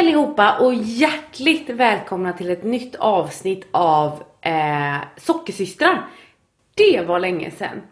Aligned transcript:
allihopa 0.00 0.58
och 0.58 0.74
hjärtligt 0.74 1.70
välkomna 1.70 2.32
till 2.32 2.50
ett 2.50 2.64
nytt 2.64 2.94
avsnitt 2.94 3.66
av 3.70 4.22
eh, 4.40 4.96
Sockersystrar. 5.16 6.06
Det 6.74 7.00
var 7.06 7.18
länge 7.18 7.50
sedan. 7.50 7.82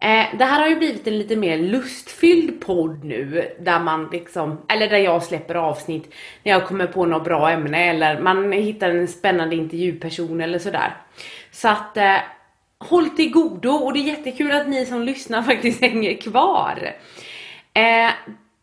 Eh, 0.00 0.38
det 0.38 0.44
här 0.44 0.60
har 0.60 0.68
ju 0.68 0.76
blivit 0.76 1.06
en 1.06 1.18
lite 1.18 1.36
mer 1.36 1.58
lustfylld 1.58 2.60
podd 2.60 3.04
nu 3.04 3.48
där 3.60 3.80
man 3.80 4.08
liksom, 4.12 4.60
eller 4.68 4.88
där 4.88 4.98
jag 4.98 5.22
släpper 5.22 5.54
avsnitt 5.54 6.14
när 6.42 6.52
jag 6.52 6.66
kommer 6.66 6.86
på 6.86 7.06
något 7.06 7.24
bra 7.24 7.50
ämne 7.50 7.90
eller 7.90 8.20
man 8.20 8.52
hittar 8.52 8.90
en 8.90 9.08
spännande 9.08 9.56
intervjuperson 9.56 10.40
eller 10.40 10.58
sådär. 10.58 10.96
Så 11.50 11.68
att 11.68 11.96
eh, 11.96 12.16
håll 12.78 13.10
till 13.10 13.30
godo 13.30 13.70
och 13.70 13.92
det 13.92 13.98
är 13.98 14.16
jättekul 14.16 14.52
att 14.52 14.68
ni 14.68 14.86
som 14.86 15.02
lyssnar 15.02 15.42
faktiskt 15.52 15.80
hänger 15.80 16.16
kvar. 16.16 16.94
Eh, 17.74 18.10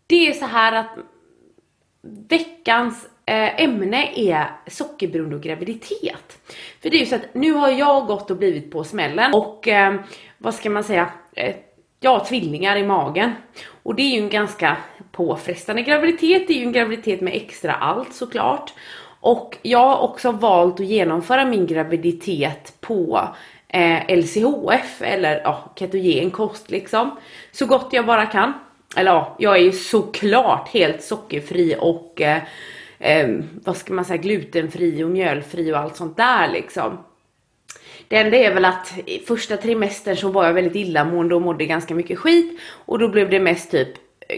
det 0.08 0.28
är 0.28 0.34
så 0.34 0.46
här 0.46 0.74
att 0.74 0.98
veckans 2.02 3.08
eh, 3.26 3.64
ämne 3.64 4.12
är 4.16 4.46
sockerberoende 4.68 5.36
och 5.36 5.44
graviditet. 5.44 6.40
För 6.82 6.90
det 6.90 6.98
är 6.98 7.00
ju 7.00 7.06
så 7.06 7.16
att 7.16 7.34
nu 7.34 7.52
har 7.52 7.70
jag 7.70 8.08
gått 8.08 8.32
och 8.32 8.38
blivit 8.38 8.72
på 8.72 8.84
smällen 8.84 9.34
och 9.34 9.68
eh, 9.68 9.96
vad 10.38 10.54
ska 10.54 10.70
man 10.70 10.84
säga, 10.84 11.10
eh, 11.34 11.56
har 12.04 12.20
tvillingar 12.20 12.78
i 12.78 12.84
magen. 12.84 13.32
Och 13.84 13.96
det 13.96 14.02
är 14.02 14.16
ju 14.16 14.22
en 14.22 14.30
ganska 14.30 14.78
påfrestande 15.12 15.82
graviditet, 15.82 16.48
det 16.48 16.54
är 16.54 16.58
ju 16.58 16.66
en 16.66 16.72
graviditet 16.72 17.22
med 17.22 17.36
extra 17.36 17.74
allt 17.74 18.14
såklart. 18.14 18.74
Och 19.22 19.58
jag 19.62 19.80
har 19.80 19.98
också 19.98 20.32
valt 20.32 20.80
att 20.80 20.86
genomföra 20.86 21.46
min 21.46 21.68
graviditet 21.68 22.74
på 22.82 23.30
eh, 23.68 24.18
LCHF 24.18 25.02
eller 25.02 25.42
ja, 25.44 25.74
ketogen 25.76 26.32
kost 26.32 26.72
liksom. 26.72 27.20
Så 27.52 27.66
gott 27.66 27.90
jag 27.92 28.06
bara 28.06 28.26
kan. 28.26 28.54
Eller 28.96 29.12
ja, 29.12 29.36
jag 29.40 29.58
är 29.58 29.62
ju 29.62 29.72
såklart 29.72 30.70
helt 30.70 31.04
sockerfri 31.04 31.76
och 31.80 32.22
eh, 32.22 32.42
eh, 33.00 33.30
vad 33.64 33.78
ska 33.78 33.94
man 33.94 34.06
säga 34.06 34.18
glutenfri 34.18 35.04
och 35.04 35.10
mjölfri 35.10 35.74
och 35.74 35.78
allt 35.78 35.96
sånt 35.96 36.18
där 36.18 36.52
liksom. 36.52 36.98
Det 38.08 38.18
enda 38.18 38.38
är 38.38 38.54
väl 38.54 38.66
att 38.66 38.94
i 39.06 39.20
första 39.20 39.58
trimestern 39.58 40.16
så 40.16 40.30
var 40.30 40.46
jag 40.46 40.54
väldigt 40.54 40.76
illamående 40.76 41.36
och 41.36 41.42
mådde 41.42 41.66
ganska 41.66 41.96
mycket 41.96 42.20
skit 42.20 42.60
och 42.86 43.00
då 43.00 43.10
blev 43.10 43.30
det 43.30 43.40
mest 43.40 43.72
typ 43.72 43.90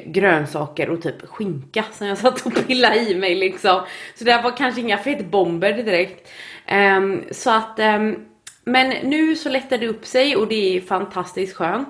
grönsaker 0.05 0.89
och 0.89 1.02
typ 1.02 1.27
skinka 1.27 1.86
som 1.91 2.08
jag 2.08 2.17
satt 2.17 2.45
och 2.45 2.67
pillade 2.67 2.99
i 2.99 3.15
mig 3.15 3.36
liksom. 3.36 3.81
Så 4.15 4.23
det 4.23 4.41
var 4.43 4.58
kanske 4.58 4.81
inga 4.81 4.97
fettbomber 4.97 5.73
direkt. 5.73 6.30
Um, 6.71 7.23
så 7.31 7.52
att 7.52 7.80
um, 7.80 8.25
men 8.63 8.89
nu 8.89 9.36
så 9.36 9.49
lättar 9.49 9.77
det 9.77 9.88
upp 9.88 10.05
sig 10.05 10.36
och 10.36 10.47
det 10.47 10.77
är 10.77 10.81
fantastiskt 10.81 11.55
skönt. 11.55 11.89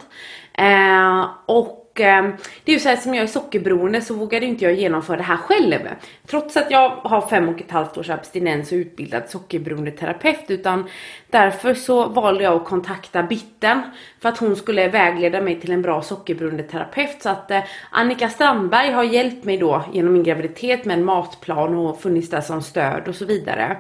Uh, 0.60 1.30
och 1.46 1.81
och 1.92 2.02
eh, 2.02 2.34
det 2.64 2.72
är 2.72 2.74
ju 2.74 2.80
så 2.80 2.90
här 2.90 2.96
som 2.96 3.14
jag 3.14 3.24
är 3.24 3.28
sockerberoende 3.28 4.02
så 4.02 4.14
vågade 4.14 4.46
inte 4.46 4.66
jag 4.66 4.74
genomföra 4.74 5.18
det 5.18 5.24
här 5.24 5.38
själv. 5.38 5.80
Trots 6.28 6.58
att 6.58 6.72
jag 6.72 6.90
har 6.90 7.28
fem 7.28 7.50
och 7.50 7.62
ett 7.62 7.72
halvt 7.72 7.98
års 7.98 8.10
abstinens 8.10 8.72
och 8.72 8.76
utbildad 8.76 9.24
sockerberoende 9.30 9.92
terapeut 9.92 10.46
utan 10.48 10.90
därför 11.30 11.74
så 11.74 12.08
valde 12.08 12.44
jag 12.44 12.54
att 12.54 12.66
kontakta 12.66 13.24
Bitten 13.24 13.82
för 14.20 14.30
att 14.30 14.38
hon 14.38 14.56
skulle 14.56 14.88
vägleda 14.88 15.42
mig 15.42 15.60
till 15.60 15.72
en 15.72 15.82
bra 15.82 16.02
sockerberoende 16.02 16.64
terapeut 16.64 17.22
så 17.22 17.30
att 17.30 17.52
eh, 17.52 17.64
Annika 17.92 18.30
Strandberg 18.30 18.92
har 18.92 19.04
hjälpt 19.04 19.46
mig 19.46 19.58
då 19.58 19.84
genom 19.94 20.14
min 20.14 20.24
graviditet 20.24 20.86
med 20.86 20.98
en 20.98 21.06
matplan 21.06 21.76
och 21.76 22.02
funnits 22.02 22.30
där 22.30 22.42
som 22.42 22.62
stöd 22.62 23.08
och 23.08 23.16
så 23.16 23.26
vidare. 23.26 23.78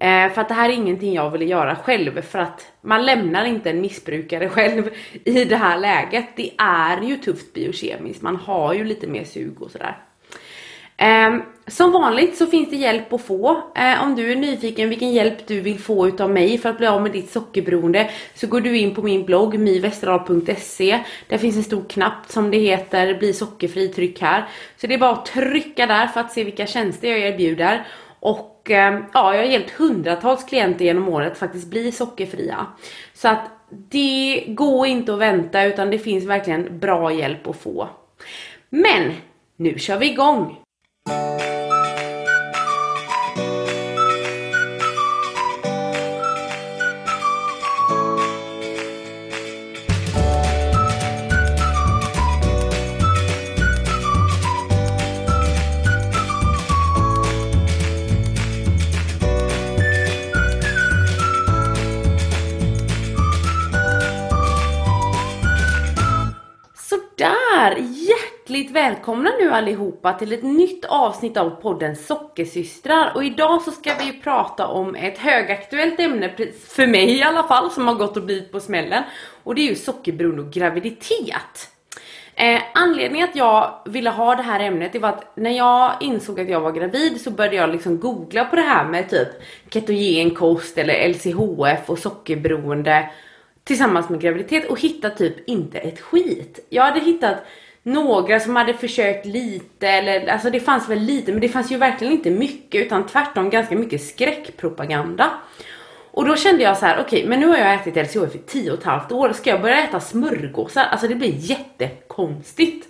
Eh, 0.00 0.32
för 0.32 0.40
att 0.40 0.48
det 0.48 0.54
här 0.54 0.68
är 0.68 0.72
ingenting 0.72 1.14
jag 1.14 1.30
ville 1.30 1.44
göra 1.44 1.76
själv 1.76 2.22
för 2.22 2.38
att 2.38 2.72
man 2.80 3.06
lämnar 3.06 3.44
inte 3.44 3.70
en 3.70 3.80
missbrukare 3.80 4.48
själv 4.48 4.90
i 5.24 5.44
det 5.44 5.56
här 5.56 5.78
läget. 5.78 6.26
Det 6.36 6.50
är 6.58 7.02
ju 7.02 7.16
tufft 7.16 7.52
biokemiskt, 7.52 8.22
man 8.22 8.36
har 8.36 8.74
ju 8.74 8.84
lite 8.84 9.06
mer 9.06 9.24
sug 9.24 9.62
och 9.62 9.70
sådär. 9.70 9.98
Eh, 10.96 11.36
som 11.66 11.92
vanligt 11.92 12.36
så 12.36 12.46
finns 12.46 12.70
det 12.70 12.76
hjälp 12.76 13.12
att 13.12 13.22
få. 13.22 13.62
Eh, 13.74 14.02
om 14.02 14.14
du 14.14 14.32
är 14.32 14.36
nyfiken 14.36 14.88
vilken 14.88 15.12
hjälp 15.12 15.46
du 15.46 15.60
vill 15.60 15.78
få 15.78 16.08
utav 16.08 16.30
mig 16.30 16.58
för 16.58 16.68
att 16.68 16.78
bli 16.78 16.86
av 16.86 17.02
med 17.02 17.12
ditt 17.12 17.30
sockerberoende 17.30 18.10
så 18.34 18.46
går 18.46 18.60
du 18.60 18.78
in 18.78 18.94
på 18.94 19.02
min 19.02 19.24
blogg 19.24 19.58
mivestral.se. 19.58 21.04
Där 21.28 21.38
finns 21.38 21.56
en 21.56 21.64
stor 21.64 21.84
knapp 21.88 22.26
som 22.28 22.50
det 22.50 22.58
heter 22.58 23.18
bli 23.18 23.32
sockerfri, 23.32 23.88
tryck 23.88 24.20
här. 24.20 24.48
Så 24.76 24.86
det 24.86 24.94
är 24.94 24.98
bara 24.98 25.12
att 25.12 25.26
trycka 25.26 25.86
där 25.86 26.06
för 26.06 26.20
att 26.20 26.32
se 26.32 26.44
vilka 26.44 26.66
tjänster 26.66 27.08
jag 27.08 27.18
erbjuder. 27.18 27.86
Och 28.20 28.49
Eh, 28.70 28.98
ja, 29.12 29.34
jag 29.34 29.42
har 29.42 29.50
hjälpt 29.50 29.70
hundratals 29.70 30.44
klienter 30.44 30.84
genom 30.84 31.08
året 31.08 31.32
att 31.32 31.38
faktiskt 31.38 31.70
bli 31.70 31.92
sockerfria. 31.92 32.66
Så 33.14 33.28
att 33.28 33.50
det 33.70 34.44
går 34.48 34.86
inte 34.86 35.12
att 35.12 35.18
vänta 35.18 35.64
utan 35.64 35.90
det 35.90 35.98
finns 35.98 36.24
verkligen 36.24 36.78
bra 36.78 37.12
hjälp 37.12 37.46
att 37.46 37.56
få. 37.56 37.88
Men 38.70 39.12
nu 39.56 39.78
kör 39.78 39.98
vi 39.98 40.10
igång! 40.10 40.56
Välkomna 68.80 69.30
nu 69.40 69.50
allihopa 69.50 70.12
till 70.12 70.32
ett 70.32 70.42
nytt 70.42 70.84
avsnitt 70.84 71.36
av 71.36 71.50
podden 71.50 71.96
Sockersystrar 71.96 73.12
och 73.14 73.24
idag 73.24 73.62
så 73.62 73.70
ska 73.70 73.94
vi 73.94 74.12
prata 74.12 74.66
om 74.66 74.94
ett 74.94 75.18
högaktuellt 75.18 76.00
ämne 76.00 76.34
för 76.68 76.86
mig 76.86 77.18
i 77.18 77.22
alla 77.22 77.42
fall 77.42 77.70
som 77.70 77.88
har 77.88 77.94
gått 77.94 78.16
och 78.16 78.22
blivit 78.22 78.52
på 78.52 78.60
smällen 78.60 79.02
och 79.44 79.54
det 79.54 79.60
är 79.60 79.68
ju 79.68 79.74
sockerberoende 79.74 80.42
och 80.42 80.50
graviditet. 80.50 81.70
Eh, 82.34 82.60
anledningen 82.74 83.28
att 83.28 83.36
jag 83.36 83.74
ville 83.86 84.10
ha 84.10 84.34
det 84.34 84.42
här 84.42 84.60
ämnet 84.60 84.92
det 84.92 84.98
var 84.98 85.08
att 85.08 85.36
när 85.36 85.56
jag 85.56 85.92
insåg 86.00 86.40
att 86.40 86.48
jag 86.48 86.60
var 86.60 86.72
gravid 86.72 87.20
så 87.20 87.30
började 87.30 87.56
jag 87.56 87.70
liksom 87.70 88.00
googla 88.00 88.44
på 88.44 88.56
det 88.56 88.62
här 88.62 88.84
med 88.84 89.10
typ 89.10 89.28
ketogen 89.70 90.30
kost 90.30 90.78
eller 90.78 91.08
LCHF 91.08 91.90
och 91.90 91.98
sockerberoende 91.98 93.10
tillsammans 93.64 94.08
med 94.08 94.20
graviditet 94.20 94.70
och 94.70 94.80
hittade 94.80 95.14
typ 95.16 95.48
inte 95.48 95.78
ett 95.78 96.00
skit. 96.00 96.66
Jag 96.68 96.82
hade 96.82 97.00
hittat 97.00 97.36
några 97.82 98.40
som 98.40 98.56
hade 98.56 98.74
försökt 98.74 99.26
lite 99.26 99.88
eller 99.88 100.26
alltså 100.26 100.50
det 100.50 100.60
fanns 100.60 100.88
väl 100.88 100.98
lite 100.98 101.32
men 101.32 101.40
det 101.40 101.48
fanns 101.48 101.72
ju 101.72 101.76
verkligen 101.76 102.12
inte 102.12 102.30
mycket 102.30 102.86
utan 102.86 103.06
tvärtom 103.06 103.50
ganska 103.50 103.74
mycket 103.74 104.02
skräckpropaganda. 104.02 105.30
Och 106.12 106.24
då 106.24 106.36
kände 106.36 106.62
jag 106.62 106.78
så 106.78 106.86
här: 106.86 106.94
okej 107.00 107.18
okay, 107.18 107.28
men 107.28 107.40
nu 107.40 107.46
har 107.46 107.56
jag 107.56 107.74
ätit 107.74 107.96
LCHF 107.96 108.34
i 108.34 108.38
10 108.38 108.72
och 108.72 108.78
ett 108.78 108.84
halvt 108.84 109.12
år, 109.12 109.32
ska 109.32 109.50
jag 109.50 109.62
börja 109.62 109.84
äta 109.84 110.00
smörgåsar? 110.00 110.84
Alltså 110.84 111.08
det 111.08 111.14
blir 111.14 111.34
jättekonstigt. 111.36 112.88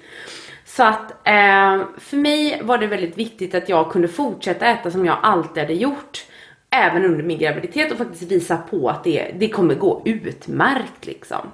Så 0.66 0.82
att 0.82 1.10
eh, 1.10 1.86
för 1.98 2.16
mig 2.16 2.60
var 2.62 2.78
det 2.78 2.86
väldigt 2.86 3.18
viktigt 3.18 3.54
att 3.54 3.68
jag 3.68 3.92
kunde 3.92 4.08
fortsätta 4.08 4.66
äta 4.66 4.90
som 4.90 5.06
jag 5.06 5.18
alltid 5.22 5.62
hade 5.62 5.74
gjort 5.74 6.24
även 6.70 7.04
under 7.04 7.24
min 7.24 7.38
graviditet 7.38 7.92
och 7.92 7.98
faktiskt 7.98 8.32
visa 8.32 8.56
på 8.56 8.88
att 8.88 9.04
det, 9.04 9.34
det 9.38 9.48
kommer 9.48 9.74
gå 9.74 10.02
utmärkt 10.04 11.06
liksom. 11.06 11.50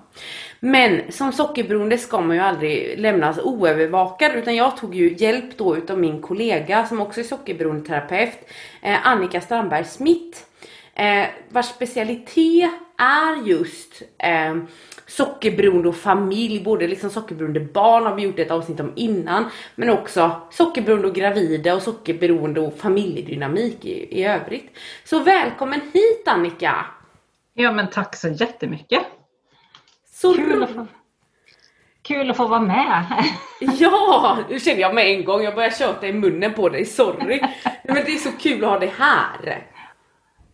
Men 0.60 1.12
som 1.12 1.32
sockerberoende 1.32 1.98
ska 1.98 2.20
man 2.20 2.36
ju 2.36 2.42
aldrig 2.42 2.98
lämnas 2.98 3.38
oövervakad 3.38 4.32
utan 4.34 4.56
jag 4.56 4.76
tog 4.76 4.94
ju 4.94 5.14
hjälp 5.18 5.58
då 5.58 5.76
utav 5.76 5.98
min 5.98 6.22
kollega 6.22 6.86
som 6.86 7.00
också 7.00 7.20
är 7.20 7.24
sockerberoendeterapeut, 7.24 8.38
eh, 8.82 9.06
Annika 9.06 9.40
Strandberg 9.40 9.84
Smith, 9.84 10.38
eh, 10.94 11.26
vars 11.48 11.66
specialitet 11.66 12.70
är 12.98 13.48
just 13.48 14.02
eh, 14.18 14.56
sockerberoende 15.06 15.88
och 15.88 15.96
familj, 15.96 16.64
både 16.64 16.88
liksom 16.88 17.10
sockerberoende 17.10 17.60
barn 17.60 18.06
har 18.06 18.14
vi 18.14 18.22
gjort 18.22 18.38
ett 18.38 18.50
avsnitt 18.50 18.80
om 18.80 18.92
innan, 18.96 19.44
men 19.74 19.90
också 19.90 20.30
sockerberoende 20.50 21.08
och 21.08 21.14
gravida 21.14 21.74
och 21.74 21.82
sockerberoende 21.82 22.60
och 22.60 22.78
familjedynamik 22.78 23.84
i, 23.84 24.20
i 24.20 24.24
övrigt. 24.24 24.70
Så 25.04 25.18
välkommen 25.18 25.80
hit 25.92 26.22
Annika! 26.28 26.86
Ja 27.54 27.72
men 27.72 27.90
tack 27.90 28.16
så 28.16 28.28
jättemycket! 28.28 29.02
Så 30.16 30.34
kul 30.34 30.62
att, 30.62 30.70
få, 30.70 30.86
kul 32.02 32.30
att 32.30 32.36
få 32.36 32.46
vara 32.46 32.60
med! 32.60 33.04
ja, 33.60 34.38
nu 34.48 34.60
känner 34.60 34.80
jag 34.80 34.94
med 34.94 35.06
en 35.06 35.24
gång, 35.24 35.42
jag 35.42 35.54
börjar 35.54 35.70
köta 35.70 36.06
i 36.06 36.12
munnen 36.12 36.54
på 36.54 36.68
dig, 36.68 36.84
sorry! 36.84 37.40
Men 37.84 37.94
det 37.94 38.12
är 38.12 38.16
så 38.16 38.32
kul 38.32 38.64
att 38.64 38.70
ha 38.70 38.78
dig 38.78 38.94
här! 38.98 39.66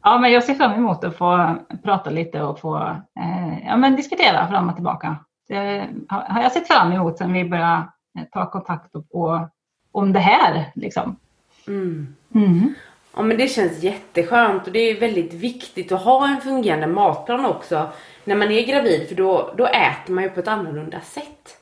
Ja, 0.02 0.18
men 0.18 0.32
jag 0.32 0.44
ser 0.44 0.54
fram 0.54 0.72
emot 0.72 1.04
att 1.04 1.16
få 1.16 1.56
prata 1.82 2.10
lite 2.10 2.42
och 2.42 2.60
få 2.60 2.76
eh, 3.20 3.66
ja, 3.66 3.76
men 3.76 3.96
diskutera 3.96 4.48
fram 4.48 4.68
och 4.68 4.74
tillbaka. 4.74 5.16
Det 5.48 5.88
har 6.08 6.42
jag 6.42 6.52
sett 6.52 6.68
fram 6.68 6.92
emot 6.92 7.18
sedan 7.18 7.32
vi 7.32 7.44
började 7.44 7.88
eh, 8.18 8.24
ta 8.32 8.50
kontakt 8.50 8.94
och, 8.94 9.06
och, 9.10 9.48
om 9.92 10.12
det 10.12 10.20
här. 10.20 10.72
Liksom. 10.74 11.16
Mm. 11.66 12.14
Mm. 12.34 12.74
Ja 13.14 13.22
men 13.22 13.36
det 13.36 13.48
känns 13.48 13.82
jätteskönt 13.82 14.66
och 14.66 14.72
det 14.72 14.90
är 14.90 15.00
väldigt 15.00 15.34
viktigt 15.34 15.92
att 15.92 16.02
ha 16.02 16.28
en 16.28 16.40
fungerande 16.40 16.86
matplan 16.86 17.46
också 17.46 17.88
när 18.24 18.36
man 18.36 18.50
är 18.50 18.66
gravid 18.66 19.08
för 19.08 19.14
då, 19.14 19.54
då 19.56 19.66
äter 19.66 20.12
man 20.12 20.24
ju 20.24 20.30
på 20.30 20.40
ett 20.40 20.48
annorlunda 20.48 21.00
sätt. 21.00 21.58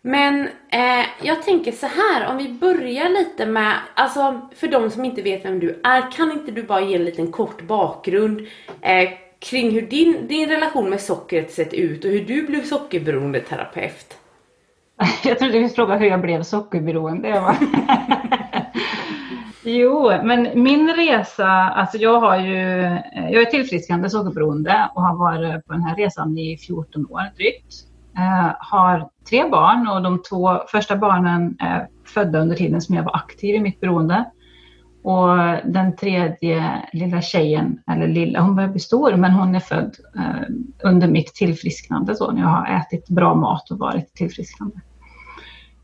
Men 0.00 0.48
eh, 0.70 1.06
jag 1.22 1.42
tänker 1.42 1.72
så 1.72 1.86
här, 1.86 2.30
om 2.30 2.36
vi 2.36 2.48
börjar 2.48 3.08
lite 3.08 3.46
med, 3.46 3.72
alltså 3.94 4.40
för 4.56 4.68
de 4.68 4.90
som 4.90 5.04
inte 5.04 5.22
vet 5.22 5.44
vem 5.44 5.58
du 5.58 5.80
är, 5.84 6.12
kan 6.12 6.32
inte 6.32 6.52
du 6.52 6.62
bara 6.62 6.80
ge 6.80 6.94
en 6.94 7.04
liten 7.04 7.32
kort 7.32 7.62
bakgrund 7.62 8.40
eh, 8.80 9.08
kring 9.38 9.70
hur 9.70 9.82
din, 9.82 10.26
din 10.26 10.48
relation 10.48 10.90
med 10.90 11.00
sockret 11.00 11.52
sett 11.52 11.74
ut 11.74 12.04
och 12.04 12.10
hur 12.10 12.24
du 12.24 12.42
blev 12.42 12.64
sockerberoende 12.64 13.40
terapeut? 13.40 14.16
Jag 15.24 15.38
trodde 15.38 15.52
du 15.52 15.68
skulle 15.68 15.86
fråga 15.86 15.96
hur 15.96 16.06
jag 16.06 16.20
blev 16.20 16.42
sockerberoende. 16.42 17.56
jo, 19.66 20.10
men 20.22 20.62
min 20.62 20.94
resa, 20.96 21.48
alltså 21.48 21.98
jag 21.98 22.20
har 22.20 22.38
ju, 22.38 22.82
eh, 22.82 23.30
jag 23.30 23.42
är 23.42 23.50
tillfrisknande 23.50 24.10
sockerberoende 24.10 24.90
och 24.94 25.02
har 25.02 25.16
varit 25.16 25.66
på 25.66 25.72
den 25.72 25.82
här 25.82 25.96
resan 25.96 26.38
i 26.38 26.58
14 26.58 27.06
år 27.10 27.34
drygt. 27.36 27.74
Eh, 28.18 28.54
har 28.58 29.10
tre 29.28 29.48
barn 29.48 29.88
och 29.88 30.02
de 30.02 30.22
två 30.22 30.58
första 30.68 30.96
barnen 30.96 31.56
är 31.60 31.88
födda 32.06 32.38
under 32.38 32.56
tiden 32.56 32.80
som 32.80 32.94
jag 32.94 33.02
var 33.02 33.16
aktiv 33.16 33.54
i 33.54 33.60
mitt 33.60 33.80
beroende. 33.80 34.24
Och 35.02 35.36
den 35.64 35.96
tredje 35.96 36.82
lilla 36.92 37.22
tjejen, 37.22 37.78
eller 37.90 38.08
lilla, 38.08 38.40
hon 38.40 38.56
börjar 38.56 38.70
bli 38.70 38.80
stor, 38.80 39.16
men 39.16 39.30
hon 39.30 39.54
är 39.54 39.60
född 39.60 39.96
eh, 40.16 40.42
under 40.84 41.08
mitt 41.08 41.34
tillfrisknande, 41.34 42.14
så 42.14 42.32
när 42.32 42.40
jag 42.40 42.48
har 42.48 42.66
ätit 42.66 43.08
bra 43.08 43.34
mat 43.34 43.70
och 43.70 43.78
varit 43.78 44.14
tillfrisknande. 44.14 44.80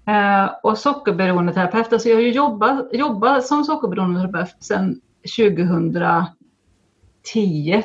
Eh, 0.07 0.51
och 0.63 0.79
sockerberoendeterapeut, 0.79 1.93
alltså 1.93 2.09
jag 2.09 2.17
har 2.17 2.23
ju 2.23 2.33
jobbat, 2.33 2.89
jobbat 2.93 3.47
som 3.47 3.65
sockerberoendeterapeut 3.65 4.65
sedan 4.65 5.01
2010 5.37 6.29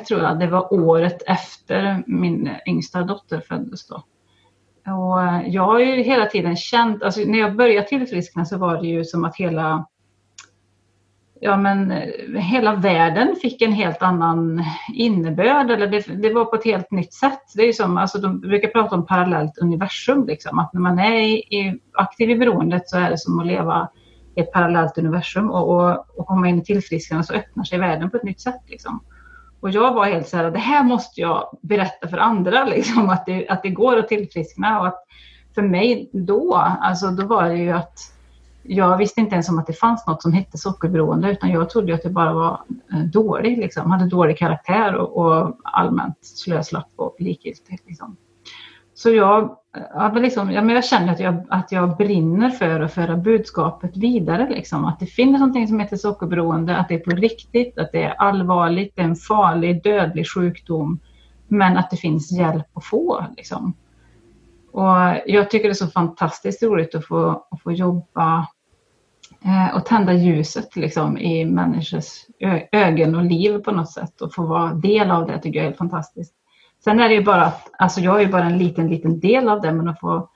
tror 0.08 0.20
jag, 0.20 0.38
det 0.38 0.46
var 0.46 0.72
året 0.72 1.22
efter 1.26 2.02
min 2.06 2.50
yngsta 2.66 3.02
dotter 3.02 3.40
föddes 3.40 3.86
då. 3.86 4.04
Och 4.92 5.22
eh, 5.22 5.48
jag 5.48 5.62
har 5.62 5.78
ju 5.78 6.02
hela 6.02 6.26
tiden 6.26 6.56
känt, 6.56 7.02
alltså 7.02 7.20
när 7.20 7.38
jag 7.38 7.56
började 7.56 7.88
tillfriskna 7.88 8.44
så 8.44 8.58
var 8.58 8.82
det 8.82 8.88
ju 8.88 9.04
som 9.04 9.24
att 9.24 9.36
hela 9.36 9.86
ja 11.40 11.56
men 11.56 11.90
eh, 11.90 12.40
hela 12.40 12.74
världen 12.74 13.36
fick 13.42 13.62
en 13.62 13.72
helt 13.72 14.02
annan 14.02 14.64
innebörd 14.94 15.70
eller 15.70 15.86
det, 15.86 16.22
det, 16.22 16.32
var 16.32 16.44
på 16.44 16.56
ett 16.56 16.64
helt 16.64 16.90
nytt 16.90 17.14
sätt. 17.14 17.42
Det 17.54 17.62
är 17.62 17.72
som, 17.72 17.98
alltså 17.98 18.18
de 18.18 18.40
brukar 18.40 18.68
prata 18.68 18.96
om 18.96 19.06
parallellt 19.06 19.58
universum 19.58 20.26
liksom, 20.26 20.58
att 20.58 20.72
när 20.72 20.80
man 20.80 20.98
är 20.98 21.20
i, 21.20 21.34
i, 21.34 21.80
aktiv 21.92 22.30
i 22.30 22.36
beroendet 22.36 22.88
så 22.88 22.98
är 22.98 23.10
det 23.10 23.18
som 23.18 23.38
att 23.38 23.46
leva 23.46 23.88
i 24.36 24.40
ett 24.40 24.52
parallellt 24.52 24.98
universum 24.98 25.50
och, 25.50 25.76
och, 25.76 26.18
och 26.18 26.26
komma 26.26 26.48
in 26.48 26.58
i 26.58 26.64
tillfrisknande 26.64 27.26
så 27.26 27.34
öppnar 27.34 27.64
sig 27.64 27.78
världen 27.78 28.10
på 28.10 28.16
ett 28.16 28.24
nytt 28.24 28.40
sätt 28.40 28.62
liksom. 28.66 29.00
Och 29.60 29.70
jag 29.70 29.94
var 29.94 30.04
helt 30.04 30.28
så 30.28 30.36
här, 30.36 30.50
det 30.50 30.58
här 30.58 30.82
måste 30.82 31.20
jag 31.20 31.58
berätta 31.62 32.08
för 32.08 32.18
andra, 32.18 32.64
liksom, 32.74 33.08
att, 33.08 33.26
det, 33.26 33.48
att 33.48 33.62
det 33.62 33.70
går 33.70 33.98
att 33.98 34.08
tillfriskna. 34.08 34.80
Och 34.80 34.86
att 34.86 35.04
för 35.54 35.62
mig 35.62 36.10
då, 36.12 36.54
alltså 36.54 37.06
då 37.06 37.26
var 37.26 37.48
det 37.48 37.56
ju 37.56 37.70
att 37.70 37.98
jag 38.70 38.96
visste 38.96 39.20
inte 39.20 39.34
ens 39.34 39.48
om 39.48 39.58
att 39.58 39.66
det 39.66 39.72
fanns 39.72 40.06
något 40.06 40.22
som 40.22 40.32
hette 40.32 40.58
sockerberoende, 40.58 41.30
utan 41.30 41.50
jag 41.50 41.70
trodde 41.70 41.94
att 41.94 42.02
det 42.02 42.10
bara 42.10 42.32
var 42.32 42.60
eh, 42.92 42.98
dålig, 42.98 43.58
liksom. 43.58 43.90
hade 43.90 44.08
dålig 44.08 44.38
karaktär 44.38 44.94
och, 44.94 45.16
och 45.16 45.56
allmänt 45.62 46.18
slöslapp 46.20 46.90
och 46.96 47.16
likgiltig. 47.18 47.78
Liksom. 47.86 48.16
Så 48.94 49.10
jag, 49.10 49.42
eh, 49.76 49.82
ja, 49.94 50.12
liksom, 50.12 50.50
ja, 50.50 50.62
men 50.62 50.74
jag 50.74 50.84
känner 50.84 51.12
att 51.12 51.20
jag, 51.20 51.46
att 51.48 51.72
jag 51.72 51.96
brinner 51.96 52.50
för 52.50 52.80
att 52.80 52.94
föra 52.94 53.16
budskapet 53.16 53.96
vidare. 53.96 54.48
Liksom. 54.50 54.84
Att 54.84 55.00
det 55.00 55.06
finns 55.06 55.40
något 55.40 55.68
som 55.68 55.80
heter 55.80 55.96
sockerberoende, 55.96 56.76
att 56.76 56.88
det 56.88 56.94
är 56.94 56.98
på 56.98 57.10
riktigt, 57.10 57.78
att 57.78 57.92
det 57.92 58.02
är 58.02 58.14
allvarligt, 58.14 58.92
det 58.96 59.02
är 59.02 59.06
en 59.06 59.16
farlig, 59.16 59.82
dödlig 59.82 60.26
sjukdom. 60.34 60.98
Men 61.48 61.76
att 61.76 61.90
det 61.90 61.96
finns 61.96 62.32
hjälp 62.32 62.66
att 62.74 62.84
få. 62.84 63.24
Liksom. 63.36 63.74
Och 64.72 64.96
jag 65.26 65.50
tycker 65.50 65.68
det 65.68 65.72
är 65.72 65.74
så 65.74 65.86
fantastiskt 65.86 66.62
roligt 66.62 66.94
att 66.94 67.06
få, 67.06 67.46
att 67.50 67.62
få 67.62 67.72
jobba 67.72 68.46
Eh, 69.44 69.76
och 69.76 69.86
tända 69.86 70.12
ljuset 70.12 70.76
liksom, 70.76 71.18
i 71.18 71.44
människors 71.44 72.06
ögon 72.72 73.14
och 73.14 73.24
liv 73.24 73.58
på 73.58 73.72
något 73.72 73.90
sätt 73.90 74.20
och 74.20 74.34
få 74.34 74.42
vara 74.42 74.74
del 74.74 75.10
av 75.10 75.26
det 75.26 75.38
tycker 75.38 75.58
jag 75.58 75.64
är 75.64 75.68
helt 75.68 75.78
fantastiskt. 75.78 76.34
Sen 76.84 77.00
är 77.00 77.08
det 77.08 77.14
ju 77.14 77.24
bara 77.24 77.44
att, 77.44 77.70
alltså 77.78 78.00
jag 78.00 78.16
är 78.16 78.20
ju 78.20 78.32
bara 78.32 78.44
en 78.44 78.58
liten, 78.58 78.88
liten 78.88 79.20
del 79.20 79.48
av 79.48 79.60
det, 79.60 79.72
men 79.72 79.88
att 79.88 80.00
få 80.00 80.28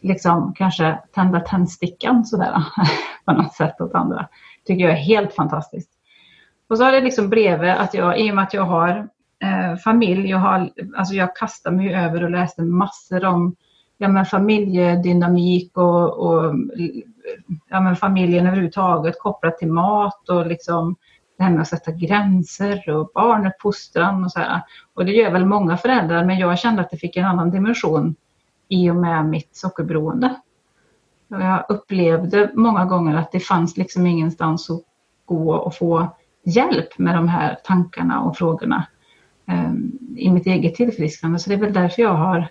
liksom 0.00 0.54
kanske 0.56 0.98
tända 1.14 1.40
tändstickan 1.40 2.24
sådär 2.24 2.64
på 3.24 3.32
något 3.32 3.54
sätt 3.54 3.80
åt 3.80 3.94
andra, 3.94 4.28
tycker 4.64 4.84
jag 4.84 4.92
är 4.92 5.02
helt 5.02 5.34
fantastiskt. 5.34 5.90
Och 6.68 6.78
så 6.78 6.84
har 6.84 6.92
det 6.92 7.00
liksom 7.00 7.28
blivit 7.28 7.76
att 7.78 7.94
jag, 7.94 8.20
i 8.20 8.30
och 8.30 8.34
med 8.34 8.44
att 8.44 8.54
jag 8.54 8.64
har 8.64 9.08
eh, 9.42 9.76
familj, 9.76 10.30
jag, 10.30 10.38
har, 10.38 10.70
alltså 10.96 11.14
jag 11.14 11.36
kastar 11.36 11.70
mig 11.70 11.94
över 11.94 12.24
och 12.24 12.30
läste 12.30 12.62
massor 12.62 13.24
om 13.24 13.56
ja, 13.98 14.08
men 14.08 14.26
familjedynamik 14.26 15.76
och, 15.76 16.18
och 16.18 16.54
ja, 17.68 17.80
men 17.80 17.96
familjen 17.96 18.46
överhuvudtaget 18.46 19.20
kopplat 19.20 19.58
till 19.58 19.72
mat 19.72 20.28
och 20.28 20.46
liksom 20.46 20.96
det 21.38 21.44
här 21.44 21.50
med 21.50 21.60
att 21.60 21.68
sätta 21.68 21.92
gränser 21.92 22.90
och 22.90 23.10
barnuppfostran 23.14 24.24
och 24.24 24.32
så 24.32 24.40
här. 24.40 24.62
Och 24.94 25.04
det 25.04 25.12
gör 25.12 25.30
väl 25.30 25.44
många 25.44 25.76
föräldrar, 25.76 26.24
men 26.24 26.38
jag 26.38 26.58
kände 26.58 26.82
att 26.82 26.90
det 26.90 26.96
fick 26.96 27.16
en 27.16 27.24
annan 27.24 27.50
dimension 27.50 28.14
i 28.68 28.90
och 28.90 28.96
med 28.96 29.26
mitt 29.26 29.56
sockerberoende. 29.56 30.34
Och 31.28 31.40
jag 31.40 31.66
upplevde 31.68 32.50
många 32.54 32.84
gånger 32.84 33.16
att 33.16 33.32
det 33.32 33.40
fanns 33.40 33.76
liksom 33.76 34.06
ingenstans 34.06 34.70
att 34.70 34.82
gå 35.24 35.54
och 35.54 35.74
få 35.74 36.16
hjälp 36.44 36.98
med 36.98 37.14
de 37.14 37.28
här 37.28 37.58
tankarna 37.64 38.20
och 38.20 38.36
frågorna 38.36 38.86
eh, 39.48 39.72
i 40.16 40.30
mitt 40.30 40.46
eget 40.46 40.74
tillfrisknande. 40.74 41.38
Så 41.38 41.50
det 41.50 41.56
är 41.56 41.60
väl 41.60 41.72
därför 41.72 42.02
jag 42.02 42.14
har 42.14 42.48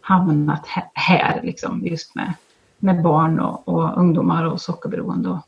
hamnat 0.00 0.66
här, 0.94 1.40
liksom, 1.42 1.86
just 1.86 2.14
med, 2.14 2.32
med 2.78 3.02
barn 3.02 3.40
och, 3.40 3.68
och 3.68 3.98
ungdomar 3.98 4.44
och 4.44 4.60
sockerberoende 4.60 5.28
och, 5.28 5.40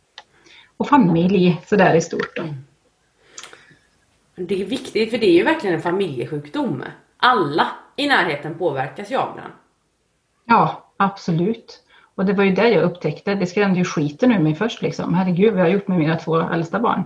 och 0.77 0.89
familj 0.89 1.61
sådär 1.67 1.95
i 1.95 2.01
stort. 2.01 2.37
Då. 2.37 2.43
Det 4.35 4.63
är 4.63 4.67
viktigt 4.67 5.11
för 5.11 5.19
det 5.19 5.27
är 5.27 5.35
ju 5.35 5.45
verkligen 5.45 5.77
en 5.77 5.83
familjesjukdom. 5.83 6.85
Alla 7.17 7.67
i 7.97 8.09
närheten 8.09 8.55
påverkas 8.55 9.11
ju 9.11 9.17
av 9.17 9.37
den. 9.37 9.51
Ja, 10.45 10.93
absolut. 10.97 11.85
Och 12.15 12.25
det 12.25 12.33
var 12.33 12.45
ju 12.45 12.55
det 12.55 12.69
jag 12.69 12.83
upptäckte. 12.83 13.35
Det 13.35 13.47
skrämde 13.47 13.79
ju 13.79 13.85
skiten 13.85 14.33
ur 14.33 14.39
mig 14.39 14.55
först 14.55 14.83
liksom. 14.83 15.15
Herregud, 15.15 15.53
vad 15.53 15.61
jag 15.61 15.67
har 15.67 15.73
gjort 15.73 15.89
med 15.89 15.99
mina 15.99 16.17
två 16.17 16.41
äldsta 16.41 16.81
barn. 16.81 17.05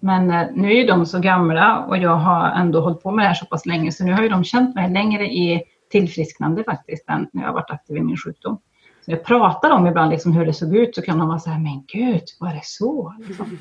Men 0.00 0.30
eh, 0.30 0.46
nu 0.54 0.70
är 0.70 0.76
ju 0.76 0.86
de 0.86 1.06
så 1.06 1.18
gamla 1.18 1.78
och 1.78 1.96
jag 1.96 2.16
har 2.16 2.50
ändå 2.50 2.80
hållit 2.80 3.02
på 3.02 3.10
med 3.10 3.24
det 3.24 3.28
här 3.28 3.34
så 3.34 3.46
pass 3.46 3.66
länge 3.66 3.92
så 3.92 4.04
nu 4.04 4.12
har 4.12 4.22
ju 4.22 4.28
de 4.28 4.44
känt 4.44 4.74
mig 4.74 4.90
längre 4.90 5.26
i 5.26 5.62
tillfrisknande 5.90 6.64
faktiskt 6.64 7.08
än 7.08 7.28
när 7.32 7.42
jag 7.42 7.48
har 7.48 7.54
varit 7.54 7.70
aktiv 7.70 7.96
i 7.96 8.00
min 8.00 8.16
sjukdom. 8.16 8.58
Så 9.04 9.10
jag 9.10 9.24
pratar 9.24 9.70
om 9.70 9.86
ibland 9.86 10.10
liksom 10.10 10.32
hur 10.32 10.46
det 10.46 10.52
såg 10.52 10.76
ut 10.76 10.94
så 10.94 11.02
kan 11.02 11.18
de 11.18 11.28
vara 11.28 11.38
så 11.38 11.50
här, 11.50 11.58
men 11.58 11.84
gud, 11.86 12.22
var 12.40 12.54
det 12.54 12.64
så? 12.64 13.14
Liksom. 13.26 13.58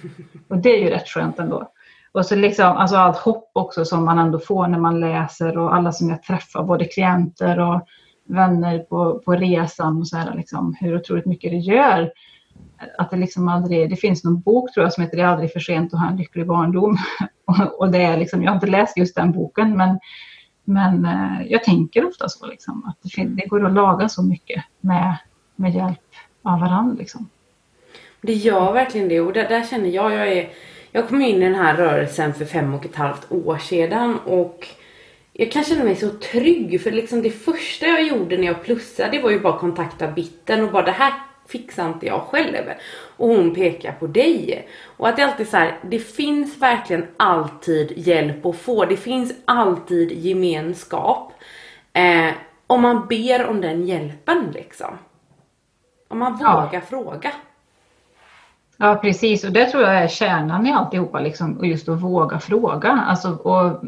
Och 0.48 0.58
det 0.58 0.70
är 0.70 0.84
ju 0.84 0.90
rätt 0.90 1.08
skönt 1.08 1.40
ändå. 1.40 1.70
Och 2.12 2.26
så 2.26 2.36
liksom, 2.36 2.78
alltså 2.78 2.96
allt 2.96 3.18
hopp 3.18 3.52
också 3.54 3.86
som 3.86 4.06
man 4.06 4.20
ändå 4.20 4.40
får 4.40 4.68
när 4.68 4.80
man 4.80 5.00
läser 5.00 5.58
och 5.58 5.76
alla 5.76 5.92
som 5.92 6.10
jag 6.10 6.24
träffar, 6.24 6.64
både 6.64 6.86
klienter 6.86 7.60
och 7.60 7.88
vänner 8.26 8.80
på, 8.80 9.20
på 9.26 9.32
resan 9.32 9.98
och 9.98 10.08
så 10.08 10.18
här, 10.18 10.36
liksom, 10.36 10.76
hur 10.80 10.96
otroligt 10.96 11.26
mycket 11.26 11.52
det 11.52 11.58
gör. 11.58 12.12
Att 12.98 13.12
det 13.12 13.18
liksom 13.18 13.48
aldrig, 13.48 13.90
det 13.90 13.96
finns 13.96 14.24
någon 14.24 14.42
bok 14.42 14.74
tror 14.74 14.84
jag 14.84 14.94
som 14.94 15.04
heter 15.04 15.18
Det 15.18 15.24
är 15.24 15.28
aldrig 15.28 15.54
för 15.54 15.60
sent 15.60 15.94
att 15.94 16.00
ha 16.00 16.10
en 16.10 16.18
lycklig 16.18 16.48
barndom. 16.48 16.98
och, 17.46 17.80
och 17.80 17.92
det 17.92 18.04
är 18.04 18.18
liksom, 18.18 18.44
jag 18.44 18.52
har 18.52 18.56
inte 18.56 18.68
läst 18.68 18.98
just 18.98 19.16
den 19.16 19.32
boken 19.32 19.78
men, 19.78 20.00
men 20.64 21.06
eh, 21.06 21.48
jag 21.48 21.64
tänker 21.64 22.08
ofta 22.08 22.30
så 22.30 22.46
liksom, 22.46 22.86
att 22.86 22.98
det, 23.16 23.24
det, 23.24 23.48
går 23.48 23.66
att 23.66 23.74
laga 23.74 24.10
så 24.10 24.24
mycket 24.24 24.64
med, 24.82 25.18
med 25.64 25.76
hjälp 25.76 26.00
av 26.44 26.60
varandra. 26.60 26.96
Liksom. 27.00 27.30
Det 28.22 28.34
gör 28.34 28.74
verkligen 28.74 29.10
det 29.10 29.22
och 29.22 29.34
där, 29.34 29.50
där 29.50 29.64
känner 29.64 29.90
jag, 29.90 30.14
jag 30.14 30.28
är 30.28 30.50
jag 30.96 31.08
kom 31.08 31.22
in 31.22 31.36
i 31.36 31.46
den 31.46 31.56
här 31.56 31.76
rörelsen 31.76 32.34
för 32.34 32.46
fem 32.46 32.74
och 32.74 32.86
ett 32.86 32.96
halvt 32.96 33.32
år 33.32 33.58
sedan 33.58 34.20
och 34.26 34.68
jag 35.34 35.52
kan 35.52 35.64
känna 35.64 35.84
mig 35.84 35.96
så 35.96 36.10
trygg 36.10 36.82
för 36.82 36.92
liksom 36.92 37.22
det 37.22 37.30
första 37.30 37.86
jag 37.86 38.04
gjorde 38.04 38.38
när 38.38 38.48
jag 38.48 38.64
plussade 38.64 39.10
det 39.10 39.24
var 39.24 39.32
ju 39.32 39.40
bara 39.40 39.58
kontakta 39.58 40.08
bitten 40.08 40.64
och 40.64 40.72
bara 40.72 40.86
det 40.86 40.92
här 40.92 41.14
fixar 41.48 41.88
inte 41.88 42.06
jag 42.06 42.22
själv. 42.22 42.70
Och 43.18 43.28
hon 43.28 43.56
pekar 43.56 43.92
på 43.92 44.08
dig. 44.08 44.68
Och 44.98 45.10
att 45.10 45.18
det 45.18 45.24
alltid 45.24 45.48
så 45.48 45.58
här, 45.58 45.80
det 45.82 46.00
finns 46.00 46.58
verkligen 46.58 47.08
alltid 47.18 47.94
hjälp 47.96 48.46
att 48.46 48.58
få. 48.58 48.86
Det 48.86 48.98
finns 48.98 49.34
alltid 49.46 50.12
gemenskap. 50.12 51.34
Eh, 51.94 52.34
om 52.68 52.82
man 52.82 53.08
ber 53.08 53.46
om 53.46 53.62
den 53.62 53.88
hjälpen 53.88 54.52
liksom. 54.54 54.98
Om 56.14 56.20
man 56.20 56.34
vågar 56.34 56.70
ja. 56.74 56.82
fråga. 56.82 57.32
Ja, 58.78 58.96
precis. 58.96 59.44
Och 59.44 59.52
det 59.52 59.66
tror 59.66 59.84
jag 59.84 59.96
är 59.96 60.08
kärnan 60.08 60.68
i 60.68 60.72
alltihopa, 60.72 61.20
liksom, 61.20 61.58
och 61.58 61.68
just 61.68 61.90
att 61.90 62.02
våga 62.02 62.40
fråga. 62.40 62.90
Alltså, 62.90 63.30
och 63.30 63.84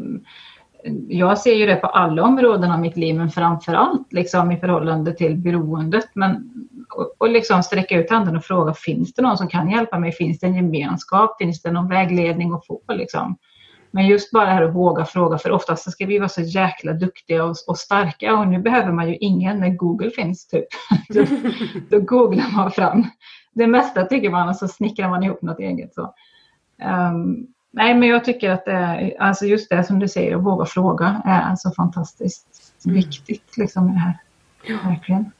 jag 1.08 1.38
ser 1.38 1.54
ju 1.54 1.66
det 1.66 1.76
på 1.76 1.86
alla 1.86 2.22
områden 2.22 2.70
av 2.70 2.80
mitt 2.80 2.96
liv, 2.96 3.16
men 3.16 3.30
framför 3.30 3.74
allt 3.74 4.12
liksom, 4.12 4.52
i 4.52 4.56
förhållande 4.56 5.12
till 5.12 5.36
beroendet. 5.36 6.08
Men, 6.14 6.50
och, 6.96 7.14
och 7.18 7.28
liksom 7.28 7.62
sträcka 7.62 7.98
ut 7.98 8.10
handen 8.10 8.36
och 8.36 8.44
fråga, 8.44 8.74
finns 8.74 9.14
det 9.14 9.22
någon 9.22 9.38
som 9.38 9.48
kan 9.48 9.70
hjälpa 9.70 9.98
mig? 9.98 10.12
Finns 10.12 10.38
det 10.38 10.46
en 10.46 10.54
gemenskap? 10.54 11.36
Finns 11.38 11.62
det 11.62 11.70
någon 11.70 11.88
vägledning 11.88 12.52
att 12.52 12.66
få? 12.66 12.80
Liksom? 12.88 13.36
Men 13.90 14.06
just 14.06 14.30
bara 14.30 14.44
det 14.44 14.52
här 14.52 14.62
att 14.62 14.74
våga 14.74 15.04
fråga, 15.04 15.38
för 15.38 15.50
oftast 15.50 15.92
ska 15.92 16.06
vi 16.06 16.18
vara 16.18 16.28
så 16.28 16.40
jäkla 16.40 16.92
duktiga 16.92 17.44
och, 17.44 17.56
och 17.66 17.78
starka 17.78 18.36
och 18.36 18.48
nu 18.48 18.58
behöver 18.58 18.92
man 18.92 19.08
ju 19.08 19.16
ingen 19.16 19.60
när 19.60 19.68
Google 19.68 20.10
finns. 20.10 20.46
typ. 20.46 20.66
då, 21.08 21.24
då 21.90 22.00
googlar 22.00 22.56
man 22.56 22.70
fram 22.70 23.06
det 23.56 23.66
mesta 23.66 24.04
tycker 24.04 24.30
man 24.30 24.48
och 24.48 24.56
så 24.56 24.68
snickrar 24.68 25.08
man 25.08 25.22
ihop 25.22 25.42
något 25.42 25.58
eget. 25.58 25.94
Så. 25.94 26.14
Um, 26.82 27.46
nej, 27.70 27.94
men 27.94 28.08
jag 28.08 28.24
tycker 28.24 28.50
att 28.50 28.64
det 28.64 28.72
är, 28.72 29.16
alltså 29.22 29.46
just 29.46 29.70
det 29.70 29.84
som 29.84 29.98
du 29.98 30.08
säger, 30.08 30.36
att 30.36 30.42
våga 30.42 30.64
fråga 30.64 31.22
är 31.24 31.42
alltså 31.42 31.70
fantastiskt 31.70 32.74
mm. 32.84 32.96
viktigt 32.96 33.56
liksom, 33.56 33.86
det 33.86 33.98
här. 33.98 34.18
Verkligen. 34.90 35.32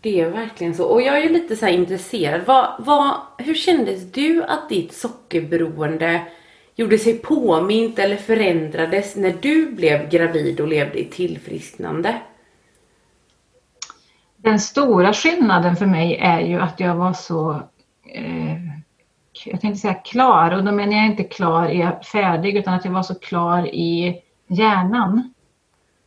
Det 0.00 0.20
är 0.20 0.30
verkligen 0.30 0.74
så. 0.74 0.84
Och 0.84 1.02
jag 1.02 1.18
är 1.18 1.30
lite 1.30 1.56
så 1.56 1.66
intresserad. 1.66 2.40
Vad, 2.46 2.74
vad, 2.78 3.14
hur 3.38 3.54
kändes 3.54 4.12
du 4.12 4.44
att 4.44 4.68
ditt 4.68 4.94
sockerberoende 4.94 6.22
gjorde 6.74 6.98
sig 6.98 7.18
påmint 7.18 7.98
eller 7.98 8.16
förändrades 8.16 9.16
när 9.16 9.34
du 9.40 9.72
blev 9.72 10.08
gravid 10.08 10.60
och 10.60 10.68
levde 10.68 11.00
i 11.00 11.04
tillfrisknande? 11.04 12.20
Den 14.36 14.60
stora 14.60 15.12
skillnaden 15.12 15.76
för 15.76 15.86
mig 15.86 16.16
är 16.16 16.40
ju 16.40 16.60
att 16.60 16.80
jag 16.80 16.94
var 16.94 17.12
så 17.12 17.62
eh, 18.14 18.56
jag 19.44 19.60
tänkte 19.60 19.80
säga 19.80 19.94
klar 19.94 20.50
och 20.50 20.64
då 20.64 20.72
menar 20.72 20.92
jag 20.92 21.06
inte 21.06 21.24
klar 21.24 21.66
är 21.66 22.02
färdig 22.02 22.56
utan 22.56 22.74
att 22.74 22.84
jag 22.84 22.92
var 22.92 23.02
så 23.02 23.14
klar 23.14 23.66
i 23.66 24.22
hjärnan. 24.46 25.34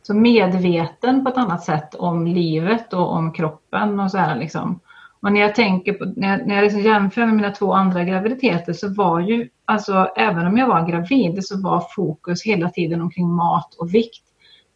Så 0.02 0.14
medveten 0.14 1.24
på 1.24 1.30
ett 1.30 1.36
annat 1.36 1.64
sätt 1.64 1.94
om 1.94 2.26
livet 2.26 2.92
och 2.92 3.12
om 3.12 3.32
kroppen 3.32 4.00
och 4.00 4.10
så 4.10 4.18
här 4.18 4.36
liksom. 4.36 4.80
Och 5.20 5.32
när 5.32 5.40
jag 5.40 5.54
tänker 5.54 5.92
på, 5.92 6.04
när 6.16 6.38
jag, 6.38 6.46
när 6.46 6.54
jag 6.54 6.62
liksom 6.62 6.80
jämför 6.80 7.26
med 7.26 7.34
mina 7.34 7.50
två 7.50 7.72
andra 7.72 8.04
graviditeter 8.04 8.72
så 8.72 8.94
var 8.94 9.20
ju, 9.20 9.48
alltså 9.64 10.10
även 10.16 10.46
om 10.46 10.56
jag 10.56 10.66
var 10.66 10.86
gravid 10.88 11.44
så 11.44 11.62
var 11.62 11.86
fokus 11.96 12.42
hela 12.42 12.70
tiden 12.70 13.00
omkring 13.00 13.28
mat 13.28 13.74
och 13.74 13.94
vikt. 13.94 14.22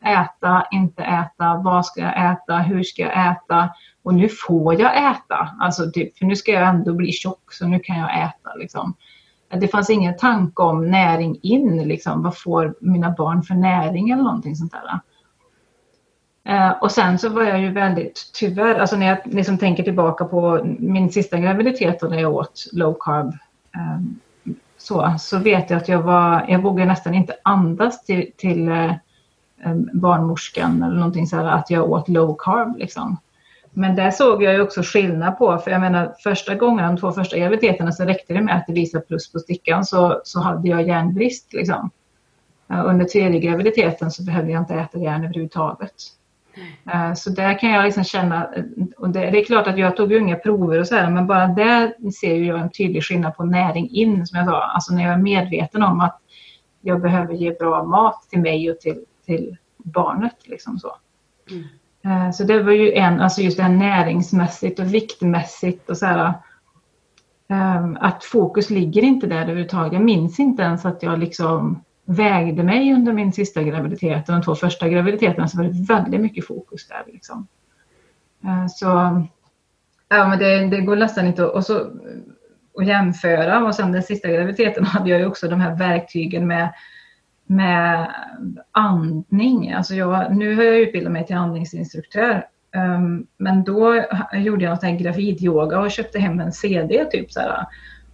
Äta, 0.05 0.67
inte 0.71 1.03
äta, 1.03 1.61
vad 1.65 1.87
ska 1.87 2.01
jag 2.01 2.33
äta, 2.33 2.59
hur 2.59 2.83
ska 2.83 3.03
jag 3.03 3.31
äta? 3.31 3.71
Och 4.03 4.15
nu 4.15 4.29
får 4.29 4.81
jag 4.81 5.11
äta, 5.11 5.49
alltså 5.61 5.91
typ, 5.91 6.19
för 6.19 6.27
nu 6.27 6.37
ska 6.37 6.53
jag 6.53 6.69
ändå 6.69 6.95
bli 6.95 7.13
tjock 7.13 7.53
så 7.53 7.67
nu 7.67 7.79
kan 7.79 7.99
jag 7.99 8.23
äta 8.23 8.55
liksom. 8.57 8.95
Det 9.61 9.69
fanns 9.69 9.91
ingen 9.91 10.17
tanke 10.17 10.63
om 10.63 10.91
näring 10.91 11.39
in, 11.43 11.89
liksom. 11.89 12.23
vad 12.23 12.39
får 12.39 12.75
mina 12.81 13.11
barn 13.11 13.43
för 13.43 13.55
näring 13.55 14.11
eller 14.11 14.23
någonting 14.23 14.57
sånt 14.57 14.73
där. 14.73 15.01
Eh, 16.45 16.71
och 16.71 16.91
sen 16.91 17.19
så 17.19 17.29
var 17.29 17.43
jag 17.43 17.61
ju 17.61 17.71
väldigt, 17.73 18.31
tyvärr, 18.35 18.79
alltså 18.79 18.97
när 18.97 19.07
jag 19.07 19.19
liksom 19.25 19.59
tänker 19.59 19.83
tillbaka 19.83 20.25
på 20.25 20.61
min 20.79 21.13
sista 21.13 21.39
graviditet 21.39 22.03
och 22.03 22.11
när 22.11 22.21
jag 22.21 22.35
åt 22.35 22.67
low 22.73 22.97
carb 23.01 23.35
ehm, 23.77 24.19
så, 24.79 25.15
så 25.19 25.39
vet 25.39 25.71
jag 25.71 25.77
att 25.77 25.89
jag 25.89 26.03
var, 26.03 26.45
jag 26.49 26.63
vågade 26.63 26.89
nästan 26.89 27.15
inte 27.15 27.35
andas 27.43 28.05
till, 28.05 28.31
till 28.37 28.69
eh, 28.69 28.95
ehm, 29.65 29.89
barnmorskan 29.93 30.83
eller 30.83 30.97
någonting 30.97 31.27
så 31.27 31.37
här 31.37 31.45
att 31.45 31.71
jag 31.71 31.91
åt 31.91 32.09
low 32.09 32.37
carb 32.39 32.77
liksom. 32.77 33.17
Men 33.73 33.97
där 33.97 34.11
såg 34.11 34.43
jag 34.43 34.55
ju 34.55 34.61
också 34.61 34.83
skillnad 34.83 35.39
på, 35.39 35.59
för 35.59 35.71
jag 35.71 35.81
menar 35.81 36.15
första 36.23 36.55
gången, 36.55 36.87
de 36.87 37.01
två 37.01 37.13
första 37.13 37.39
graviditeterna 37.39 37.93
så 37.93 38.05
räckte 38.05 38.35
det 38.35 38.41
med 38.41 38.57
att 38.57 38.67
det 38.67 38.73
visade 38.73 39.05
plus 39.05 39.33
på 39.33 39.39
stickan 39.39 39.85
så, 39.85 40.21
så 40.25 40.41
hade 40.41 40.69
jag 40.69 40.89
järnbrist 40.89 41.53
liksom. 41.53 41.91
Eh, 42.71 42.87
under 42.87 43.05
tredje 43.05 43.41
graviditeten 43.41 44.11
så 44.11 44.25
behövde 44.25 44.53
jag 44.53 44.63
inte 44.63 44.75
äta 44.75 44.99
järn 44.99 45.25
överhuvudtaget. 45.25 45.95
Eh, 46.93 47.15
så 47.15 47.31
där 47.31 47.59
kan 47.59 47.71
jag 47.71 47.85
liksom 47.85 48.05
känna, 48.05 48.49
och 48.97 49.11
det, 49.11 49.31
det, 49.31 49.41
är 49.41 49.45
klart 49.45 49.67
att 49.67 49.79
jag 49.79 49.97
tog 49.97 50.13
ju 50.13 50.19
inga 50.19 50.37
prover 50.37 50.81
och 50.81 50.87
så 50.87 50.95
här, 50.95 51.11
men 51.11 51.27
bara 51.27 51.47
där 51.47 52.11
ser 52.11 52.35
jag 52.35 52.61
en 52.61 52.71
tydlig 52.71 53.05
skillnad 53.05 53.37
på 53.37 53.45
näring 53.45 53.91
in, 53.91 54.27
som 54.27 54.39
jag 54.39 54.49
sa. 54.49 54.63
Alltså 54.63 54.95
när 54.95 55.03
jag 55.03 55.13
är 55.13 55.19
medveten 55.19 55.83
om 55.83 56.01
att 56.01 56.21
jag 56.81 57.01
behöver 57.01 57.35
ge 57.35 57.53
bra 57.53 57.85
mat 57.85 58.27
till 58.31 58.41
mig 58.41 58.71
och 58.71 58.81
till, 58.81 59.05
till 59.27 59.57
barnet. 59.77 60.37
Liksom 60.45 60.79
så. 60.79 60.97
Mm. 61.51 61.65
Eh, 62.05 62.31
så 62.31 62.45
det 62.45 62.63
var 62.63 62.73
ju 62.73 62.93
en, 62.93 63.21
alltså 63.21 63.43
just 63.43 63.57
det 63.57 63.63
här 63.63 63.71
näringsmässigt 63.71 64.79
och 64.79 64.95
viktmässigt 64.95 65.91
och 65.91 65.97
så 65.97 66.07
här. 66.07 66.35
Eh, 67.51 67.87
att 68.01 68.25
fokus 68.25 68.71
ligger 68.71 69.03
inte 69.03 69.27
där 69.27 69.43
överhuvudtaget. 69.43 69.93
Jag 69.93 70.03
minns 70.03 70.41
inte 70.41 70.63
ens 70.63 70.85
att 70.85 71.03
jag 71.03 71.19
liksom 71.19 71.83
vägde 72.05 72.63
mig 72.63 72.95
under 72.95 73.13
min 73.13 73.33
sista 73.33 73.63
graviditet 73.63 74.29
och 74.29 74.35
de 74.35 74.43
två 74.43 74.55
första 74.55 74.89
graviditeterna 74.89 75.49
så 75.49 75.59
var 75.59 75.65
det 75.65 75.95
väldigt 75.95 76.21
mycket 76.21 76.47
fokus 76.47 76.89
där. 76.89 77.03
Liksom. 77.07 77.47
Eh, 78.45 78.67
så 78.67 78.87
ja, 80.09 80.29
men 80.29 80.39
det, 80.39 80.67
det 80.67 80.81
går 80.81 80.97
nästan 80.97 81.27
inte 81.27 81.45
att, 81.45 81.53
och 81.55 81.67
så, 81.67 81.91
och 82.75 82.85
jämföra 82.85 83.67
och 83.67 83.75
sen 83.75 83.93
den 83.93 84.03
sista 84.03 84.29
graviditeten 84.29 84.85
hade 84.87 85.11
jag 85.11 85.21
ju 85.21 85.27
också 85.27 85.49
de 85.49 85.61
här 85.61 85.77
verktygen 85.77 86.47
med, 86.47 86.73
med 87.47 88.11
andning. 88.73 89.73
Alltså 89.73 89.95
jag, 89.95 90.37
nu 90.37 90.57
har 90.57 90.63
jag 90.63 90.79
utbildat 90.79 91.13
mig 91.13 91.27
till 91.27 91.37
andningsinstruktör 91.37 92.47
um, 92.77 93.27
men 93.37 93.65
då 93.65 94.05
gjorde 94.35 94.65
jag 94.65 94.71
något 94.71 95.01
gravidyoga 95.01 95.81
och 95.81 95.91
köpte 95.91 96.19
hem 96.19 96.41
en 96.41 96.53
CD 96.53 97.05
typ 97.05 97.33
så 97.33 97.41
här, 97.41 97.67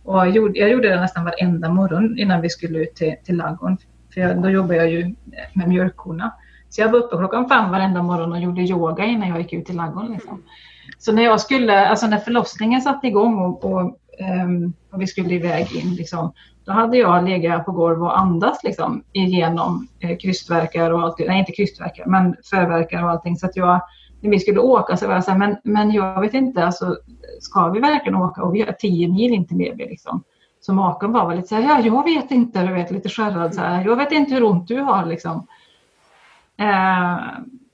och 0.07 0.19
jag 0.19 0.31
gjorde, 0.31 0.59
jag 0.59 0.71
gjorde 0.71 0.89
det 0.89 1.01
nästan 1.01 1.25
varenda 1.25 1.69
morgon 1.69 2.19
innan 2.19 2.41
vi 2.41 2.51
skulle 2.51 2.79
ut 2.79 2.95
till, 2.95 3.15
till 3.25 3.37
ladugården. 3.37 3.79
För 4.15 4.21
jag, 4.21 4.43
då 4.43 4.51
jobbade 4.51 4.77
jag 4.77 4.91
ju 4.91 5.15
med 5.53 5.69
mjölkkorna. 5.69 6.35
Så 6.69 6.81
jag 6.81 6.89
var 6.89 6.99
uppe 6.99 7.17
klockan 7.17 7.49
fem 7.49 7.71
varenda 7.71 8.03
morgon 8.03 8.33
och 8.33 8.41
gjorde 8.41 8.61
yoga 8.61 9.05
innan 9.05 9.29
jag 9.29 9.39
gick 9.39 9.53
ut 9.53 9.67
till 9.67 9.77
ladugården. 9.77 10.13
Liksom. 10.13 10.43
Så 10.99 11.13
när 11.13 11.23
jag 11.23 11.41
skulle, 11.41 11.89
alltså 11.89 12.07
när 12.07 12.19
förlossningen 12.19 12.81
satte 12.81 13.07
igång 13.07 13.39
och, 13.39 13.65
och, 13.65 13.81
um, 14.45 14.73
och 14.93 15.01
vi 15.01 15.07
skulle 15.07 15.35
iväg 15.35 15.77
in, 15.77 15.95
liksom, 15.95 16.33
då 16.65 16.73
hade 16.73 16.97
jag 16.97 17.29
legat 17.29 17.65
på 17.65 17.73
golvet 17.73 18.03
och 18.03 18.19
andats 18.19 18.65
liksom, 18.65 19.03
igenom 19.13 19.89
eh, 20.01 20.17
krystverkar 20.17 20.91
och 20.91 21.03
allt. 21.03 21.19
Nej, 21.19 21.39
inte 21.39 21.53
krystverkar, 21.53 22.07
men 22.07 22.37
förverkar 22.51 23.05
och 23.05 23.11
allting. 23.11 23.37
Så 23.37 23.47
att 23.47 23.57
jag, 23.57 23.81
när 24.27 24.37
vi 24.37 24.41
skulle 24.41 24.61
åka 24.61 24.97
så 24.97 25.07
var 25.07 25.15
jag 25.15 25.25
så 25.25 25.31
här, 25.31 25.39
men, 25.39 25.57
men 25.65 25.91
jag 25.91 26.21
vet 26.21 26.35
inte, 26.35 26.65
alltså, 26.65 26.97
ska 27.41 27.69
vi 27.69 27.81
verkligen 27.81 28.17
åka? 28.17 28.43
Och 28.43 28.55
vi 28.55 28.63
har 28.63 28.73
tio 28.73 29.09
mil 29.09 29.33
in 29.33 29.47
till 29.47 29.57
Meby 29.57 29.87
liksom. 29.87 30.23
Så 30.61 30.73
maken 30.73 31.13
var 31.13 31.29
väl 31.29 31.37
lite 31.37 31.49
så 31.49 31.55
här, 31.55 31.63
ja 31.63 31.81
jag 31.81 32.05
vet 32.05 32.31
inte, 32.31 32.67
du 32.67 32.73
vet 32.73 32.91
lite 32.91 33.09
skärrad 33.09 33.55
så 33.55 33.61
här, 33.61 33.85
jag 33.85 33.97
vet 33.97 34.13
inte 34.13 34.35
hur 34.35 34.45
ont 34.45 34.69
du 34.69 34.81
har 34.81 35.07
liksom. 35.07 35.47
Eh, 36.57 37.19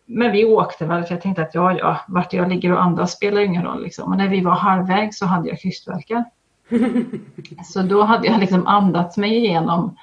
men 0.06 0.32
vi 0.32 0.44
åkte 0.44 0.86
väl 0.86 1.04
för 1.04 1.14
jag 1.14 1.22
tänkte 1.22 1.42
att 1.42 1.54
ja, 1.54 1.78
ja, 1.78 2.00
vart 2.08 2.32
jag 2.32 2.48
ligger 2.48 2.72
och 2.72 2.82
andas 2.82 3.12
spelar 3.12 3.40
ingen 3.40 3.64
roll 3.64 3.82
liksom. 3.82 4.12
Och 4.12 4.18
när 4.18 4.28
vi 4.28 4.40
var 4.40 4.54
halvvägs 4.54 5.18
så 5.18 5.26
hade 5.26 5.48
jag 5.48 5.60
krystvärkar. 5.60 6.24
så 7.64 7.82
då 7.82 8.02
hade 8.02 8.26
jag 8.26 8.40
liksom 8.40 8.66
andats 8.66 9.16
mig 9.16 9.36
igenom 9.36 9.96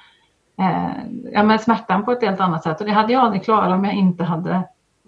eh, 0.58 0.90
ja, 1.32 1.42
men 1.42 1.58
smärtan 1.58 2.04
på 2.04 2.12
ett 2.12 2.22
helt 2.22 2.40
annat 2.40 2.62
sätt. 2.62 2.80
Och 2.80 2.86
det 2.86 2.92
hade 2.92 3.12
jag 3.12 3.22
aldrig 3.22 3.44
klarat 3.44 3.72
om 3.72 3.84
jag 3.84 3.94
inte 3.94 4.24
hade 4.24 4.62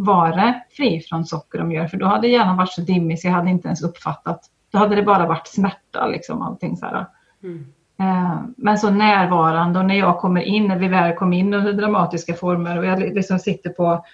varit 0.05 0.55
fri 0.77 1.01
från 1.01 1.27
socker 1.27 1.61
och 1.61 1.67
mjöl. 1.67 1.89
För 1.89 1.97
då 1.97 2.07
hade 2.07 2.29
hjärnan 2.29 2.57
varit 2.57 2.73
så 2.73 2.81
dimmig 2.81 3.21
så 3.21 3.27
jag 3.27 3.33
hade 3.33 3.51
inte 3.51 3.69
ens 3.69 3.83
uppfattat. 3.83 4.41
Då 4.71 4.79
hade 4.79 4.97
det 4.97 5.03
bara 5.03 5.27
varit 5.27 5.47
smärta 5.47 6.07
liksom 6.07 6.43
allting 6.43 6.77
så 6.77 6.87
här. 6.87 7.07
Mm. 7.43 7.67
Eh, 7.99 8.41
men 8.57 8.79
så 8.79 8.91
närvarande 8.91 9.79
och 9.79 9.85
när 9.85 9.95
jag 9.95 10.19
kommer 10.19 10.41
in, 10.41 10.69
när 10.69 10.79
vi 10.79 10.89
väl 10.89 11.15
kom 11.15 11.33
in 11.33 11.55
under 11.55 11.73
dramatiska 11.73 12.35
former 12.35 12.79
och 12.79 12.87
jag 12.87 13.01
liksom 13.01 13.39
sitter 13.39 13.71
på, 13.71 14.05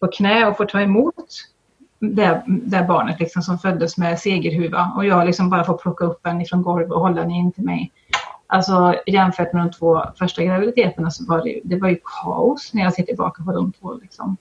på 0.00 0.06
knä 0.06 0.46
och 0.46 0.56
får 0.56 0.64
ta 0.64 0.80
emot 0.80 1.24
det, 2.00 2.42
det 2.46 2.84
barnet 2.88 3.20
liksom 3.20 3.42
som 3.42 3.58
föddes 3.58 3.98
med 3.98 4.18
segerhuva 4.18 4.92
och 4.96 5.06
jag 5.06 5.26
liksom 5.26 5.50
bara 5.50 5.64
får 5.64 5.78
plocka 5.78 6.04
upp 6.04 6.26
en 6.26 6.40
ifrån 6.40 6.62
golvet 6.62 6.92
och 6.92 7.00
hålla 7.00 7.20
den 7.20 7.30
in 7.30 7.52
till 7.52 7.64
mig. 7.64 7.92
Alltså 8.46 8.94
jämfört 9.06 9.52
med 9.52 9.62
de 9.62 9.70
två 9.70 10.02
första 10.18 10.42
graviditeterna 10.42 11.10
så 11.10 11.24
var 11.26 11.44
det, 11.44 11.60
det 11.64 11.80
var 11.80 11.88
ju 11.88 11.98
kaos 12.22 12.74
när 12.74 12.82
jag 12.82 12.94
ser 12.94 13.02
tillbaka 13.02 13.42
på 13.42 13.52
de 13.52 13.72
två. 13.72 13.94
Liksom. 13.94 14.36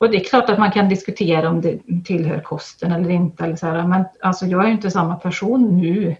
Och 0.00 0.10
det 0.10 0.16
är 0.16 0.24
klart 0.24 0.50
att 0.50 0.58
man 0.58 0.70
kan 0.70 0.88
diskutera 0.88 1.48
om 1.48 1.60
det 1.60 1.80
tillhör 2.04 2.40
kosten 2.40 2.92
eller 2.92 3.10
inte. 3.10 3.44
Eller 3.44 3.56
så 3.56 3.66
här, 3.66 3.86
men 3.86 4.04
alltså, 4.20 4.46
jag 4.46 4.62
är 4.62 4.66
ju 4.66 4.72
inte 4.72 4.90
samma 4.90 5.16
person 5.16 5.80
nu 5.80 6.16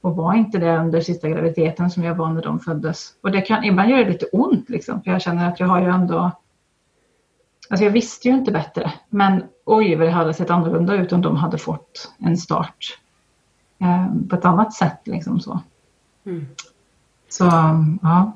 och 0.00 0.16
var 0.16 0.34
inte 0.34 0.58
det 0.58 0.78
under 0.78 1.00
sista 1.00 1.28
graviditeten 1.28 1.90
som 1.90 2.04
jag 2.04 2.14
var 2.14 2.28
när 2.28 2.42
de 2.42 2.60
föddes. 2.60 3.12
Och 3.20 3.30
det 3.30 3.40
kan 3.40 3.64
ibland 3.64 3.90
göra 3.90 4.08
lite 4.08 4.26
ont 4.26 4.68
liksom, 4.68 5.02
för 5.02 5.10
jag 5.10 5.22
känner 5.22 5.48
att 5.48 5.60
jag 5.60 5.66
har 5.66 5.80
ju 5.80 5.86
ändå 5.86 6.30
Alltså 7.70 7.84
jag 7.84 7.90
visste 7.90 8.28
ju 8.28 8.34
inte 8.34 8.52
bättre, 8.52 8.92
men 9.08 9.44
oj 9.64 9.94
vad 9.94 10.06
det 10.06 10.12
hade 10.12 10.34
sett 10.34 10.50
annorlunda 10.50 10.94
ut 10.94 11.12
om 11.12 11.22
de 11.22 11.36
hade 11.36 11.58
fått 11.58 12.12
en 12.18 12.36
start 12.36 12.98
eh, 13.78 14.28
på 14.30 14.36
ett 14.36 14.44
annat 14.44 14.72
sätt. 14.72 15.00
Liksom 15.04 15.40
så. 15.40 15.60
Mm. 16.26 16.46
så 17.28 17.44
ja. 18.02 18.32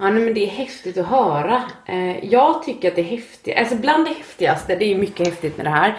Ja 0.00 0.10
nej, 0.10 0.24
men 0.24 0.34
det 0.34 0.44
är 0.44 0.50
häftigt 0.50 0.98
att 0.98 1.06
höra. 1.06 1.62
Eh, 1.86 2.24
jag 2.24 2.62
tycker 2.62 2.88
att 2.88 2.96
det 2.96 3.02
är 3.02 3.16
häftigt, 3.16 3.58
alltså 3.58 3.76
bland 3.76 4.04
det 4.04 4.12
häftigaste, 4.12 4.76
det 4.76 4.84
är 4.84 4.98
mycket 4.98 5.26
häftigt 5.26 5.56
med 5.56 5.66
det 5.66 5.70
här. 5.70 5.98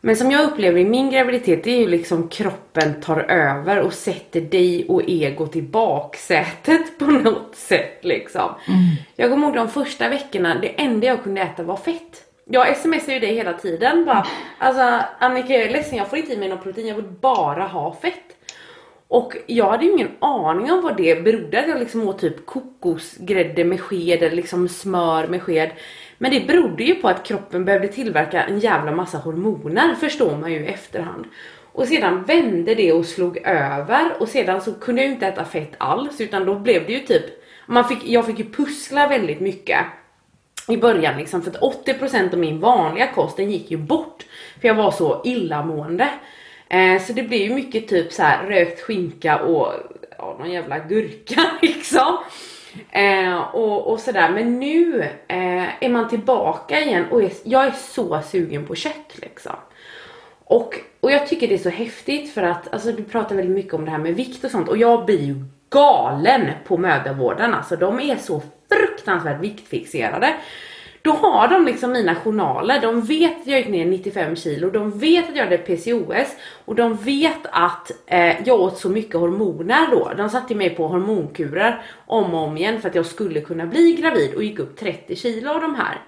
Men 0.00 0.16
som 0.16 0.30
jag 0.30 0.44
upplever 0.44 0.80
i 0.80 0.84
min 0.84 1.10
graviditet, 1.10 1.64
det 1.64 1.70
är 1.70 1.78
ju 1.78 1.86
liksom 1.88 2.28
kroppen 2.28 3.00
tar 3.00 3.20
över 3.30 3.80
och 3.80 3.92
sätter 3.92 4.40
dig 4.40 4.86
och 4.88 5.02
egot 5.08 5.56
i 5.56 5.62
baksätet 5.62 6.98
på 6.98 7.04
något 7.04 7.56
sätt 7.56 7.98
liksom. 8.00 8.54
Mm. 8.68 8.80
Jag 9.16 9.30
kommer 9.30 9.46
ihåg 9.46 9.56
de 9.56 9.68
första 9.68 10.08
veckorna, 10.08 10.54
det 10.54 10.68
enda 10.68 11.06
jag 11.06 11.22
kunde 11.22 11.40
äta 11.40 11.62
var 11.62 11.76
fett. 11.76 12.22
Jag 12.44 12.76
smsar 12.76 13.12
ju 13.12 13.18
dig 13.18 13.34
hela 13.34 13.52
tiden 13.52 14.04
bara, 14.04 14.26
alltså 14.58 15.00
Annika 15.18 15.52
jag 15.52 15.62
är 15.62 15.70
ledsen 15.70 15.98
jag 15.98 16.10
får 16.10 16.18
inte 16.18 16.32
i 16.32 16.36
mig 16.36 16.48
något 16.48 16.62
protein, 16.62 16.86
jag 16.86 16.94
vill 16.94 17.04
bara 17.04 17.66
ha 17.66 17.96
fett. 18.02 18.35
Och 19.08 19.36
jag 19.46 19.70
hade 19.70 19.84
ju 19.84 19.92
ingen 19.92 20.10
aning 20.18 20.72
om 20.72 20.82
vad 20.82 20.96
det 20.96 21.24
berodde 21.24 21.60
att 21.60 21.68
jag 21.68 21.78
liksom 21.78 22.08
åt 22.08 22.18
typ 22.18 22.46
kokosgrädde 22.46 23.64
med 23.64 23.80
sked 23.80 24.22
eller 24.22 24.36
liksom 24.36 24.68
smör 24.68 25.28
med 25.28 25.42
sked. 25.42 25.70
Men 26.18 26.30
det 26.30 26.46
berodde 26.46 26.84
ju 26.84 26.94
på 26.94 27.08
att 27.08 27.24
kroppen 27.24 27.64
behövde 27.64 27.88
tillverka 27.88 28.42
en 28.42 28.58
jävla 28.58 28.92
massa 28.92 29.18
hormoner 29.18 29.94
förstår 29.94 30.36
man 30.36 30.52
ju 30.52 30.58
i 30.58 30.66
efterhand. 30.66 31.24
Och 31.72 31.86
sedan 31.86 32.24
vände 32.24 32.74
det 32.74 32.92
och 32.92 33.06
slog 33.06 33.38
över 33.38 34.12
och 34.20 34.28
sedan 34.28 34.60
så 34.60 34.74
kunde 34.74 35.02
jag 35.02 35.08
ju 35.08 35.14
inte 35.14 35.26
äta 35.26 35.44
fett 35.44 35.72
alls 35.78 36.20
utan 36.20 36.44
då 36.44 36.54
blev 36.54 36.86
det 36.86 36.92
ju 36.92 37.00
typ, 37.00 37.24
man 37.66 37.84
fick, 37.84 38.08
jag 38.08 38.26
fick 38.26 38.38
ju 38.38 38.50
pussla 38.50 39.08
väldigt 39.08 39.40
mycket 39.40 39.78
i 40.68 40.76
början 40.76 41.18
liksom 41.18 41.42
för 41.42 41.50
att 41.50 41.86
80% 41.86 42.32
av 42.32 42.38
min 42.38 42.60
vanliga 42.60 43.12
kost 43.12 43.36
den 43.36 43.50
gick 43.50 43.70
ju 43.70 43.76
bort 43.76 44.26
för 44.60 44.68
jag 44.68 44.74
var 44.74 44.90
så 44.90 45.22
illamående. 45.24 46.08
Eh, 46.68 47.02
så 47.02 47.12
det 47.12 47.22
blir 47.22 47.42
ju 47.42 47.54
mycket 47.54 47.88
typ 47.88 48.12
så 48.12 48.22
här 48.22 48.46
rökt 48.46 48.80
skinka 48.80 49.38
och 49.38 49.72
ja, 50.18 50.36
någon 50.38 50.50
jävla 50.50 50.78
gurka 50.78 51.40
liksom. 51.62 52.18
Eh, 52.90 53.36
och, 53.36 53.92
och 53.92 54.00
sådär 54.00 54.30
men 54.30 54.60
nu 54.60 55.02
eh, 55.28 55.84
är 55.84 55.88
man 55.88 56.08
tillbaka 56.08 56.80
igen 56.80 57.04
och 57.10 57.22
är, 57.22 57.30
jag 57.44 57.66
är 57.66 57.70
så 57.70 58.22
sugen 58.22 58.66
på 58.66 58.74
kött 58.74 59.12
liksom. 59.14 59.56
Och, 60.44 60.74
och 61.00 61.10
jag 61.10 61.26
tycker 61.26 61.48
det 61.48 61.54
är 61.54 61.58
så 61.58 61.68
häftigt 61.68 62.34
för 62.34 62.42
att 62.42 62.72
alltså, 62.72 62.92
du 62.92 63.04
pratar 63.04 63.36
väldigt 63.36 63.54
mycket 63.54 63.74
om 63.74 63.84
det 63.84 63.90
här 63.90 63.98
med 63.98 64.14
vikt 64.14 64.44
och 64.44 64.50
sånt 64.50 64.68
och 64.68 64.76
jag 64.76 65.06
blir 65.06 65.20
ju 65.20 65.44
galen 65.70 66.50
på 66.66 66.76
mödravården 66.76 67.54
alltså 67.54 67.76
de 67.76 68.00
är 68.00 68.16
så 68.16 68.42
fruktansvärt 68.68 69.40
viktfixerade. 69.40 70.34
Då 71.06 71.12
har 71.12 71.48
de 71.48 71.66
liksom 71.66 71.92
mina 71.92 72.14
journaler, 72.14 72.80
de 72.80 73.00
vet 73.00 73.40
att 73.40 73.46
jag 73.46 73.58
gick 73.58 73.68
ner 73.68 73.86
95 73.86 74.36
kilo, 74.36 74.70
de 74.70 74.98
vet 74.98 75.28
att 75.28 75.36
jag 75.36 75.44
hade 75.44 75.58
PCOS 75.58 76.36
och 76.64 76.74
de 76.74 76.96
vet 76.96 77.46
att 77.50 77.90
eh, 78.06 78.46
jag 78.46 78.60
åt 78.60 78.78
så 78.78 78.88
mycket 78.88 79.14
hormoner 79.14 79.90
då. 79.90 80.12
De 80.16 80.30
satte 80.30 80.54
mig 80.54 80.70
på 80.70 80.88
hormonkurer 80.88 81.82
om 82.06 82.34
och 82.34 82.40
om 82.40 82.56
igen 82.56 82.80
för 82.80 82.88
att 82.88 82.94
jag 82.94 83.06
skulle 83.06 83.40
kunna 83.40 83.66
bli 83.66 83.92
gravid 83.92 84.34
och 84.34 84.42
gick 84.42 84.58
upp 84.58 84.76
30 84.76 85.16
kilo 85.16 85.50
av 85.50 85.60
de 85.60 85.74
här. 85.74 86.00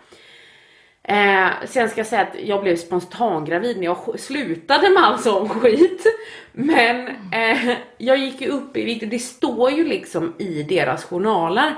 Eh, 1.03 1.51
sen 1.67 1.89
ska 1.89 2.01
jag 2.01 2.07
säga 2.07 2.23
att 2.23 2.37
jag 2.45 2.63
blev 2.63 2.77
spontangravid 2.77 3.77
när 3.77 3.85
jag 3.85 4.21
slutade 4.21 4.91
med 4.91 5.05
all 5.05 5.19
sån 5.19 5.49
skit. 5.49 6.07
Men 6.53 7.09
eh, 7.33 7.77
jag 7.99 8.19
gick 8.19 8.41
ju 8.41 8.49
upp 8.49 8.77
i 8.77 8.85
vikt 8.85 9.03
och 9.03 9.09
det 9.09 9.19
står 9.19 9.71
ju 9.71 9.85
liksom 9.85 10.35
i 10.39 10.63
deras 10.63 11.05
journaler. 11.05 11.75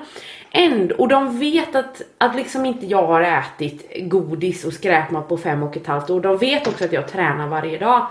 Ändå, 0.53 0.95
och 0.95 1.09
de 1.09 1.39
vet 1.39 1.75
att, 1.75 2.03
att 2.19 2.37
liksom 2.37 2.67
inte 2.67 2.87
jag 2.87 3.07
har 3.07 3.23
ätit 3.23 4.11
godis 4.11 4.65
och 4.65 4.73
skräpmat 4.73 5.29
på 5.29 5.37
fem 5.37 5.63
och 5.63 5.77
ett 5.77 5.87
halvt 5.87 6.11
år. 6.11 6.21
De 6.21 6.39
vet 6.39 6.67
också 6.67 6.85
att 6.85 6.93
jag 6.93 7.09
tränar 7.09 7.49
varje 7.49 7.79
dag. 7.79 8.07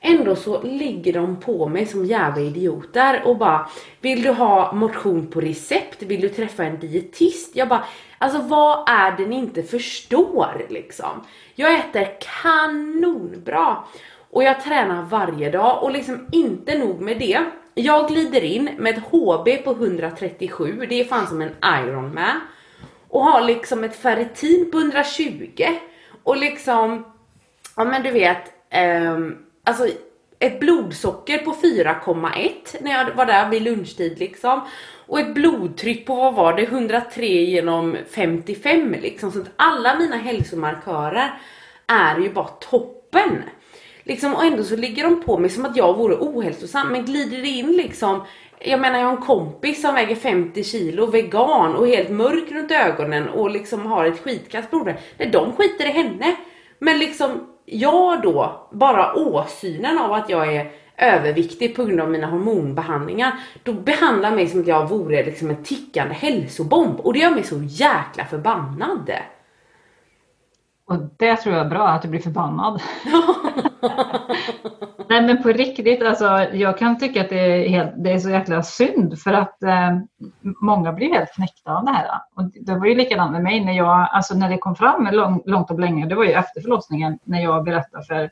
Ändå 0.00 0.36
så 0.36 0.62
ligger 0.62 1.12
de 1.12 1.36
på 1.36 1.68
mig 1.68 1.86
som 1.86 2.04
jävla 2.04 2.40
idioter 2.40 3.22
och 3.24 3.36
bara 3.36 3.68
Vill 4.00 4.22
du 4.22 4.30
ha 4.30 4.72
motion 4.72 5.26
på 5.26 5.40
recept? 5.40 6.02
Vill 6.02 6.20
du 6.20 6.28
träffa 6.28 6.64
en 6.64 6.78
dietist? 6.78 7.56
Jag 7.56 7.68
bara 7.68 7.84
Alltså 8.18 8.40
vad 8.40 8.88
är 8.88 9.16
det 9.16 9.26
ni 9.26 9.36
inte 9.36 9.62
förstår 9.62 10.66
liksom? 10.68 11.26
Jag 11.54 11.74
äter 11.74 12.08
kanonbra 12.42 13.76
och 14.34 14.42
jag 14.42 14.60
tränar 14.60 15.02
varje 15.02 15.50
dag 15.50 15.82
och 15.82 15.92
liksom 15.92 16.26
inte 16.32 16.78
nog 16.78 17.00
med 17.00 17.18
det. 17.18 17.44
Jag 17.74 18.08
glider 18.08 18.44
in 18.44 18.70
med 18.78 18.98
ett 18.98 19.04
HB 19.04 19.64
på 19.64 19.70
137, 19.70 20.86
det 20.88 21.00
är 21.00 21.04
fan 21.04 21.26
som 21.26 21.42
en 21.42 21.54
Ironman. 21.64 22.40
Och 23.08 23.24
har 23.24 23.42
liksom 23.42 23.84
ett 23.84 23.96
ferritin 23.96 24.70
på 24.70 24.78
120 24.78 25.66
och 26.22 26.36
liksom, 26.36 27.04
ja 27.76 27.84
men 27.84 28.02
du 28.02 28.10
vet, 28.10 28.52
um, 29.06 29.38
alltså 29.64 29.88
ett 30.38 30.60
blodsocker 30.60 31.38
på 31.38 31.52
4,1 31.52 32.50
när 32.80 32.90
jag 32.90 33.14
var 33.14 33.26
där 33.26 33.50
vid 33.50 33.62
lunchtid 33.62 34.18
liksom. 34.18 34.60
Och 35.06 35.20
ett 35.20 35.34
blodtryck 35.34 36.06
på 36.06 36.14
vad 36.14 36.34
var 36.34 36.52
det, 36.52 36.62
103 36.62 37.26
genom 37.26 37.96
55 38.10 38.92
liksom. 38.92 39.32
Så 39.32 39.40
att 39.40 39.50
alla 39.56 39.98
mina 39.98 40.16
hälsomarkörer 40.16 41.40
är 41.86 42.18
ju 42.18 42.32
bara 42.32 42.48
toppen. 42.48 43.42
Liksom, 44.04 44.34
och 44.34 44.44
ändå 44.44 44.64
så 44.64 44.76
ligger 44.76 45.04
de 45.04 45.22
på 45.22 45.38
mig 45.38 45.50
som 45.50 45.64
att 45.64 45.76
jag 45.76 45.96
vore 45.96 46.14
ohälsosam. 46.14 46.88
Men 46.88 47.04
glider 47.04 47.38
det 47.38 47.48
in 47.48 47.72
liksom 47.72 48.20
jag 48.66 48.80
menar 48.80 48.98
jag 48.98 49.06
har 49.06 49.16
en 49.16 49.22
kompis 49.22 49.82
som 49.82 49.94
väger 49.94 50.16
50 50.16 50.64
kilo, 50.64 51.06
vegan 51.06 51.74
och 51.74 51.88
helt 51.88 52.10
mörk 52.10 52.52
runt 52.52 52.70
ögonen 52.70 53.28
och 53.28 53.50
liksom 53.50 53.86
har 53.86 54.04
ett 54.04 54.20
skitkast 54.20 54.70
blodvärde. 54.70 54.98
Nej, 55.18 55.30
de 55.30 55.52
skiter 55.52 55.86
i 55.86 55.90
henne. 55.90 56.36
Men 56.78 56.98
liksom 56.98 57.46
jag 57.64 58.22
då, 58.22 58.68
bara 58.72 59.14
åsynen 59.14 59.98
av 59.98 60.12
att 60.12 60.30
jag 60.30 60.54
är 60.54 60.70
överviktig 60.96 61.76
på 61.76 61.84
grund 61.84 62.00
av 62.00 62.10
mina 62.10 62.26
hormonbehandlingar, 62.26 63.32
då 63.62 63.72
behandlar 63.72 64.30
mig 64.30 64.48
som 64.48 64.60
att 64.60 64.66
jag 64.66 64.88
vore 64.88 65.24
liksom 65.24 65.50
en 65.50 65.64
tickande 65.64 66.14
hälsobomb 66.14 67.00
och 67.00 67.12
det 67.12 67.18
gör 67.18 67.30
mig 67.30 67.42
så 67.42 67.62
jäkla 67.62 68.24
förbannad. 68.24 69.10
Och 70.86 70.98
det 71.16 71.36
tror 71.36 71.54
jag 71.54 71.66
är 71.66 71.70
bra, 71.70 71.88
att 71.88 72.02
du 72.02 72.08
blir 72.08 72.20
förbannad. 72.20 72.82
Nej 75.08 75.22
men 75.22 75.42
på 75.42 75.48
riktigt, 75.48 76.02
alltså, 76.02 76.24
jag 76.52 76.78
kan 76.78 76.98
tycka 76.98 77.20
att 77.20 77.28
det 77.28 77.40
är, 77.40 77.68
helt, 77.68 77.92
det 77.96 78.12
är 78.12 78.18
så 78.18 78.30
jäkla 78.30 78.62
synd 78.62 79.18
för 79.18 79.32
att 79.32 79.62
eh, 79.62 79.98
många 80.60 80.92
blir 80.92 81.14
helt 81.14 81.34
knäckta 81.34 81.76
av 81.76 81.84
det 81.84 81.90
här. 81.90 82.06
Och 82.34 82.44
det 82.44 82.74
var 82.74 82.86
ju 82.86 82.94
likadant 82.94 83.32
med 83.32 83.42
mig 83.42 83.64
när 83.64 83.72
jag, 83.72 84.08
alltså 84.12 84.34
när 84.34 84.48
det 84.48 84.58
kom 84.58 84.76
fram 84.76 85.08
lång, 85.12 85.42
långt 85.46 85.70
och 85.70 85.80
länge, 85.80 86.06
det 86.06 86.14
var 86.14 86.24
ju 86.24 86.32
efter 86.32 86.60
förlossningen 86.60 87.18
när 87.24 87.42
jag 87.42 87.64
berättade 87.64 88.04
för 88.04 88.30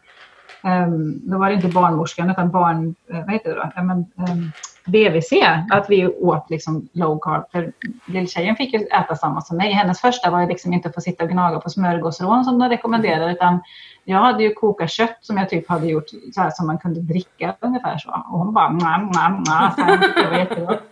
Um, 0.64 1.20
då 1.30 1.38
var 1.38 1.48
det 1.48 1.54
inte 1.54 1.68
barnmorskan 1.68 2.30
utan 2.30 2.50
barn, 2.50 2.94
uh, 3.14 3.20
vad 3.20 3.30
heter 3.30 3.50
det 3.50 3.56
då? 3.56 3.70
Ja, 3.76 3.82
men, 3.82 3.98
um, 3.98 4.52
BVC, 4.86 5.32
att 5.70 5.90
vi 5.90 6.06
åt 6.06 6.50
liksom 6.50 6.88
low 6.92 7.18
carb. 7.18 7.50
För 7.52 7.72
lilltjejen 8.06 8.56
fick 8.56 8.74
ju 8.74 8.80
äta 8.86 9.16
samma 9.16 9.40
som 9.40 9.56
mig. 9.56 9.72
Hennes 9.72 10.00
första 10.00 10.30
var 10.30 10.40
ju 10.40 10.48
liksom 10.48 10.72
inte 10.72 10.88
att 10.88 10.94
få 10.94 11.00
sitta 11.00 11.24
och 11.24 11.30
gnaga 11.30 11.60
på 11.60 11.70
smörgåsrån 11.70 12.44
som 12.44 12.58
de 12.58 12.68
rekommenderade 12.68 13.32
utan 13.32 13.60
jag 14.04 14.18
hade 14.18 14.42
ju 14.42 14.54
kokat 14.54 14.90
kött 14.90 15.18
som 15.20 15.36
jag 15.36 15.48
typ 15.48 15.68
hade 15.68 15.86
gjort 15.86 16.08
så 16.34 16.40
här 16.40 16.50
som 16.50 16.66
man 16.66 16.78
kunde 16.78 17.00
dricka 17.00 17.56
ungefär 17.60 17.98
så. 17.98 18.10
Och 18.10 18.38
hon 18.38 18.54
bara 18.54 18.72
nja, 18.72 18.98
nja, 18.98 19.28
nja. 19.28 19.74
Det 20.16 20.30
var 20.30 20.38
jättegott. 20.38 20.82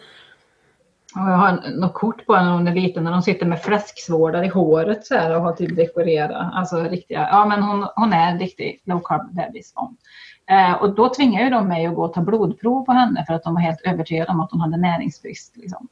Och 1.14 1.31
jag 1.31 1.37
har 1.37 1.81
något 1.81 1.94
kort 1.94 2.26
på 2.26 2.35
henne 2.35 2.48
när 2.48 2.57
hon 2.57 2.68
är 2.68 2.74
liten 2.74 3.05
när 3.05 3.12
hon 3.12 3.22
sitter 3.22 3.46
med 3.46 3.62
fläsksvårdar 3.62 4.42
i 4.42 4.48
håret 4.48 5.07
så 5.07 5.14
här 5.14 5.37
och 5.37 5.42
har 5.42 5.53
typ 5.53 5.76
dekorerat. 5.76 6.53
Alltså 6.55 6.83
riktiga, 6.83 7.29
ja 7.31 7.46
men 7.46 7.62
hon, 7.62 7.87
hon 7.96 8.12
är 8.12 8.31
en 8.31 8.38
riktig 8.38 8.83
low 8.85 9.00
carb 9.05 9.35
bebis. 9.35 9.72
Eh, 10.50 10.72
och 10.72 10.94
då 10.94 11.08
tvingade 11.08 11.44
ju 11.44 11.50
de 11.50 11.68
mig 11.68 11.86
att 11.86 11.94
gå 11.94 12.04
och 12.04 12.12
ta 12.12 12.20
blodprov 12.20 12.84
på 12.84 12.92
henne 12.92 13.24
för 13.26 13.34
att 13.34 13.42
de 13.42 13.54
var 13.54 13.60
helt 13.60 13.80
övertygade 13.80 14.32
om 14.32 14.40
att 14.40 14.50
hon 14.50 14.60
hade 14.60 14.76
näringsbrist. 14.76 15.56
Liksom. 15.56 15.88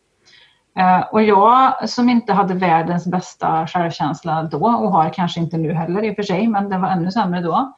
Eh, 0.79 1.01
och 1.01 1.23
jag 1.23 1.89
som 1.89 2.09
inte 2.09 2.33
hade 2.33 2.55
världens 2.55 3.07
bästa 3.07 3.67
självkänsla 3.67 4.43
då 4.43 4.59
och 4.59 4.93
har 4.93 5.11
kanske 5.11 5.41
inte 5.41 5.57
nu 5.57 5.73
heller 5.73 6.05
i 6.05 6.11
och 6.11 6.17
för 6.17 6.23
sig, 6.23 6.49
men 6.49 6.69
det 6.69 6.79
var 6.79 6.89
ännu 6.89 7.11
sämre 7.11 7.41
då. 7.41 7.73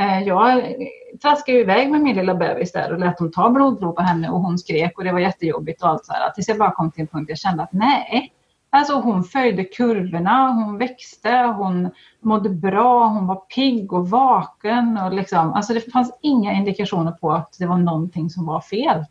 Eh, 0.00 0.22
jag 0.22 0.74
traskade 1.22 1.58
iväg 1.58 1.90
med 1.90 2.00
min 2.00 2.16
lilla 2.16 2.34
bebis 2.34 2.72
där 2.72 2.92
och 2.92 2.98
lät 2.98 3.18
dem 3.18 3.32
ta 3.32 3.50
blodprov 3.50 3.92
på 3.92 4.02
henne 4.02 4.30
och 4.30 4.40
hon 4.40 4.58
skrek 4.58 4.98
och 4.98 5.04
det 5.04 5.12
var 5.12 5.20
jättejobbigt 5.20 5.82
och 5.82 5.88
allt 5.88 6.06
så 6.06 6.12
här. 6.12 6.30
Tills 6.30 6.48
jag 6.48 6.58
bara 6.58 6.70
kom 6.70 6.90
till 6.90 7.00
en 7.00 7.06
punkt 7.06 7.26
där 7.26 7.32
jag 7.32 7.38
kände 7.38 7.62
att 7.62 7.72
nej, 7.72 8.32
Alltså 8.74 8.94
hon 8.94 9.24
följde 9.24 9.64
kurvorna, 9.64 10.48
hon 10.52 10.78
växte, 10.78 11.54
hon 11.56 11.90
mådde 12.20 12.50
bra, 12.50 13.06
hon 13.06 13.26
var 13.26 13.36
pigg 13.36 13.92
och 13.92 14.10
vaken. 14.10 14.98
Och 14.98 15.12
liksom, 15.12 15.52
alltså 15.52 15.74
det 15.74 15.92
fanns 15.92 16.18
inga 16.20 16.52
indikationer 16.52 17.12
på 17.12 17.32
att 17.32 17.56
det 17.58 17.66
var 17.66 17.78
någonting 17.78 18.30
som 18.30 18.46
var 18.46 18.60
fel. 18.60 19.04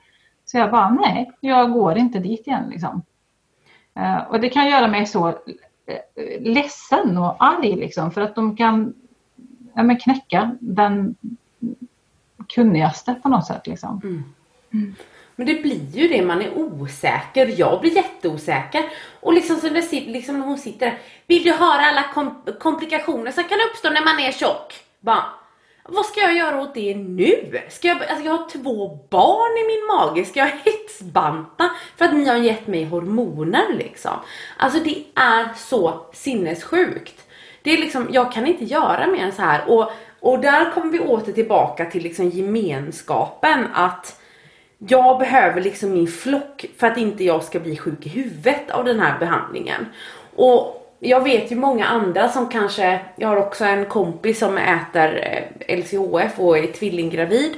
Så 0.45 0.57
jag 0.57 0.71
bara, 0.71 0.89
nej, 0.89 1.31
jag 1.39 1.71
går 1.71 1.97
inte 1.97 2.19
dit 2.19 2.47
igen. 2.47 2.69
Liksom. 2.69 3.01
Uh, 3.99 4.17
och 4.17 4.39
det 4.39 4.49
kan 4.49 4.69
göra 4.69 4.87
mig 4.87 5.05
så 5.05 5.27
uh, 5.27 5.33
ledsen 6.39 7.17
och 7.17 7.43
arg 7.43 7.75
liksom, 7.75 8.11
för 8.11 8.21
att 8.21 8.35
de 8.35 8.55
kan 8.55 8.93
ja, 9.73 9.95
knäcka 9.95 10.57
den 10.59 11.15
kunnigaste 12.55 13.15
på 13.23 13.29
något 13.29 13.45
sätt. 13.45 13.67
Liksom. 13.67 14.01
Mm. 14.03 14.23
Mm. 14.73 14.95
Men 15.35 15.47
det 15.47 15.53
blir 15.53 15.89
ju 15.91 16.07
det, 16.07 16.21
man 16.21 16.41
är 16.41 16.57
osäker. 16.57 17.55
Jag 17.57 17.81
blir 17.81 17.95
jätteosäker. 17.95 18.83
Och 19.19 19.33
liksom 19.33 19.55
så 19.55 19.69
det, 19.69 19.91
liksom 19.91 20.39
när 20.39 20.45
hon 20.45 20.57
sitter 20.57 20.85
där. 20.85 20.97
Vill 21.27 21.43
du 21.43 21.51
höra 21.51 21.81
alla 21.81 22.03
kom 22.13 22.43
komplikationer 22.59 23.31
som 23.31 23.43
kan 23.43 23.57
uppstå 23.69 23.89
när 23.89 24.05
man 24.05 24.19
är 24.19 24.31
tjock? 24.31 24.73
Bara, 24.99 25.25
vad 25.85 26.05
ska 26.05 26.19
jag 26.19 26.37
göra 26.37 26.61
åt 26.61 26.73
det 26.73 26.95
nu? 26.95 27.61
Ska 27.69 27.87
jag, 27.87 28.03
alltså 28.03 28.25
jag 28.25 28.31
har 28.31 28.49
två 28.49 28.99
barn 29.09 29.57
i 29.57 29.67
min 29.67 29.87
mage, 29.87 30.25
ska 30.25 30.39
jag 30.39 30.51
hetsbanta 30.65 31.71
för 31.97 32.05
att 32.05 32.13
ni 32.13 32.25
har 32.25 32.37
gett 32.37 32.67
mig 32.67 32.85
hormoner 32.85 33.73
liksom? 33.73 34.11
Alltså 34.57 34.79
det 34.79 35.03
är 35.15 35.49
så 35.55 36.05
sinnessjukt. 36.13 37.27
Det 37.61 37.73
är 37.73 37.77
liksom, 37.77 38.07
jag 38.11 38.31
kan 38.31 38.47
inte 38.47 38.65
göra 38.65 39.07
mer 39.07 39.23
än 39.23 39.31
så 39.31 39.41
här. 39.41 39.69
Och, 39.69 39.91
och 40.19 40.39
där 40.39 40.71
kommer 40.71 40.91
vi 40.91 40.99
åter 40.99 41.33
tillbaka 41.33 41.85
till 41.85 42.03
liksom 42.03 42.29
gemenskapen 42.29 43.67
att 43.73 44.19
jag 44.87 45.19
behöver 45.19 45.61
liksom 45.61 45.93
min 45.93 46.07
flock 46.07 46.65
för 46.77 46.87
att 46.87 46.97
inte 46.97 47.23
jag 47.23 47.43
ska 47.43 47.59
bli 47.59 47.77
sjuk 47.77 48.05
i 48.05 48.09
huvudet 48.09 48.71
av 48.71 48.85
den 48.85 48.99
här 48.99 49.19
behandlingen. 49.19 49.85
Och 50.35 50.79
jag 50.99 51.23
vet 51.23 51.51
ju 51.51 51.55
många 51.55 51.85
andra 51.85 52.29
som 52.29 52.49
kanske, 52.49 52.99
jag 53.15 53.27
har 53.27 53.37
också 53.37 53.65
en 53.65 53.85
kompis 53.85 54.39
som 54.39 54.57
äter 54.57 55.23
eh, 55.67 55.77
LCHF 55.77 56.39
och 56.39 56.57
är 56.57 56.67
tvillinggravid. 56.67 57.53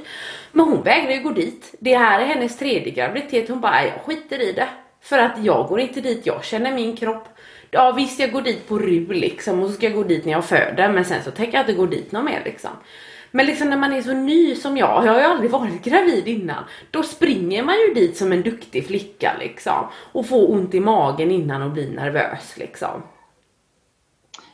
Men 0.52 0.66
hon 0.66 0.82
vägrar 0.82 1.12
ju 1.12 1.22
gå 1.22 1.30
dit. 1.30 1.74
Det 1.78 1.96
här 1.96 2.20
är 2.20 2.24
hennes 2.24 2.58
tredje 2.58 2.90
graviditet. 2.92 3.48
Hon 3.48 3.60
bara, 3.60 3.84
jag 3.84 4.00
skiter 4.04 4.40
i 4.40 4.52
det. 4.52 4.68
För 5.00 5.18
att 5.18 5.44
jag 5.44 5.66
går 5.68 5.80
inte 5.80 6.00
dit, 6.00 6.26
jag 6.26 6.44
känner 6.44 6.72
min 6.72 6.96
kropp. 6.96 7.28
Ja 7.70 7.92
visst 7.92 8.20
jag 8.20 8.32
går 8.32 8.42
dit 8.42 8.68
på 8.68 8.78
RU 8.78 9.12
liksom 9.12 9.62
och 9.62 9.68
så 9.68 9.74
ska 9.74 9.86
jag 9.86 9.94
gå 9.94 10.02
dit 10.02 10.24
när 10.24 10.32
jag 10.32 10.44
föder 10.44 10.88
men 10.88 11.04
sen 11.04 11.22
så 11.22 11.30
tänker 11.30 11.58
jag 11.58 11.62
inte 11.62 11.72
gå 11.72 11.86
dit 11.86 12.12
någon 12.12 12.24
mer 12.24 12.42
liksom. 12.44 12.70
Men 13.36 13.46
liksom 13.46 13.70
när 13.70 13.76
man 13.76 13.92
är 13.92 14.02
så 14.02 14.12
ny 14.12 14.54
som 14.54 14.76
jag, 14.76 15.06
jag 15.06 15.12
har 15.12 15.20
ju 15.20 15.26
aldrig 15.26 15.50
varit 15.50 15.84
gravid 15.84 16.28
innan. 16.28 16.64
Då 16.90 17.02
springer 17.02 17.62
man 17.62 17.74
ju 17.74 17.94
dit 17.94 18.16
som 18.16 18.32
en 18.32 18.42
duktig 18.42 18.86
flicka 18.86 19.32
liksom. 19.40 19.86
Och 20.12 20.26
får 20.26 20.50
ont 20.50 20.74
i 20.74 20.80
magen 20.80 21.30
innan 21.30 21.62
och 21.62 21.70
blir 21.70 21.90
nervös 21.90 22.56
liksom. 22.56 23.02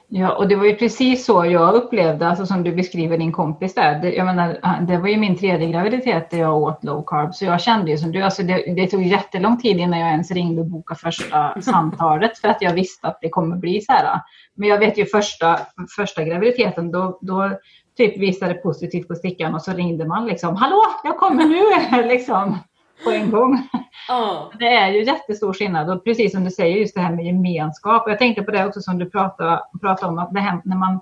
Ja, 0.09 0.35
och 0.35 0.49
det 0.49 0.57
var 0.57 0.65
ju 0.65 0.77
precis 0.77 1.25
så 1.25 1.45
jag 1.45 1.75
upplevde, 1.75 2.29
alltså 2.29 2.47
som 2.47 2.63
du 2.63 2.73
beskriver 2.73 3.19
din 3.19 3.33
kompis 3.33 3.75
där. 3.75 3.99
Det, 3.99 4.13
jag 4.15 4.27
menar, 4.27 4.81
det 4.89 4.99
var 4.99 5.09
ju 5.09 5.17
min 5.17 5.39
tredje 5.39 5.69
graviditet 5.69 6.31
där 6.31 6.39
jag 6.39 6.63
åt 6.63 6.85
low 6.85 7.05
carb, 7.07 7.35
så 7.35 7.45
jag 7.45 7.61
kände 7.61 7.91
ju 7.91 7.99
som 7.99 8.13
du, 8.13 8.23
alltså 8.23 8.43
det, 8.43 8.75
det 8.77 8.87
tog 8.87 9.03
jättelång 9.03 9.61
tid 9.61 9.77
innan 9.81 10.01
jag 10.01 10.11
ens 10.11 10.31
ringde 10.31 10.61
och 10.61 10.67
bokade 10.67 11.01
första 11.01 11.61
samtalet 11.63 12.39
för 12.39 12.49
att 12.49 12.63
jag 12.63 12.75
visste 12.75 13.07
att 13.07 13.19
det 13.21 13.29
kommer 13.29 13.57
bli 13.57 13.81
så 13.81 13.93
här. 13.93 14.21
Men 14.55 14.69
jag 14.69 14.79
vet 14.79 14.99
ju 14.99 15.07
första, 15.07 15.61
första 15.97 16.25
graviditeten, 16.25 16.91
då, 16.91 17.19
då 17.23 17.59
typ 17.97 18.19
visade 18.19 18.55
positivt 18.55 19.09
på 19.09 19.15
stickan 19.15 19.55
och 19.55 19.63
så 19.63 19.73
ringde 19.73 20.07
man 20.07 20.27
liksom, 20.27 20.57
hallå, 20.57 20.83
jag 21.05 21.19
kommer 21.19 21.45
nu, 21.45 22.03
liksom 22.09 22.59
på 23.05 23.11
en 23.11 23.31
gång. 23.31 23.69
Oh. 24.11 24.59
Det 24.59 24.69
är 24.69 24.91
ju 24.91 25.05
jättestor 25.05 25.53
skillnad 25.53 25.91
och 25.91 26.05
precis 26.05 26.33
som 26.33 26.45
du 26.45 26.51
säger 26.51 26.77
just 26.77 26.95
det 26.95 27.01
här 27.01 27.17
med 27.17 27.25
gemenskap. 27.25 28.05
Jag 28.07 28.19
tänkte 28.19 28.43
på 28.43 28.51
det 28.51 28.67
också 28.67 28.81
som 28.81 28.99
du 28.99 29.11
pratade, 29.11 29.61
pratade 29.81 30.13
om 30.13 30.19
att 30.19 30.33
det 30.33 30.41
här, 30.41 30.61
när 30.65 30.77
man 30.77 30.93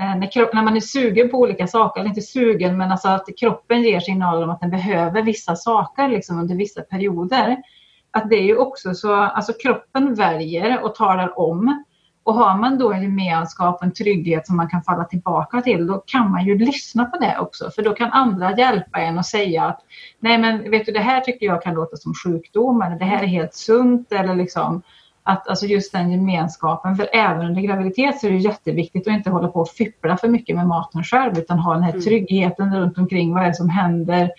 eh, 0.00 0.16
när, 0.16 0.32
kropp, 0.32 0.54
när 0.54 0.62
man 0.62 0.76
är 0.76 0.80
sugen 0.80 1.30
på 1.30 1.38
olika 1.38 1.66
saker, 1.66 2.00
eller 2.00 2.08
inte 2.08 2.22
sugen 2.22 2.76
men 2.76 2.92
alltså 2.92 3.08
att 3.08 3.28
kroppen 3.40 3.82
ger 3.82 4.00
signaler 4.00 4.44
om 4.44 4.50
att 4.50 4.60
den 4.60 4.70
behöver 4.70 5.22
vissa 5.22 5.56
saker 5.56 6.08
liksom 6.08 6.38
under 6.38 6.54
vissa 6.54 6.82
perioder. 6.82 7.56
Att 8.10 8.30
det 8.30 8.36
är 8.36 8.44
ju 8.44 8.56
också 8.56 8.94
så, 8.94 9.14
alltså 9.14 9.52
kroppen 9.52 10.14
väljer 10.14 10.82
och 10.82 10.94
talar 10.94 11.38
om 11.38 11.84
och 12.24 12.34
har 12.34 12.58
man 12.58 12.78
då 12.78 12.92
en 12.92 13.02
gemenskap 13.02 13.76
och 13.76 13.82
en 13.82 13.92
trygghet 13.92 14.46
som 14.46 14.56
man 14.56 14.68
kan 14.68 14.82
falla 14.82 15.04
tillbaka 15.04 15.60
till, 15.60 15.86
då 15.86 16.02
kan 16.06 16.30
man 16.30 16.44
ju 16.46 16.58
lyssna 16.58 17.04
på 17.04 17.18
det 17.18 17.38
också. 17.38 17.70
För 17.70 17.82
då 17.82 17.94
kan 17.94 18.10
andra 18.10 18.56
hjälpa 18.56 18.98
en 18.98 19.18
och 19.18 19.26
säga 19.26 19.64
att 19.64 19.80
nej 20.20 20.38
men 20.38 20.70
vet 20.70 20.86
du 20.86 20.92
det 20.92 21.00
här 21.00 21.20
tycker 21.20 21.46
jag 21.46 21.62
kan 21.62 21.74
låta 21.74 21.96
som 21.96 22.14
sjukdom 22.14 22.82
eller 22.82 22.98
det 22.98 23.04
här 23.04 23.22
är 23.22 23.26
helt 23.26 23.54
sunt 23.54 24.12
eller 24.12 24.34
liksom 24.34 24.82
att 25.22 25.48
alltså 25.48 25.66
just 25.66 25.92
den 25.92 26.10
gemenskapen, 26.10 26.96
för 26.96 27.08
även 27.12 27.46
under 27.46 27.62
graviditet 27.62 28.20
så 28.20 28.26
är 28.26 28.30
det 28.30 28.36
jätteviktigt 28.36 29.06
att 29.06 29.12
inte 29.12 29.30
hålla 29.30 29.48
på 29.48 29.60
och 29.60 29.68
fippla 29.68 30.16
för 30.16 30.28
mycket 30.28 30.56
med 30.56 30.66
maten 30.66 31.04
själv 31.04 31.38
utan 31.38 31.58
ha 31.58 31.74
den 31.74 31.82
här 31.82 31.90
mm. 31.90 32.02
tryggheten 32.02 32.76
runt 32.76 32.98
omkring. 32.98 33.34
Vad 33.34 33.42
är 33.42 33.46
det 33.48 33.54
som 33.54 33.68
händer? 33.68 34.30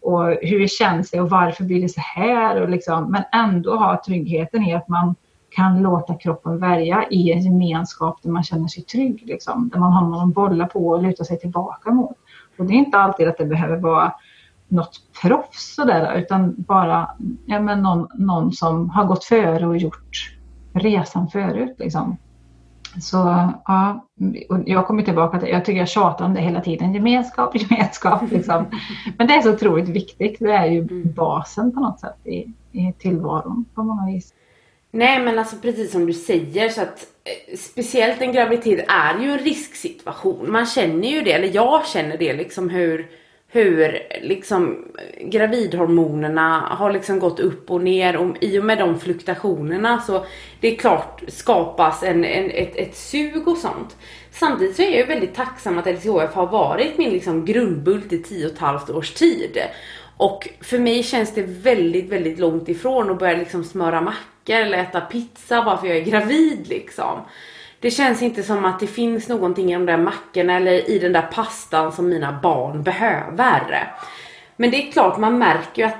Och 0.00 0.24
hur 0.42 0.66
känns 0.66 1.10
det? 1.10 1.20
Och 1.20 1.30
varför 1.30 1.64
blir 1.64 1.82
det 1.82 1.88
så 1.88 2.00
här? 2.00 2.62
Och 2.62 2.68
liksom, 2.68 3.10
men 3.10 3.22
ändå 3.32 3.76
ha 3.76 4.02
tryggheten 4.06 4.62
i 4.62 4.74
att 4.74 4.88
man 4.88 5.14
kan 5.50 5.82
låta 5.82 6.14
kroppen 6.14 6.58
välja 6.58 7.04
i 7.10 7.32
en 7.32 7.40
gemenskap 7.40 8.22
där 8.22 8.30
man 8.30 8.42
känner 8.42 8.68
sig 8.68 8.82
trygg. 8.82 9.22
Liksom, 9.26 9.68
där 9.68 9.78
man 9.80 9.92
har 9.92 10.08
någon 10.08 10.28
att 10.28 10.34
bolla 10.34 10.66
på 10.66 10.88
och 10.88 11.02
luta 11.02 11.24
sig 11.24 11.38
tillbaka 11.38 11.90
mot. 11.90 12.16
Och 12.58 12.64
det 12.64 12.72
är 12.72 12.78
inte 12.78 12.98
alltid 12.98 13.28
att 13.28 13.38
det 13.38 13.44
behöver 13.44 13.76
vara 13.76 14.12
något 14.68 15.00
proffs 15.22 15.74
sådär, 15.74 16.14
utan 16.14 16.54
bara 16.58 17.10
ja, 17.46 17.60
men 17.60 17.82
någon, 17.82 18.08
någon 18.14 18.52
som 18.52 18.90
har 18.90 19.04
gått 19.04 19.24
före 19.24 19.66
och 19.66 19.76
gjort 19.76 20.34
resan 20.72 21.28
förut. 21.28 21.74
Liksom. 21.78 22.16
Så 23.00 23.16
ja, 23.64 24.06
och 24.48 24.58
jag 24.66 24.86
kommer 24.86 25.02
tillbaka 25.02 25.40
till, 25.40 25.48
jag 25.48 25.64
tycker 25.64 25.78
jag 25.78 25.88
tjatar 25.88 26.24
om 26.24 26.34
det 26.34 26.40
hela 26.40 26.60
tiden, 26.60 26.94
gemenskap, 26.94 27.56
gemenskap. 27.70 28.30
Liksom. 28.30 28.64
Men 29.18 29.26
det 29.26 29.34
är 29.34 29.42
så 29.42 29.52
otroligt 29.52 29.88
viktigt, 29.88 30.36
det 30.38 30.52
är 30.52 30.66
ju 30.66 30.80
mm. 30.80 31.12
basen 31.12 31.72
på 31.72 31.80
något 31.80 32.00
sätt 32.00 32.26
i, 32.26 32.38
i 32.72 32.92
tillvaron 32.98 33.64
på 33.74 33.82
många 33.82 34.06
vis. 34.06 34.34
Nej 34.90 35.20
men 35.20 35.38
alltså 35.38 35.56
precis 35.56 35.92
som 35.92 36.06
du 36.06 36.12
säger 36.12 36.68
så 36.68 36.82
att 36.82 37.06
eh, 37.24 37.56
speciellt 37.56 38.22
en 38.22 38.32
graviditet 38.32 38.84
är 38.88 39.18
ju 39.18 39.30
en 39.30 39.38
risksituation. 39.38 40.52
Man 40.52 40.66
känner 40.66 41.08
ju 41.08 41.22
det, 41.22 41.32
eller 41.32 41.54
jag 41.54 41.86
känner 41.86 42.18
det 42.18 42.32
liksom 42.32 42.70
hur 42.70 43.10
hur 43.50 43.98
liksom 44.22 44.86
gravidhormonerna 45.20 46.60
har 46.60 46.92
liksom 46.92 47.18
gått 47.18 47.40
upp 47.40 47.70
och 47.70 47.82
ner 47.82 48.16
och 48.16 48.36
i 48.40 48.58
och 48.58 48.64
med 48.64 48.78
de 48.78 49.00
fluktuationerna 49.00 50.00
så 50.00 50.26
det 50.60 50.68
är 50.68 50.76
klart 50.76 51.22
skapas 51.28 52.02
en, 52.02 52.24
en, 52.24 52.50
ett, 52.50 52.76
ett 52.76 52.96
sug 52.96 53.48
och 53.48 53.56
sånt. 53.56 53.96
Samtidigt 54.30 54.76
så 54.76 54.82
är 54.82 54.90
jag 54.90 54.96
ju 54.96 55.06
väldigt 55.06 55.34
tacksam 55.34 55.78
att 55.78 55.86
LCHF 55.86 56.34
har 56.34 56.46
varit 56.46 56.98
min 56.98 57.10
liksom 57.10 57.44
grundbult 57.44 58.12
i 58.12 58.22
tio 58.22 58.46
och 58.46 58.52
ett 58.52 58.58
halvt 58.58 58.90
års 58.90 59.14
tid. 59.14 59.58
Och 60.16 60.48
för 60.60 60.78
mig 60.78 61.02
känns 61.02 61.34
det 61.34 61.42
väldigt, 61.42 62.08
väldigt 62.08 62.38
långt 62.38 62.68
ifrån 62.68 63.10
att 63.10 63.18
börja 63.18 63.36
liksom 63.36 63.64
smöra 63.64 64.00
mackor 64.48 64.66
eller 64.66 64.78
äta 64.78 65.00
pizza 65.00 65.62
bara 65.62 65.78
för 65.78 65.86
jag 65.86 65.96
är 65.96 66.04
gravid 66.04 66.68
liksom. 66.68 67.20
Det 67.80 67.90
känns 67.90 68.22
inte 68.22 68.42
som 68.42 68.64
att 68.64 68.80
det 68.80 68.86
finns 68.86 69.28
någonting 69.28 69.70
i 69.70 69.74
de 69.74 69.86
där 69.86 69.96
mackorna 69.96 70.56
eller 70.56 70.90
i 70.90 70.98
den 70.98 71.12
där 71.12 71.28
pastan 71.32 71.92
som 71.92 72.08
mina 72.08 72.40
barn 72.42 72.82
behöver. 72.82 73.92
Men 74.56 74.70
det 74.70 74.76
är 74.76 74.92
klart, 74.92 75.18
man 75.18 75.38
märker 75.38 75.82
ju 75.82 75.88
att 75.88 75.96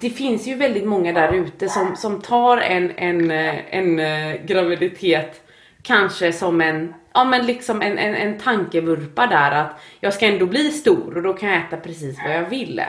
det 0.00 0.10
finns 0.10 0.46
ju 0.46 0.54
väldigt 0.54 0.86
många 0.86 1.12
där 1.12 1.32
ute 1.32 1.68
som, 1.68 1.96
som 1.96 2.20
tar 2.20 2.56
en, 2.58 2.90
en, 2.96 3.30
en, 3.30 3.98
en 3.98 4.46
graviditet 4.46 5.40
kanske 5.82 6.32
som 6.32 6.60
en, 6.60 6.94
ja 7.14 7.24
men 7.24 7.46
liksom 7.46 7.82
en, 7.82 7.98
en, 7.98 8.14
en 8.14 8.38
tankevurpa 8.38 9.26
där 9.26 9.52
att 9.52 9.80
jag 10.00 10.14
ska 10.14 10.26
ändå 10.26 10.46
bli 10.46 10.70
stor 10.70 11.16
och 11.16 11.22
då 11.22 11.32
kan 11.32 11.48
jag 11.48 11.58
äta 11.58 11.76
precis 11.76 12.18
vad 12.24 12.36
jag 12.36 12.50
vill. 12.50 12.82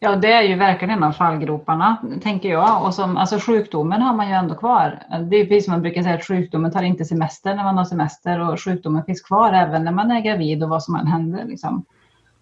Ja, 0.00 0.16
det 0.16 0.32
är 0.32 0.42
ju 0.42 0.54
verkligen 0.54 0.94
en 0.94 1.02
av 1.02 1.12
fallgroparna, 1.12 1.96
tänker 2.22 2.48
jag. 2.48 2.82
Och 2.82 2.94
som, 2.94 3.16
alltså 3.16 3.38
sjukdomen 3.38 4.02
har 4.02 4.14
man 4.14 4.28
ju 4.28 4.34
ändå 4.34 4.54
kvar. 4.54 5.02
Det 5.30 5.36
är 5.36 5.46
precis 5.46 5.64
som 5.64 5.72
man 5.72 5.82
brukar 5.82 6.02
säga 6.02 6.14
att 6.14 6.24
sjukdomen 6.24 6.72
tar 6.72 6.82
inte 6.82 7.04
semester 7.04 7.54
när 7.54 7.64
man 7.64 7.78
har 7.78 7.84
semester 7.84 8.40
och 8.40 8.60
sjukdomen 8.64 9.04
finns 9.04 9.22
kvar 9.22 9.52
även 9.52 9.84
när 9.84 9.92
man 9.92 10.10
är 10.10 10.20
gravid 10.20 10.62
och 10.62 10.68
vad 10.68 10.82
som 10.82 10.94
än 10.94 11.06
händer. 11.06 11.44
Liksom. 11.44 11.84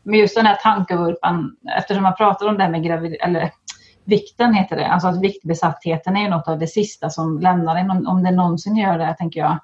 Men 0.03 0.19
just 0.19 0.37
den 0.37 0.47
här 0.47 0.55
tankevurpan, 0.63 1.57
eftersom 1.79 2.03
man 2.03 2.15
pratar 2.15 2.49
om 2.49 2.57
det 2.57 2.63
här 2.63 2.71
med 2.71 2.85
gravid, 2.85 3.17
eller 3.21 3.51
vikten 4.05 4.55
heter 4.55 4.77
det, 4.77 4.87
alltså 4.87 5.09
att 5.09 5.21
viktbesattheten 5.21 6.17
är 6.17 6.23
ju 6.23 6.29
något 6.29 6.49
av 6.49 6.59
det 6.59 6.67
sista 6.67 7.11
som 7.11 7.39
lämnar 7.41 7.77
en, 7.77 8.07
om 8.07 8.23
det 8.23 8.31
någonsin 8.31 8.77
gör 8.77 8.99
det, 8.99 9.15
tänker 9.19 9.41
jag. 9.41 9.59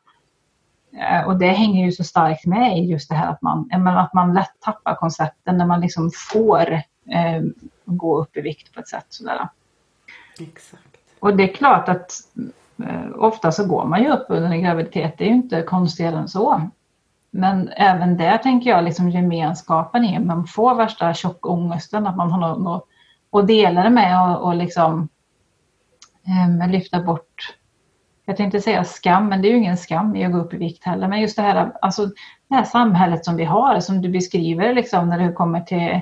Eh, 1.00 1.26
och 1.26 1.38
det 1.38 1.48
hänger 1.48 1.84
ju 1.84 1.92
så 1.92 2.04
starkt 2.04 2.46
med 2.46 2.78
i 2.78 2.80
just 2.80 3.08
det 3.08 3.14
här 3.14 3.30
att 3.30 3.42
man, 3.42 3.86
att 3.86 4.14
man 4.14 4.34
lätt 4.34 4.60
tappar 4.60 4.94
koncepten 4.94 5.58
när 5.58 5.66
man 5.66 5.80
liksom 5.80 6.10
får 6.32 6.72
eh, 7.10 7.42
gå 7.96 8.20
upp 8.20 8.36
i 8.36 8.40
vikt 8.40 8.74
på 8.74 8.80
ett 8.80 8.88
sätt. 8.88 9.06
Sådär. 9.08 9.48
Exakt. 10.40 10.82
Och 11.20 11.36
det 11.36 11.50
är 11.50 11.54
klart 11.54 11.88
att 11.88 12.12
eh, 12.86 13.14
ofta 13.18 13.52
så 13.52 13.66
går 13.66 13.84
man 13.84 14.02
ju 14.02 14.10
upp 14.10 14.26
under 14.28 14.50
en 14.50 14.62
graviditet. 14.62 15.18
Det 15.18 15.24
är 15.24 15.28
ju 15.28 15.34
inte 15.34 15.62
konstigare 15.62 16.16
än 16.16 16.28
så. 16.28 16.70
Men 17.30 17.68
även 17.68 18.16
där 18.16 18.38
tänker 18.38 18.70
jag 18.70 18.84
liksom 18.84 19.10
gemenskapen 19.10 20.04
i, 20.04 20.18
man 20.18 20.46
får 20.46 20.74
värsta 20.74 21.14
tjockångesten, 21.14 22.06
att 22.06 22.16
man 22.16 22.30
har 22.30 22.56
något 22.56 22.88
att 23.32 23.46
dela 23.46 23.82
det 23.82 23.90
med 23.90 24.30
och, 24.30 24.46
och 24.46 24.54
liksom 24.54 25.08
eh, 26.26 26.70
lyfta 26.70 27.02
bort 27.02 27.56
jag 28.24 28.36
tänkte 28.36 28.60
säga 28.60 28.84
skam, 28.84 29.28
men 29.28 29.42
det 29.42 29.48
är 29.48 29.50
ju 29.50 29.58
ingen 29.58 29.76
skam 29.76 30.16
i 30.16 30.24
att 30.24 30.32
gå 30.32 30.38
upp 30.38 30.54
i 30.54 30.56
vikt 30.56 30.84
heller. 30.84 31.08
Men 31.08 31.20
just 31.20 31.36
det 31.36 31.42
här, 31.42 31.72
alltså, 31.80 32.06
det 32.48 32.54
här 32.54 32.64
samhället 32.64 33.24
som 33.24 33.36
vi 33.36 33.44
har, 33.44 33.80
som 33.80 34.02
du 34.02 34.08
beskriver 34.08 34.74
liksom, 34.74 35.08
när 35.08 35.18
det 35.18 35.32
kommer 35.32 35.60
till 35.60 36.00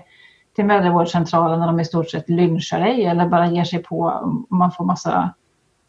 till 0.61 0.67
mödravårdscentralen 0.67 1.61
när 1.61 1.67
de 1.67 1.81
i 1.81 1.85
stort 1.85 2.11
sett 2.11 2.29
lynchar 2.29 2.81
dig 2.81 3.05
eller 3.05 3.29
bara 3.29 3.47
ger 3.47 3.65
sig 3.65 3.83
på 3.83 4.21
man 4.51 4.73
får 4.73 4.85
massa 4.85 5.35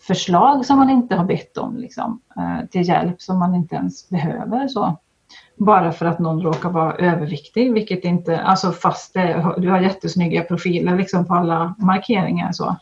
förslag 0.02 0.66
som 0.66 0.80
man 0.80 0.90
inte 0.90 1.16
har 1.16 1.26
bett 1.26 1.58
om 1.58 1.78
liksom, 1.78 2.22
eh, 2.38 2.70
till 2.70 2.88
hjälp 2.88 3.22
som 3.22 3.40
man 3.40 3.56
inte 3.56 3.76
ens 3.76 4.10
behöver. 4.10 4.68
Så. 4.68 5.00
Bara 5.58 5.92
för 5.92 6.06
att 6.06 6.20
någon 6.20 6.42
råkar 6.42 6.70
vara 6.70 6.96
överviktig, 6.96 7.74
vilket 7.74 8.04
inte, 8.04 8.42
alltså 8.42 8.72
fast 8.72 9.14
det, 9.14 9.54
du 9.58 9.70
har 9.70 9.80
jättesnygga 9.80 10.44
profiler 10.44 10.98
liksom 10.98 11.26
på 11.26 11.34
alla 11.34 11.76
markeringar. 11.78 12.52
Så. 12.52 12.76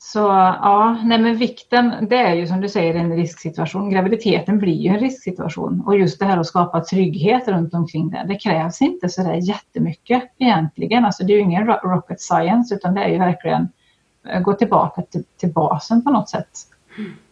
Så 0.00 0.18
ja, 0.18 0.98
nej 1.04 1.18
men 1.18 1.36
vikten, 1.36 2.06
det 2.08 2.16
är 2.16 2.34
ju 2.34 2.46
som 2.46 2.60
du 2.60 2.68
säger 2.68 2.94
en 2.94 3.16
risksituation. 3.16 3.90
Graviditeten 3.90 4.58
blir 4.58 4.74
ju 4.74 4.88
en 4.88 5.00
risksituation 5.00 5.82
och 5.86 5.98
just 5.98 6.18
det 6.18 6.24
här 6.24 6.38
att 6.38 6.46
skapa 6.46 6.84
trygghet 6.84 7.48
runt 7.48 7.74
omkring 7.74 8.10
det. 8.10 8.24
Det 8.28 8.34
krävs 8.34 8.82
inte 8.82 9.08
så 9.08 9.22
där 9.22 9.34
jättemycket 9.34 10.22
egentligen. 10.38 11.04
Alltså 11.04 11.24
det 11.24 11.32
är 11.32 11.34
ju 11.34 11.42
ingen 11.42 11.66
rocket 11.66 12.20
science 12.20 12.74
utan 12.74 12.94
det 12.94 13.04
är 13.04 13.08
ju 13.08 13.18
verkligen 13.18 13.68
att 14.22 14.42
gå 14.42 14.52
tillbaka 14.52 15.02
till, 15.02 15.24
till 15.36 15.52
basen 15.52 16.04
på 16.04 16.10
något 16.10 16.28
sätt. 16.28 16.58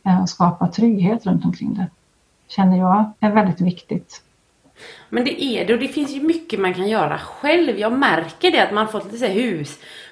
Mm. 0.05 0.23
Och 0.23 0.29
skapa 0.29 0.69
trygghet 0.69 1.27
runt 1.27 1.45
omkring 1.45 1.75
det. 1.75 1.87
Känner 2.49 2.79
jag 2.79 3.13
är 3.21 3.31
väldigt 3.31 3.61
viktigt. 3.61 4.23
Men 5.09 5.25
det 5.25 5.45
är 5.45 5.67
det 5.67 5.75
och 5.75 5.81
det 5.81 5.89
finns 5.89 6.11
ju 6.11 6.23
mycket 6.23 6.61
man 6.61 6.75
kan 6.75 6.89
göra 6.89 7.19
själv. 7.19 7.79
Jag 7.79 7.93
märker 7.93 8.51
det 8.51 8.61
att 8.61 8.75
man 8.75 8.89
fått 8.89 9.13
lite 9.13 9.27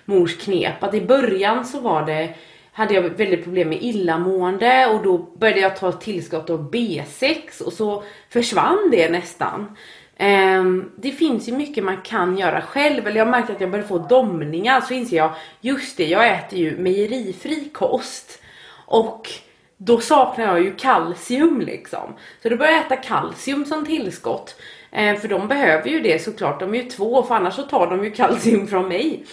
mors 0.05 0.37
knep. 0.37 0.83
Att 0.83 0.95
i 0.95 1.01
början 1.01 1.64
så 1.64 1.81
var 1.81 2.07
det 2.07 2.35
hade 2.73 2.95
jag 2.95 3.03
väldigt 3.03 3.45
problem 3.45 3.69
med 3.69 3.83
illamående 3.83 4.87
och 4.87 5.03
då 5.03 5.19
började 5.19 5.61
jag 5.61 5.77
ta 5.77 5.93
tillskott 5.93 6.51
av 6.51 6.71
B6 6.71 7.62
och 7.62 7.73
så 7.73 8.03
försvann 8.31 8.88
det 8.90 9.11
nästan. 9.11 9.77
Um, 10.21 10.93
det 10.97 11.11
finns 11.11 11.49
ju 11.49 11.53
mycket 11.53 11.85
man 11.85 12.03
kan 12.03 12.38
göra 12.38 12.62
själv, 12.62 13.07
eller 13.07 13.19
jag 13.19 13.29
märkte 13.29 13.53
att 13.53 13.61
jag 13.61 13.71
började 13.71 13.88
få 13.88 13.99
domningar 13.99 14.81
så 14.81 14.95
inser 14.95 15.17
jag, 15.17 15.35
just 15.61 15.97
det, 15.97 16.07
jag 16.07 16.31
äter 16.31 16.59
ju 16.59 16.77
mejerifri 16.77 17.69
kost 17.73 18.40
och 18.87 19.29
då 19.77 20.01
saknar 20.01 20.45
jag 20.45 20.62
ju 20.62 20.75
kalcium 20.75 21.61
liksom. 21.61 22.14
Så 22.43 22.49
då 22.49 22.57
började 22.57 22.77
jag 22.77 22.87
äta 22.87 22.97
kalcium 22.97 23.64
som 23.64 23.87
tillskott. 23.87 24.61
Eh, 24.90 25.17
för 25.17 25.29
de 25.29 25.49
behöver 25.49 25.88
ju 25.88 26.01
det 26.01 26.23
såklart, 26.23 26.61
de 26.61 26.75
är 26.75 26.83
ju 26.83 26.90
två 26.90 27.23
för 27.23 27.35
annars 27.35 27.55
så 27.55 27.62
tar 27.62 27.87
de 27.87 28.05
ju 28.05 28.11
kalcium 28.11 28.67
från 28.67 28.88
mig. 28.88 29.25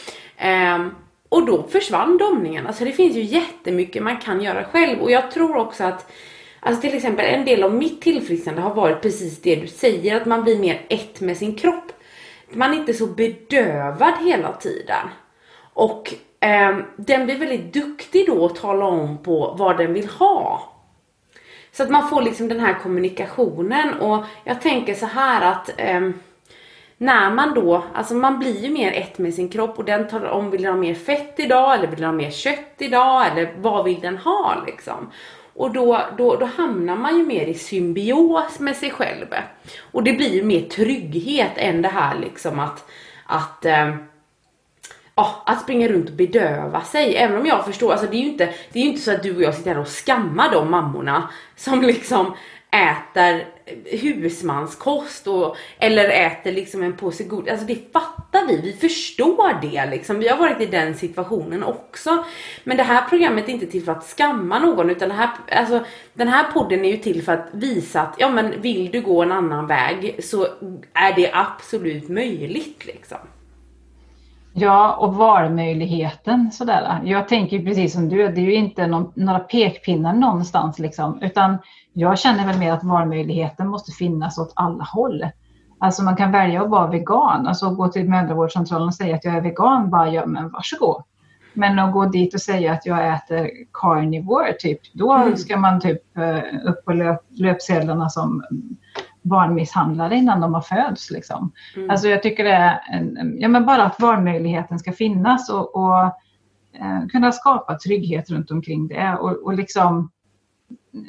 Um, 0.44 0.96
och 1.30 1.46
då 1.46 1.64
försvann 1.64 2.18
domningarna. 2.18 2.68
Alltså 2.68 2.86
det 2.86 2.92
finns 2.92 3.16
ju 3.16 3.22
jättemycket 3.22 4.04
man 4.04 4.18
kan 4.18 4.42
göra 4.42 4.64
själv 4.64 5.00
och 5.00 5.12
jag 5.12 5.32
tror 5.32 5.58
också 5.58 5.84
att 5.84 6.12
Alltså 6.64 6.82
till 6.82 6.96
exempel 6.96 7.26
en 7.26 7.46
del 7.46 7.64
av 7.64 7.74
mitt 7.74 8.02
tillfrisknande 8.02 8.62
har 8.62 8.74
varit 8.74 9.02
precis 9.02 9.42
det 9.42 9.56
du 9.56 9.68
säger, 9.68 10.16
att 10.16 10.26
man 10.26 10.44
blir 10.44 10.60
mer 10.60 10.86
ett 10.90 11.22
med 11.22 11.38
sin 11.38 11.56
kropp. 11.56 11.92
Man 12.50 12.74
är 12.74 12.78
inte 12.78 12.94
så 12.94 13.08
bedövad 13.08 14.14
hela 14.26 14.52
tiden. 14.52 15.08
Och 15.74 16.14
eh, 16.40 16.78
den 16.98 17.26
blir 17.26 17.38
väldigt 17.40 17.74
duktig 17.74 18.28
då 18.28 18.46
att 18.46 18.56
tala 18.56 18.86
om 18.86 19.18
på 19.18 19.56
vad 19.60 19.78
den 19.78 19.94
vill 19.94 20.08
ha. 20.08 20.72
Så 21.72 21.84
att 21.84 21.90
man 21.90 22.10
får 22.10 22.22
liksom 22.22 22.48
den 22.48 22.60
här 22.60 22.80
kommunikationen 22.84 23.94
och 23.94 24.26
jag 24.44 24.62
tänker 24.62 24.94
så 24.94 25.06
här 25.06 25.52
att 25.52 25.70
eh, 25.78 26.10
när 27.02 27.32
man 27.32 27.54
då, 27.54 27.84
alltså 27.94 28.14
man 28.14 28.40
blir 28.40 28.64
ju 28.64 28.70
mer 28.70 28.92
ett 28.92 29.18
med 29.18 29.34
sin 29.34 29.50
kropp 29.50 29.80
och 29.80 29.86
den 29.86 30.08
talar 30.08 30.30
om, 30.30 30.52
vill 30.52 30.62
den 30.62 30.72
ha 30.72 30.80
mer 30.80 30.94
fett 30.94 31.34
idag 31.38 31.74
eller 31.74 31.88
vill 31.88 32.00
den 32.00 32.10
ha 32.10 32.14
mer 32.14 32.32
kött 32.32 32.76
idag 32.78 33.28
eller 33.28 33.54
vad 33.58 33.86
vill 33.86 34.00
den 34.00 34.18
ha 34.18 34.64
liksom. 34.66 35.12
Och 35.54 35.74
då, 35.74 36.02
då, 36.18 36.36
då 36.36 36.46
hamnar 36.46 36.96
man 36.96 37.18
ju 37.18 37.26
mer 37.26 37.46
i 37.46 37.54
symbios 37.54 38.60
med 38.60 38.76
sig 38.76 38.90
själv. 38.90 39.26
Och 39.92 40.04
det 40.04 40.14
blir 40.14 40.34
ju 40.34 40.44
mer 40.44 40.62
trygghet 40.62 41.52
än 41.56 41.82
det 41.82 41.90
här 41.90 42.20
liksom 42.20 42.60
att, 42.60 42.90
att 43.26 43.66
eh, 43.66 43.96
ja, 45.16 45.44
att 45.46 45.62
springa 45.62 45.88
runt 45.88 46.10
och 46.10 46.16
bedöva 46.16 46.82
sig. 46.82 47.16
Även 47.16 47.38
om 47.38 47.46
jag 47.46 47.66
förstår, 47.66 47.92
alltså 47.92 48.08
det 48.08 48.18
är 48.18 48.22
ju 48.22 48.32
inte, 48.32 48.54
det 48.72 48.80
är 48.80 48.84
ju 48.84 48.90
inte 48.90 49.02
så 49.02 49.12
att 49.12 49.24
du 49.24 49.36
och 49.36 49.42
jag 49.42 49.56
sitter 49.56 49.74
här 49.74 49.82
och 49.82 50.06
skammar 50.06 50.52
de 50.52 50.72
mammorna 50.72 51.30
som 51.56 51.82
liksom 51.82 52.34
äter 52.72 53.46
husmanskost 53.86 55.28
och, 55.28 55.56
eller 55.80 56.10
äter 56.10 56.52
liksom 56.52 56.84
en 56.84 56.94
påse 56.94 57.24
godis. 57.24 57.52
Alltså 57.52 57.66
det 57.66 57.94
fattar 57.94 58.48
vi, 58.48 58.62
vi 58.62 58.74
förstår 58.74 59.62
det 59.62 59.86
liksom. 59.86 60.20
Vi 60.20 60.28
har 60.28 60.38
varit 60.38 60.62
i 60.62 60.66
den 60.66 60.96
situationen 60.96 61.64
också. 61.64 62.24
Men 62.64 62.78
det 62.78 62.84
här 62.84 63.10
programmet 63.10 63.50
är 63.50 63.54
inte 63.54 63.66
till 63.66 63.84
för 63.84 63.92
att 63.92 64.04
skamma 64.04 64.60
någon 64.60 64.90
utan 64.90 65.10
det 65.10 65.16
här, 65.16 65.30
alltså, 65.52 65.84
den 66.14 66.28
här 66.28 66.44
podden 66.54 66.86
är 66.86 66.92
ju 66.92 66.98
till 66.98 67.24
för 67.24 67.34
att 67.34 67.48
visa 67.54 68.02
att 68.02 68.16
ja 68.18 68.30
men 68.30 68.62
vill 68.62 68.92
du 68.92 69.02
gå 69.02 69.24
en 69.24 69.32
annan 69.32 69.68
väg 69.68 70.20
så 70.24 70.48
är 70.94 71.16
det 71.16 71.32
absolut 71.34 72.10
möjligt 72.10 72.86
liksom. 72.86 73.18
Ja, 74.54 74.96
och 74.96 75.16
valmöjligheten 75.16 76.52
sådär. 76.52 77.02
Jag 77.06 77.28
tänker 77.28 77.60
precis 77.60 77.94
som 77.94 78.10
du, 78.10 78.18
det 78.18 78.42
är 78.42 78.46
ju 78.46 78.54
inte 78.54 78.88
någon, 78.88 79.12
några 79.16 79.40
pekpinnar 79.40 80.14
någonstans 80.14 80.80
liksom, 80.80 81.22
utan 81.22 81.58
jag 81.94 82.20
känner 82.20 82.46
väl 82.46 82.60
mer 82.60 82.74
att 82.74 82.84
valmöjligheten 82.84 83.68
måste 83.68 83.92
finnas 83.92 84.38
åt 84.38 84.54
alla 84.56 84.84
håll. 84.84 85.26
Alltså 85.80 86.04
man 86.04 86.16
kan 86.16 86.32
välja 86.32 86.64
att 86.64 86.70
vara 86.70 86.88
vegan, 86.88 87.48
alltså 87.48 87.70
gå 87.70 87.88
till 87.88 88.10
mödravårdscentralen 88.10 88.88
och 88.88 88.96
säga 88.96 89.16
att 89.16 89.26
jag 89.26 89.36
är 89.36 89.42
vegan, 89.42 89.90
bara 89.90 90.10
ja 90.10 90.26
men 90.26 90.50
varsågod. 90.50 91.04
Men 91.54 91.80
att 91.80 91.94
gå 91.94 92.06
dit 92.06 92.34
och 92.34 92.42
säga 92.42 92.74
att 92.74 92.86
jag 92.86 93.14
äter 93.14 93.50
carnivore, 93.74 94.54
typ, 94.60 94.80
då 94.94 95.14
mm. 95.14 95.38
ska 95.38 95.58
man 95.58 95.80
typ 95.80 96.18
eh, 96.18 96.70
upp 96.70 96.86
på 96.86 96.94
löp, 96.94 97.20
löpsedlarna 97.30 98.10
som 98.10 98.44
barnmisshandlare 99.22 100.16
innan 100.16 100.42
de 100.42 100.54
har 100.54 100.62
föds. 100.62 101.12
Liksom. 101.12 101.52
Mm. 101.76 101.90
Alltså 101.90 102.08
jag 102.08 102.24
tycker 102.24 102.44
det 102.44 102.52
är 102.52 102.80
en, 102.92 103.36
ja, 103.40 103.48
men 103.48 103.66
bara 103.66 103.84
att 103.84 104.00
valmöjligheten 104.00 104.80
ska 104.80 104.92
finnas 104.92 105.50
och, 105.50 105.76
och 105.76 106.04
eh, 106.74 107.08
kunna 107.12 107.32
skapa 107.32 107.78
trygghet 107.78 108.30
runt 108.30 108.52
omkring 108.52 108.88
det. 108.88 109.18
Och, 109.20 109.44
och 109.44 109.54
liksom, 109.54 110.12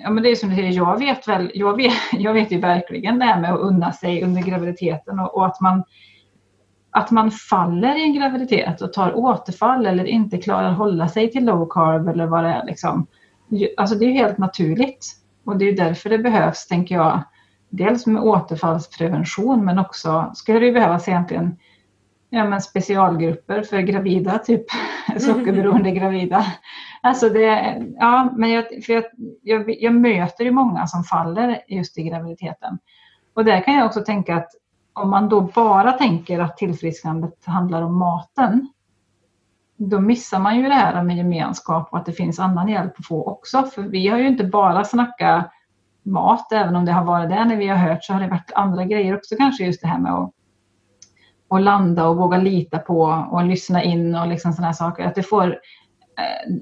ja, 0.02 0.10
men 0.10 0.22
det 0.22 0.30
är 0.30 0.36
som 0.36 0.48
du 0.48 0.56
säger, 0.56 0.72
jag 0.72 0.98
vet, 0.98 1.28
väl, 1.28 1.50
jag, 1.54 1.76
vet, 1.76 1.92
jag 2.12 2.32
vet 2.32 2.52
ju 2.52 2.58
verkligen 2.58 3.18
det 3.18 3.24
här 3.24 3.40
med 3.40 3.52
att 3.52 3.60
unna 3.60 3.92
sig 3.92 4.24
under 4.24 4.42
graviditeten 4.42 5.20
och, 5.20 5.36
och 5.36 5.46
att 5.46 5.60
man 5.60 5.84
att 6.94 7.10
man 7.10 7.30
faller 7.30 7.98
i 7.98 8.02
en 8.02 8.14
graviditet 8.14 8.80
och 8.80 8.92
tar 8.92 9.16
återfall 9.16 9.86
eller 9.86 10.04
inte 10.04 10.38
klarar 10.38 10.70
att 10.70 10.78
hålla 10.78 11.08
sig 11.08 11.30
till 11.30 11.44
low 11.44 11.68
carb 11.70 12.08
eller 12.08 12.26
vad 12.26 12.44
det 12.44 12.50
är. 12.50 12.64
Liksom. 12.66 13.06
Alltså 13.76 13.96
det 13.96 14.04
är 14.04 14.12
helt 14.12 14.38
naturligt. 14.38 15.06
Och 15.44 15.56
det 15.56 15.68
är 15.68 15.76
därför 15.76 16.10
det 16.10 16.18
behövs, 16.18 16.66
tänker 16.66 16.94
jag, 16.94 17.22
dels 17.70 18.06
med 18.06 18.22
återfallsprevention 18.22 19.64
men 19.64 19.78
också 19.78 20.30
skulle 20.34 20.58
det 20.58 20.72
behövas 20.72 21.08
egentligen 21.08 21.56
ja, 22.30 22.44
men 22.44 22.62
specialgrupper 22.62 23.62
för 23.62 23.80
gravida, 23.80 24.38
typ 24.38 24.64
sockerberoende 25.18 25.90
gravida. 25.90 26.46
Alltså 27.04 27.28
det, 27.28 27.82
ja, 27.98 28.32
men 28.36 28.50
jag, 28.50 28.64
för 28.84 28.92
jag, 28.92 29.04
jag, 29.42 29.82
jag, 29.82 29.94
möter 29.94 30.44
ju 30.44 30.50
många 30.50 30.86
som 30.86 31.04
faller 31.04 31.62
just 31.68 31.98
i 31.98 32.02
graviditeten. 32.02 32.78
Och 33.34 33.44
där 33.44 33.60
kan 33.60 33.74
jag 33.74 33.86
också 33.86 34.00
tänka 34.00 34.36
att 34.36 34.48
om 34.92 35.10
man 35.10 35.28
då 35.28 35.40
bara 35.40 35.92
tänker 35.92 36.40
att 36.40 36.56
tillfrisknandet 36.56 37.44
handlar 37.44 37.82
om 37.82 37.98
maten, 37.98 38.72
då 39.76 40.00
missar 40.00 40.38
man 40.38 40.56
ju 40.56 40.68
det 40.68 40.74
här 40.74 41.02
med 41.02 41.16
gemenskap 41.16 41.92
och 41.92 41.98
att 41.98 42.06
det 42.06 42.12
finns 42.12 42.38
annan 42.38 42.68
hjälp 42.68 42.92
att 42.98 43.06
få 43.06 43.24
också. 43.24 43.62
För 43.62 43.82
vi 43.82 44.08
har 44.08 44.18
ju 44.18 44.28
inte 44.28 44.44
bara 44.44 44.84
snackat 44.84 45.50
mat, 46.02 46.52
även 46.52 46.76
om 46.76 46.84
det 46.84 46.92
har 46.92 47.04
varit 47.04 47.30
det 47.30 47.44
när 47.44 47.56
vi 47.56 47.68
har 47.68 47.76
hört 47.76 48.04
så 48.04 48.12
har 48.12 48.20
det 48.20 48.28
varit 48.28 48.52
andra 48.54 48.84
grejer 48.84 49.16
också 49.16 49.34
kanske 49.38 49.64
just 49.64 49.82
det 49.82 49.88
här 49.88 49.98
med 49.98 50.12
att, 50.12 50.30
att 51.48 51.62
landa 51.62 52.08
och 52.08 52.16
våga 52.16 52.38
lita 52.38 52.78
på 52.78 53.26
och 53.30 53.44
lyssna 53.44 53.82
in 53.82 54.14
och 54.14 54.28
liksom 54.28 54.52
sådana 54.52 54.72
saker. 54.72 55.04
Att 55.04 55.14
det 55.14 55.22
får 55.22 55.58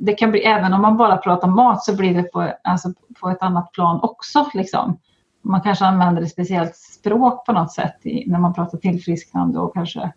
det 0.01 0.13
kan 0.13 0.31
bli, 0.31 0.41
även 0.41 0.73
om 0.73 0.83
man 0.83 0.97
bara 0.97 1.17
pratar 1.17 1.49
mat 1.49 1.85
så 1.85 1.97
blir 1.97 2.15
det 2.15 2.23
på, 2.23 2.53
alltså 2.65 2.93
på 3.21 3.31
ett 3.31 3.43
annat 3.43 3.73
plan 3.73 4.01
också. 4.03 4.47
Liksom. 4.55 4.99
Man 5.43 5.61
kanske 5.61 5.85
använder 5.85 6.23
ett 6.23 6.31
speciellt 6.31 6.77
språk 6.77 7.47
på 7.47 7.53
något 7.53 7.73
sätt 7.73 8.07
i, 8.07 8.31
när 8.31 8.39
man 8.39 8.55
pratar 8.55 8.79
tillfrisknande 8.79 9.59
och 9.59 9.75
kanske 9.75 10.13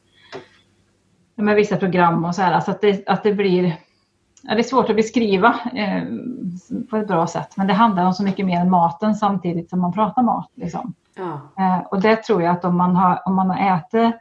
med 1.35 1.55
vissa 1.55 1.77
program 1.77 2.25
och 2.25 2.35
så 2.35 2.41
här. 2.41 2.53
Alltså 2.53 2.71
att 2.71 2.81
det, 2.81 3.07
att 3.07 3.23
det 3.23 3.33
blir 3.33 3.77
Ja, 4.45 4.55
det 4.55 4.61
är 4.61 4.63
svårt 4.63 4.89
att 4.89 4.95
beskriva 4.95 5.59
eh, 5.73 6.03
på 6.89 6.97
ett 6.97 7.07
bra 7.07 7.27
sätt, 7.27 7.57
men 7.57 7.67
det 7.67 7.73
handlar 7.73 8.05
om 8.05 8.13
så 8.13 8.23
mycket 8.23 8.45
mer 8.45 8.59
än 8.59 8.69
maten 8.69 9.15
samtidigt 9.15 9.69
som 9.69 9.79
man 9.79 9.93
pratar 9.93 10.23
mat. 10.23 10.51
Liksom. 10.55 10.93
Ja. 11.15 11.63
Eh, 11.63 11.79
och 11.79 12.01
det 12.01 12.15
tror 12.15 12.41
jag 12.41 12.51
att 12.51 12.65
om 12.65 12.77
man 12.77 12.95
har, 12.95 13.21
om 13.25 13.35
man 13.35 13.49
har 13.49 13.77
ätit 13.77 14.15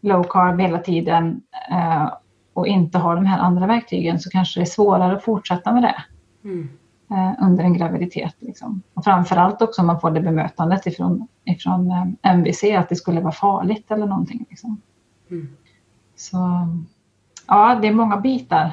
low 0.00 0.22
carb 0.22 0.60
hela 0.60 0.78
tiden 0.78 1.42
eh, 1.70 2.08
och 2.56 2.66
inte 2.66 2.98
har 2.98 3.16
de 3.16 3.26
här 3.26 3.38
andra 3.38 3.66
verktygen 3.66 4.20
så 4.20 4.30
kanske 4.30 4.60
det 4.60 4.64
är 4.64 4.66
svårare 4.66 5.16
att 5.16 5.24
fortsätta 5.24 5.72
med 5.72 5.82
det 5.82 6.04
mm. 6.44 6.68
Eh, 7.10 7.32
under 7.42 7.64
en 7.64 7.74
graviditet. 7.74 8.34
Liksom. 8.38 8.82
Och 8.94 9.04
framförallt 9.04 9.62
också 9.62 9.80
om 9.80 9.86
man 9.86 10.00
får 10.00 10.10
det 10.10 10.20
bemötandet 10.20 10.86
ifrån, 10.86 11.28
ifrån 11.44 11.90
eh, 11.90 12.32
MVC 12.32 12.64
att 12.64 12.88
det 12.88 12.96
skulle 12.96 13.20
vara 13.20 13.32
farligt 13.32 13.90
eller 13.90 14.06
någonting. 14.06 14.46
Liksom. 14.50 14.80
Mm. 15.30 15.48
Så 16.16 16.38
ja, 17.46 17.78
det 17.82 17.88
är 17.88 17.92
många 17.92 18.16
bitar 18.16 18.72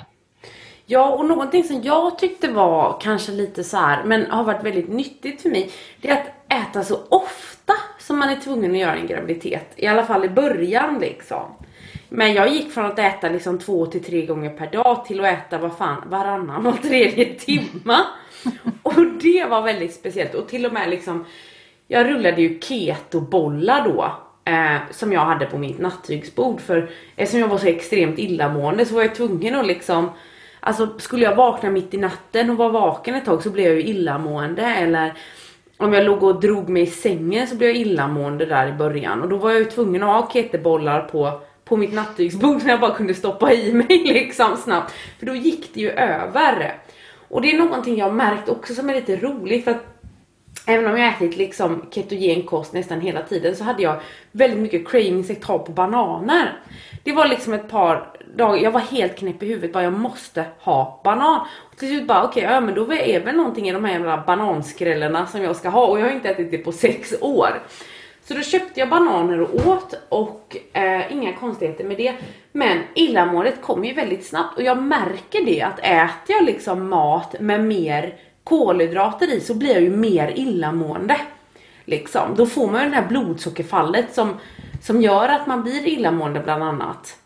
Ja, 0.85 1.15
och 1.15 1.25
någonting 1.25 1.63
som 1.63 1.81
jag 1.81 2.17
tyckte 2.17 2.51
var 2.51 2.97
kanske 3.01 3.31
lite 3.31 3.63
så 3.63 3.77
här, 3.77 4.03
men 4.03 4.31
har 4.31 4.43
varit 4.43 4.63
väldigt 4.63 4.89
nyttigt 4.89 5.41
för 5.41 5.49
mig. 5.49 5.71
Det 6.01 6.09
är 6.09 6.21
att 6.21 6.51
äta 6.69 6.83
så 6.83 6.97
ofta 7.09 7.73
som 7.99 8.19
man 8.19 8.29
är 8.29 8.35
tvungen 8.35 8.71
att 8.71 8.77
göra 8.77 8.95
en 8.95 9.07
graviditet. 9.07 9.73
I 9.75 9.87
alla 9.87 10.05
fall 10.05 10.25
i 10.25 10.29
början 10.29 10.99
liksom. 10.99 11.45
Men 12.15 12.33
jag 12.33 12.49
gick 12.49 12.71
från 12.71 12.85
att 12.85 12.99
äta 12.99 13.29
liksom 13.29 13.59
två 13.59 13.85
till 13.85 14.03
tre 14.03 14.25
gånger 14.25 14.49
per 14.49 14.71
dag 14.71 15.05
till 15.05 15.19
att 15.19 15.25
äta 15.25 15.57
vad 15.57 15.77
fan 15.77 16.03
varannan 16.09 16.67
och 16.67 16.81
tredje 16.81 17.25
timma. 17.25 17.97
Och 18.83 19.05
det 19.21 19.45
var 19.49 19.61
väldigt 19.61 19.93
speciellt. 19.93 20.35
Och 20.35 20.47
till 20.47 20.65
och 20.65 20.73
med 20.73 20.89
liksom 20.89 21.25
jag 21.87 22.09
rullade 22.09 22.41
ju 22.41 22.59
ketobollar 22.59 23.87
då 23.87 24.11
eh, 24.51 24.77
som 24.91 25.13
jag 25.13 25.25
hade 25.25 25.45
på 25.45 25.57
mitt 25.57 25.79
nattduksbord. 25.79 26.61
För 26.61 26.89
eftersom 27.15 27.39
jag 27.39 27.47
var 27.47 27.57
så 27.57 27.67
extremt 27.67 28.19
illamående 28.19 28.85
så 28.85 28.95
var 28.95 29.01
jag 29.01 29.15
tvungen 29.15 29.55
att 29.55 29.67
liksom 29.67 30.09
Alltså 30.59 30.99
skulle 30.99 31.25
jag 31.25 31.35
vakna 31.35 31.69
mitt 31.69 31.93
i 31.93 31.97
natten 31.97 32.49
och 32.49 32.57
vara 32.57 32.69
vaken 32.69 33.15
ett 33.15 33.25
tag 33.25 33.43
så 33.43 33.49
blev 33.49 33.65
jag 33.65 33.75
ju 33.75 33.83
illamående. 33.83 34.61
Eller 34.61 35.13
om 35.77 35.93
jag 35.93 36.03
låg 36.03 36.23
och 36.23 36.41
drog 36.41 36.69
mig 36.69 36.83
i 36.83 36.87
sängen 36.87 37.47
så 37.47 37.55
blev 37.55 37.69
jag 37.69 37.77
illamående 37.77 38.45
där 38.45 38.67
i 38.67 38.73
början. 38.73 39.21
Och 39.21 39.29
då 39.29 39.37
var 39.37 39.51
jag 39.51 39.59
ju 39.59 39.65
tvungen 39.65 40.03
att 40.03 40.09
ha 40.09 40.29
ketebollar 40.33 41.01
på 41.01 41.41
på 41.73 41.77
mitt 41.77 41.93
nattduksbord 41.93 42.59
som 42.59 42.69
jag 42.69 42.79
bara 42.79 42.95
kunde 42.95 43.13
stoppa 43.13 43.53
i 43.53 43.73
mig 43.73 44.03
liksom 44.05 44.57
snabbt. 44.57 44.93
För 45.19 45.25
då 45.25 45.35
gick 45.35 45.73
det 45.73 45.81
ju 45.81 45.89
över. 45.89 46.77
Och 47.27 47.41
det 47.41 47.51
är 47.51 47.57
någonting 47.57 47.97
jag 47.97 48.13
märkt 48.13 48.49
också 48.49 48.73
som 48.73 48.89
är 48.89 48.93
lite 48.93 49.15
roligt 49.15 49.63
för 49.63 49.71
att 49.71 49.89
Även 50.67 50.91
om 50.91 50.97
jag 50.97 51.13
ätit 51.13 51.37
liksom 51.37 51.85
ketogen 51.91 52.43
kost 52.43 52.73
nästan 52.73 53.01
hela 53.01 53.21
tiden 53.21 53.55
så 53.55 53.63
hade 53.63 53.83
jag 53.83 54.01
väldigt 54.31 54.59
mycket 54.59 54.87
cravings 54.87 55.29
ett 55.29 55.41
tag 55.41 55.65
på 55.65 55.71
bananer. 55.71 56.59
Det 57.03 57.11
var 57.11 57.27
liksom 57.27 57.53
ett 57.53 57.69
par 57.69 58.17
dagar, 58.35 58.63
jag 58.63 58.71
var 58.71 58.79
helt 58.79 59.17
knäpp 59.17 59.43
i 59.43 59.45
huvudet 59.45 59.73
bara 59.73 59.83
jag 59.83 59.93
måste 59.93 60.45
ha 60.59 61.01
banan. 61.03 61.47
Och 61.71 61.77
till 61.77 61.87
slut 61.87 62.07
bara 62.07 62.23
okej, 62.23 62.43
okay, 62.43 62.53
ja 62.53 62.61
men 62.61 62.75
då 62.75 62.93
är 62.93 63.19
väl 63.19 63.35
någonting 63.35 63.69
i 63.69 63.71
de 63.71 63.85
här 63.85 63.93
jävla 63.93 64.17
bananskrällarna 64.17 65.27
som 65.27 65.41
jag 65.41 65.55
ska 65.55 65.69
ha 65.69 65.85
och 65.85 65.99
jag 65.99 66.05
har 66.05 66.11
inte 66.11 66.29
ätit 66.29 66.51
det 66.51 66.57
på 66.57 66.71
sex 66.71 67.13
år. 67.21 67.61
Så 68.25 68.33
då 68.33 68.41
köpte 68.41 68.79
jag 68.79 68.89
bananer 68.89 69.41
och 69.41 69.67
åt 69.67 69.93
och 70.09 70.57
eh, 70.73 71.11
inga 71.11 71.33
konstigheter 71.33 71.83
med 71.83 71.97
det. 71.97 72.13
Men 72.51 72.79
illamåendet 72.95 73.61
kom 73.61 73.85
ju 73.85 73.93
väldigt 73.93 74.25
snabbt 74.25 74.57
och 74.57 74.63
jag 74.63 74.81
märker 74.81 75.45
det 75.45 75.61
att 75.61 75.79
äter 75.79 76.35
jag 76.35 76.45
liksom 76.45 76.89
mat 76.89 77.35
med 77.39 77.63
mer 77.63 78.15
kolhydrater 78.43 79.33
i 79.33 79.39
så 79.39 79.53
blir 79.53 79.73
jag 79.73 79.81
ju 79.81 79.89
mer 79.89 80.33
illamående. 80.35 81.17
Liksom. 81.85 82.35
Då 82.35 82.45
får 82.45 82.71
man 82.71 82.83
ju 82.83 82.89
det 82.89 82.95
här 82.95 83.07
blodsockerfallet 83.07 84.13
som, 84.13 84.37
som 84.81 85.01
gör 85.01 85.29
att 85.29 85.47
man 85.47 85.63
blir 85.63 85.87
illamående 85.87 86.39
bland 86.39 86.63
annat. 86.63 87.17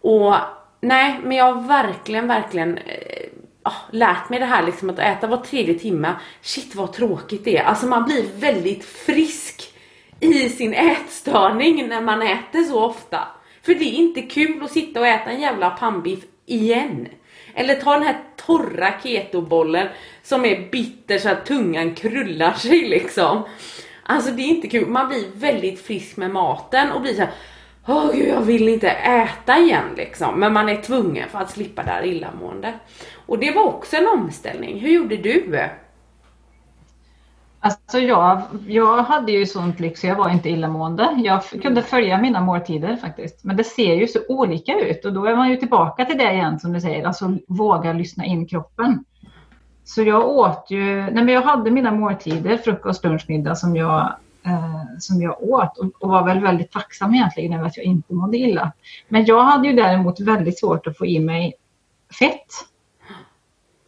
Och 0.00 0.34
nej, 0.80 1.20
men 1.22 1.36
jag 1.36 1.52
har 1.52 1.62
verkligen, 1.62 2.28
verkligen 2.28 2.78
eh, 2.78 3.28
oh, 3.64 3.78
lärt 3.90 4.28
mig 4.28 4.38
det 4.38 4.46
här 4.46 4.66
liksom 4.66 4.90
att 4.90 4.98
äta 4.98 5.26
var 5.26 5.36
tredje 5.36 5.74
timme. 5.74 6.12
Shit 6.40 6.74
vad 6.74 6.92
tråkigt 6.92 7.44
det 7.44 7.58
är. 7.58 7.64
Alltså 7.64 7.86
man 7.86 8.04
blir 8.04 8.24
väldigt 8.36 8.84
frisk 8.84 9.73
i 10.32 10.48
sin 10.48 10.74
ätstörning 10.74 11.88
när 11.88 12.00
man 12.00 12.22
äter 12.22 12.62
så 12.62 12.84
ofta. 12.84 13.28
För 13.62 13.74
det 13.74 13.84
är 13.84 13.94
inte 13.94 14.22
kul 14.22 14.62
att 14.64 14.70
sitta 14.70 15.00
och 15.00 15.06
äta 15.06 15.30
en 15.30 15.40
jävla 15.40 15.70
pannbiff 15.70 16.24
igen. 16.46 17.08
Eller 17.54 17.74
ta 17.74 17.92
den 17.92 18.02
här 18.02 18.20
torra 18.36 18.92
ketobollen 19.02 19.88
som 20.22 20.44
är 20.44 20.70
bitter 20.70 21.18
så 21.18 21.28
att 21.28 21.46
tungan 21.46 21.94
krullar 21.94 22.52
sig 22.52 22.88
liksom. 22.88 23.42
Alltså 24.02 24.30
det 24.30 24.42
är 24.42 24.48
inte 24.48 24.68
kul. 24.68 24.86
Man 24.88 25.08
blir 25.08 25.24
väldigt 25.34 25.80
frisk 25.80 26.16
med 26.16 26.30
maten 26.30 26.92
och 26.92 27.00
blir 27.00 27.14
så 27.14 27.20
här, 27.20 27.30
Åh 27.86 28.12
gud, 28.14 28.28
jag 28.28 28.40
vill 28.40 28.68
inte 28.68 28.90
äta 28.90 29.58
igen 29.58 29.88
liksom. 29.96 30.40
Men 30.40 30.52
man 30.52 30.68
är 30.68 30.82
tvungen 30.82 31.28
för 31.28 31.38
att 31.38 31.50
slippa 31.50 31.82
det 31.82 31.90
här 31.90 32.04
illamående. 32.04 32.74
Och 33.26 33.38
det 33.38 33.50
var 33.50 33.62
också 33.62 33.96
en 33.96 34.08
omställning. 34.08 34.80
Hur 34.80 34.90
gjorde 34.90 35.16
du? 35.16 35.60
Alltså 37.64 37.98
jag, 37.98 38.42
jag 38.66 39.02
hade 39.02 39.32
ju 39.32 39.46
sånt 39.46 39.80
lyx 39.80 40.00
så 40.00 40.06
jag 40.06 40.16
var 40.16 40.30
inte 40.30 40.48
illamående. 40.48 41.20
Jag 41.24 41.42
kunde 41.44 41.82
följa 41.82 42.20
mina 42.20 42.40
måltider 42.40 42.96
faktiskt. 42.96 43.44
Men 43.44 43.56
det 43.56 43.64
ser 43.64 43.94
ju 43.94 44.06
så 44.06 44.18
olika 44.28 44.78
ut 44.80 45.04
och 45.04 45.12
då 45.12 45.26
är 45.26 45.36
man 45.36 45.50
ju 45.50 45.56
tillbaka 45.56 46.04
till 46.04 46.18
det 46.18 46.32
igen 46.32 46.60
som 46.60 46.72
du 46.72 46.80
säger, 46.80 47.04
alltså 47.04 47.36
våga 47.48 47.92
lyssna 47.92 48.24
in 48.24 48.46
kroppen. 48.46 49.04
Så 49.84 50.02
jag 50.02 50.28
åt 50.28 50.66
ju, 50.70 51.02
nej 51.02 51.24
men 51.24 51.28
jag 51.28 51.42
hade 51.42 51.70
mina 51.70 51.90
måltider, 51.90 52.56
frukost, 52.56 53.04
lunch, 53.04 53.24
middag 53.28 53.54
som 53.54 53.76
jag, 53.76 54.14
eh, 54.46 54.98
som 54.98 55.22
jag 55.22 55.42
åt 55.42 55.78
och, 55.78 56.02
och, 56.02 56.08
var 56.08 56.24
väl 56.24 56.40
väldigt 56.40 56.72
tacksam 56.72 57.14
egentligen 57.14 57.52
över 57.52 57.66
att 57.66 57.76
jag 57.76 57.86
inte 57.86 58.14
mådde 58.14 58.36
illa. 58.36 58.72
Men 59.08 59.24
jag 59.24 59.44
hade 59.44 59.68
ju 59.68 59.74
däremot 59.74 60.20
väldigt 60.20 60.58
svårt 60.58 60.86
att 60.86 60.98
få 60.98 61.06
i 61.06 61.20
mig 61.20 61.54
fett 62.18 62.73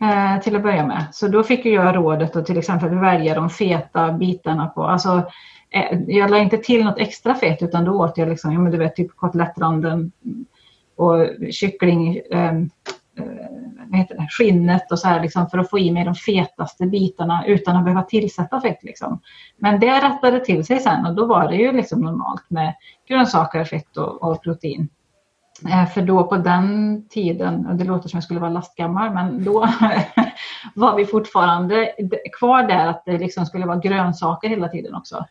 eh, 0.00 0.42
till 0.42 0.56
att 0.56 0.62
börja 0.62 0.86
med. 0.86 1.06
Så 1.12 1.28
då 1.28 1.42
fick 1.42 1.66
jag 1.66 1.96
rådet 1.96 2.36
att 2.36 2.46
till 2.46 2.58
exempel 2.58 2.98
välja 2.98 3.34
de 3.34 3.50
feta 3.50 4.12
bitarna 4.12 4.66
på, 4.66 4.84
alltså 4.84 5.22
eh, 5.70 5.98
jag 6.06 6.30
la 6.30 6.38
inte 6.38 6.56
till 6.56 6.84
något 6.84 6.98
extra 6.98 7.34
fett 7.34 7.62
utan 7.62 7.84
då 7.84 7.92
åt 7.92 8.18
jag 8.18 8.28
liksom, 8.28 8.52
ja, 8.52 8.58
men 8.58 8.72
du 8.72 8.78
vet, 8.78 8.96
typ 8.96 9.16
kotlettranden 9.16 10.12
och 10.96 11.26
kyckling, 11.50 12.20
ehm, 12.30 12.70
eh, 13.18 13.24
vad 13.90 13.98
heter 13.98 14.14
det, 14.14 14.26
skinnet 14.30 14.92
och 14.92 14.98
så 14.98 15.08
här 15.08 15.22
liksom, 15.22 15.50
för 15.50 15.58
att 15.58 15.70
få 15.70 15.78
i 15.78 15.90
mig 15.90 16.04
de 16.04 16.14
fetaste 16.14 16.86
bitarna 16.86 17.46
utan 17.46 17.76
att 17.76 17.84
behöva 17.84 18.02
tillsätta 18.02 18.60
fett. 18.60 18.82
Liksom. 18.82 19.20
Men 19.56 19.80
det 19.80 20.00
rättade 20.00 20.40
till 20.40 20.64
sig 20.64 20.78
sen 20.78 21.06
och 21.06 21.14
då 21.14 21.26
var 21.26 21.48
det 21.48 21.56
ju 21.56 21.72
liksom 21.72 22.00
normalt 22.00 22.50
med 22.50 22.74
grönsaker, 23.08 23.64
fett 23.64 23.96
och, 23.96 24.22
och 24.22 24.42
protein. 24.42 24.88
Eh, 25.64 25.86
för 25.86 26.02
då 26.02 26.24
på 26.24 26.36
den 26.36 27.02
tiden, 27.08 27.66
och 27.66 27.74
det 27.74 27.84
låter 27.84 28.08
som 28.08 28.16
jag 28.16 28.24
skulle 28.24 28.40
vara 28.40 28.50
lastgammal, 28.50 29.14
men 29.14 29.44
då 29.44 29.60
var 30.74 30.96
vi 30.96 31.06
fortfarande 31.06 31.92
kvar 32.38 32.62
där 32.62 32.86
att 32.86 33.04
det 33.04 33.18
liksom 33.18 33.46
skulle 33.46 33.66
vara 33.66 33.78
grönsaker 33.78 34.48
hela 34.48 34.68
tiden 34.68 34.94
också. 34.94 35.24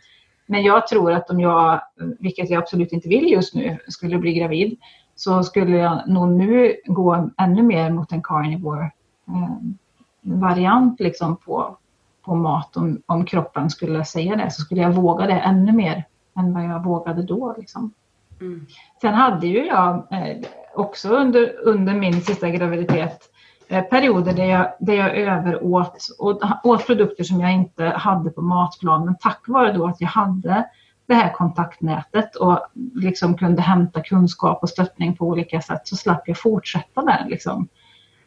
Men 0.45 0.63
jag 0.63 0.87
tror 0.87 1.11
att 1.11 1.29
om 1.29 1.39
jag, 1.39 1.81
vilket 2.19 2.49
jag 2.49 2.61
absolut 2.61 2.91
inte 2.91 3.09
vill 3.09 3.31
just 3.31 3.55
nu, 3.55 3.77
skulle 3.87 4.17
bli 4.17 4.33
gravid 4.33 4.77
så 5.15 5.43
skulle 5.43 5.77
jag 5.77 6.07
nog 6.07 6.29
nu 6.29 6.75
gå 6.85 7.29
ännu 7.37 7.63
mer 7.63 7.91
mot 7.91 8.11
en 8.11 8.23
carnivore-variant 8.23 10.99
eh, 10.99 11.03
liksom 11.03 11.37
på, 11.37 11.77
på 12.25 12.35
mat. 12.35 12.77
Om, 12.77 13.01
om 13.05 13.25
kroppen 13.25 13.69
skulle 13.69 14.05
säga 14.05 14.35
det 14.35 14.51
så 14.51 14.61
skulle 14.61 14.81
jag 14.81 14.91
våga 14.91 15.25
det 15.25 15.39
ännu 15.39 15.71
mer 15.71 16.03
än 16.37 16.53
vad 16.53 16.63
jag 16.63 16.83
vågade 16.83 17.23
då. 17.23 17.55
Liksom. 17.57 17.93
Mm. 18.41 18.65
Sen 19.01 19.13
hade 19.13 19.47
ju 19.47 19.65
jag 19.65 19.95
eh, 20.11 20.37
också 20.75 21.09
under, 21.09 21.55
under 21.63 21.93
min 21.93 22.21
sista 22.21 22.49
graviditet 22.49 23.19
eh, 23.67 23.83
perioder 23.83 24.33
där 24.33 24.45
jag, 24.45 24.71
där 24.79 24.93
jag 24.93 25.17
överåt 25.17 26.07
och 26.19 26.41
åt 26.63 26.87
produkter 26.87 27.23
som 27.23 27.41
jag 27.41 27.53
inte 27.53 27.83
hade 27.83 28.29
på 28.29 28.41
matplanen 28.41 29.15
tack 29.19 29.41
vare 29.47 29.71
då 29.71 29.87
att 29.87 30.01
jag 30.01 30.07
hade 30.07 30.65
det 31.07 31.13
här 31.13 31.33
kontaktnätet 31.33 32.35
och 32.35 32.59
liksom 32.95 33.37
kunde 33.37 33.61
hämta 33.61 34.01
kunskap 34.01 34.63
och 34.63 34.69
stöttning 34.69 35.15
på 35.15 35.27
olika 35.27 35.61
sätt 35.61 35.81
så 35.83 35.95
slapp 35.95 36.27
jag 36.27 36.37
fortsätta 36.37 37.01
där. 37.01 37.25
Liksom. 37.29 37.67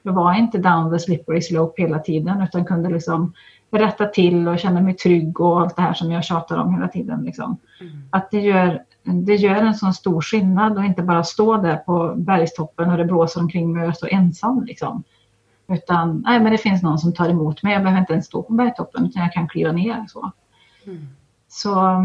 Jag 0.03 0.12
var 0.12 0.35
inte 0.35 0.59
down 0.59 0.92
the 0.92 0.99
slippery 0.99 1.42
slope 1.42 1.83
hela 1.83 1.99
tiden 1.99 2.42
utan 2.42 2.64
kunde 2.64 2.88
liksom 2.88 3.33
rätta 3.71 4.07
till 4.07 4.49
och 4.49 4.59
känna 4.59 4.81
mig 4.81 4.94
trygg 4.94 5.40
och 5.40 5.61
allt 5.61 5.77
det 5.77 5.83
här 5.83 5.94
som 5.94 6.12
jag 6.12 6.25
tjatar 6.25 6.57
om 6.57 6.75
hela 6.75 6.88
tiden. 6.88 7.25
Liksom. 7.25 7.57
Mm. 7.81 8.03
Att 8.11 8.31
det 8.31 8.40
gör, 8.40 8.83
det 9.12 9.35
gör 9.35 9.55
en 9.55 9.75
sån 9.75 9.94
stor 9.94 10.21
skillnad 10.21 10.79
att 10.79 10.85
inte 10.85 11.03
bara 11.03 11.25
stå 11.25 11.57
där 11.57 11.77
på 11.77 12.14
bergstoppen 12.16 12.90
och 12.90 12.97
det 12.97 13.05
blåser 13.05 13.40
omkring 13.40 13.73
mig 13.73 13.83
och 13.83 13.88
jag 13.88 13.97
står 13.97 14.12
ensam. 14.12 14.64
Liksom. 14.64 15.03
Utan 15.68 16.23
nej, 16.27 16.40
men 16.40 16.53
det 16.53 16.59
finns 16.59 16.83
någon 16.83 16.99
som 16.99 17.12
tar 17.12 17.29
emot 17.29 17.62
mig. 17.62 17.73
Jag 17.73 17.83
behöver 17.83 18.01
inte 18.01 18.12
ens 18.12 18.27
stå 18.27 18.42
på 18.42 18.53
bergstoppen 18.53 19.07
utan 19.07 19.23
jag 19.23 19.33
kan 19.33 19.49
kliva 19.49 19.73
ner. 19.73 20.07
Så, 20.09 20.31
mm. 20.87 21.09
så 21.49 22.03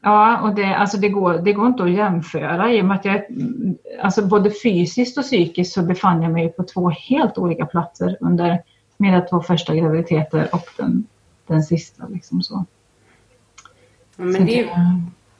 Ja, 0.00 0.40
och 0.40 0.54
det, 0.54 0.74
alltså 0.74 0.96
det, 0.96 1.08
går, 1.08 1.34
det 1.34 1.52
går 1.52 1.66
inte 1.66 1.82
att 1.82 1.90
jämföra 1.90 2.72
i 2.72 2.82
och 2.82 2.84
med 2.84 2.96
att 2.96 3.04
jag, 3.04 3.24
alltså 4.02 4.26
både 4.26 4.50
fysiskt 4.50 5.18
och 5.18 5.24
psykiskt 5.24 5.72
så 5.72 5.82
befann 5.82 6.22
jag 6.22 6.32
mig 6.32 6.48
på 6.48 6.62
två 6.62 6.90
helt 6.90 7.38
olika 7.38 7.66
platser 7.66 8.16
under 8.20 8.62
mina 8.96 9.20
två 9.20 9.40
första 9.40 9.74
graviditeter 9.74 10.48
och 10.52 10.64
den, 10.76 11.06
den 11.46 11.62
sista. 11.62 12.06
Liksom 12.06 12.42
så. 12.42 12.64
men 14.16 14.32
så 14.32 14.42
det, 14.42 14.68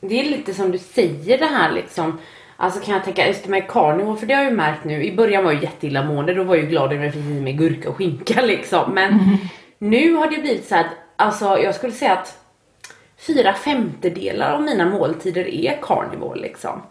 det 0.00 0.20
är 0.20 0.24
lite 0.24 0.54
som 0.54 0.70
du 0.70 0.78
säger 0.78 1.38
det 1.38 1.46
här 1.46 1.72
liksom. 1.72 2.18
Alltså 2.56 2.80
kan 2.80 2.94
jag 2.94 3.04
tänka 3.04 3.26
just 3.26 3.46
med 3.46 3.68
carnivore, 3.68 4.16
för 4.16 4.26
det 4.26 4.34
har 4.34 4.42
jag 4.42 4.50
ju 4.50 4.56
märkt 4.56 4.84
nu. 4.84 5.04
I 5.04 5.16
början 5.16 5.44
var 5.44 5.52
jag 5.52 5.62
jätteillamående, 5.62 6.34
då 6.34 6.42
var 6.42 6.54
jag 6.54 6.64
ju 6.64 6.70
glad 6.70 6.92
över 6.92 7.08
att 7.08 7.14
jag 7.14 7.24
fick 7.24 7.32
i 7.32 7.40
mig 7.40 7.52
gurka 7.52 7.88
och 7.88 7.96
skinka 7.96 8.42
liksom. 8.46 8.94
Men 8.94 9.12
mm. 9.12 9.36
nu 9.78 10.12
har 10.12 10.30
det 10.30 10.38
blivit 10.38 10.68
så 10.68 10.76
att, 10.76 10.86
alltså 11.16 11.58
jag 11.58 11.74
skulle 11.74 11.92
säga 11.92 12.12
att 12.12 12.38
fyra 13.18 13.54
femtedelar 13.54 14.52
av 14.52 14.62
mina 14.62 14.86
måltider 14.86 15.48
är 15.48 15.78
carnivore 15.82 16.40
liksom. 16.40 16.82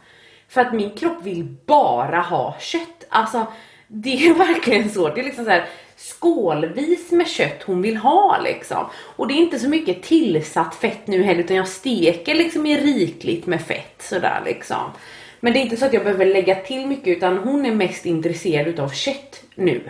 För 0.49 0.61
att 0.61 0.73
min 0.73 0.89
kropp 0.89 1.23
vill 1.23 1.55
bara 1.65 2.21
ha 2.21 2.55
kött. 2.59 3.05
Alltså 3.09 3.47
det 3.87 4.27
är 4.27 4.33
verkligen 4.47 4.89
så. 4.89 5.09
Det 5.09 5.21
är 5.21 5.25
liksom 5.25 5.45
så 5.45 5.51
här 5.51 5.65
skålvis 5.97 7.12
med 7.12 7.27
kött 7.27 7.63
hon 7.63 7.81
vill 7.81 7.97
ha 7.97 8.39
liksom. 8.43 8.86
Och 8.93 9.27
det 9.27 9.33
är 9.33 9.38
inte 9.38 9.60
så 9.60 9.69
mycket 9.69 10.03
tillsatt 10.03 10.75
fett 10.75 11.07
nu 11.07 11.23
heller 11.23 11.39
utan 11.39 11.57
jag 11.57 11.67
steker 11.67 12.36
liksom 12.36 12.65
i 12.65 12.77
rikligt 12.77 13.45
med 13.45 13.62
fett 13.62 13.95
sådär 13.99 14.41
liksom. 14.45 14.91
Men 15.39 15.53
det 15.53 15.60
är 15.60 15.62
inte 15.62 15.77
så 15.77 15.86
att 15.86 15.93
jag 15.93 16.03
behöver 16.03 16.25
lägga 16.25 16.55
till 16.55 16.88
mycket 16.88 17.17
utan 17.17 17.38
hon 17.38 17.65
är 17.65 17.75
mest 17.75 18.05
intresserad 18.05 18.67
utav 18.67 18.89
kött 18.89 19.43
nu. 19.55 19.81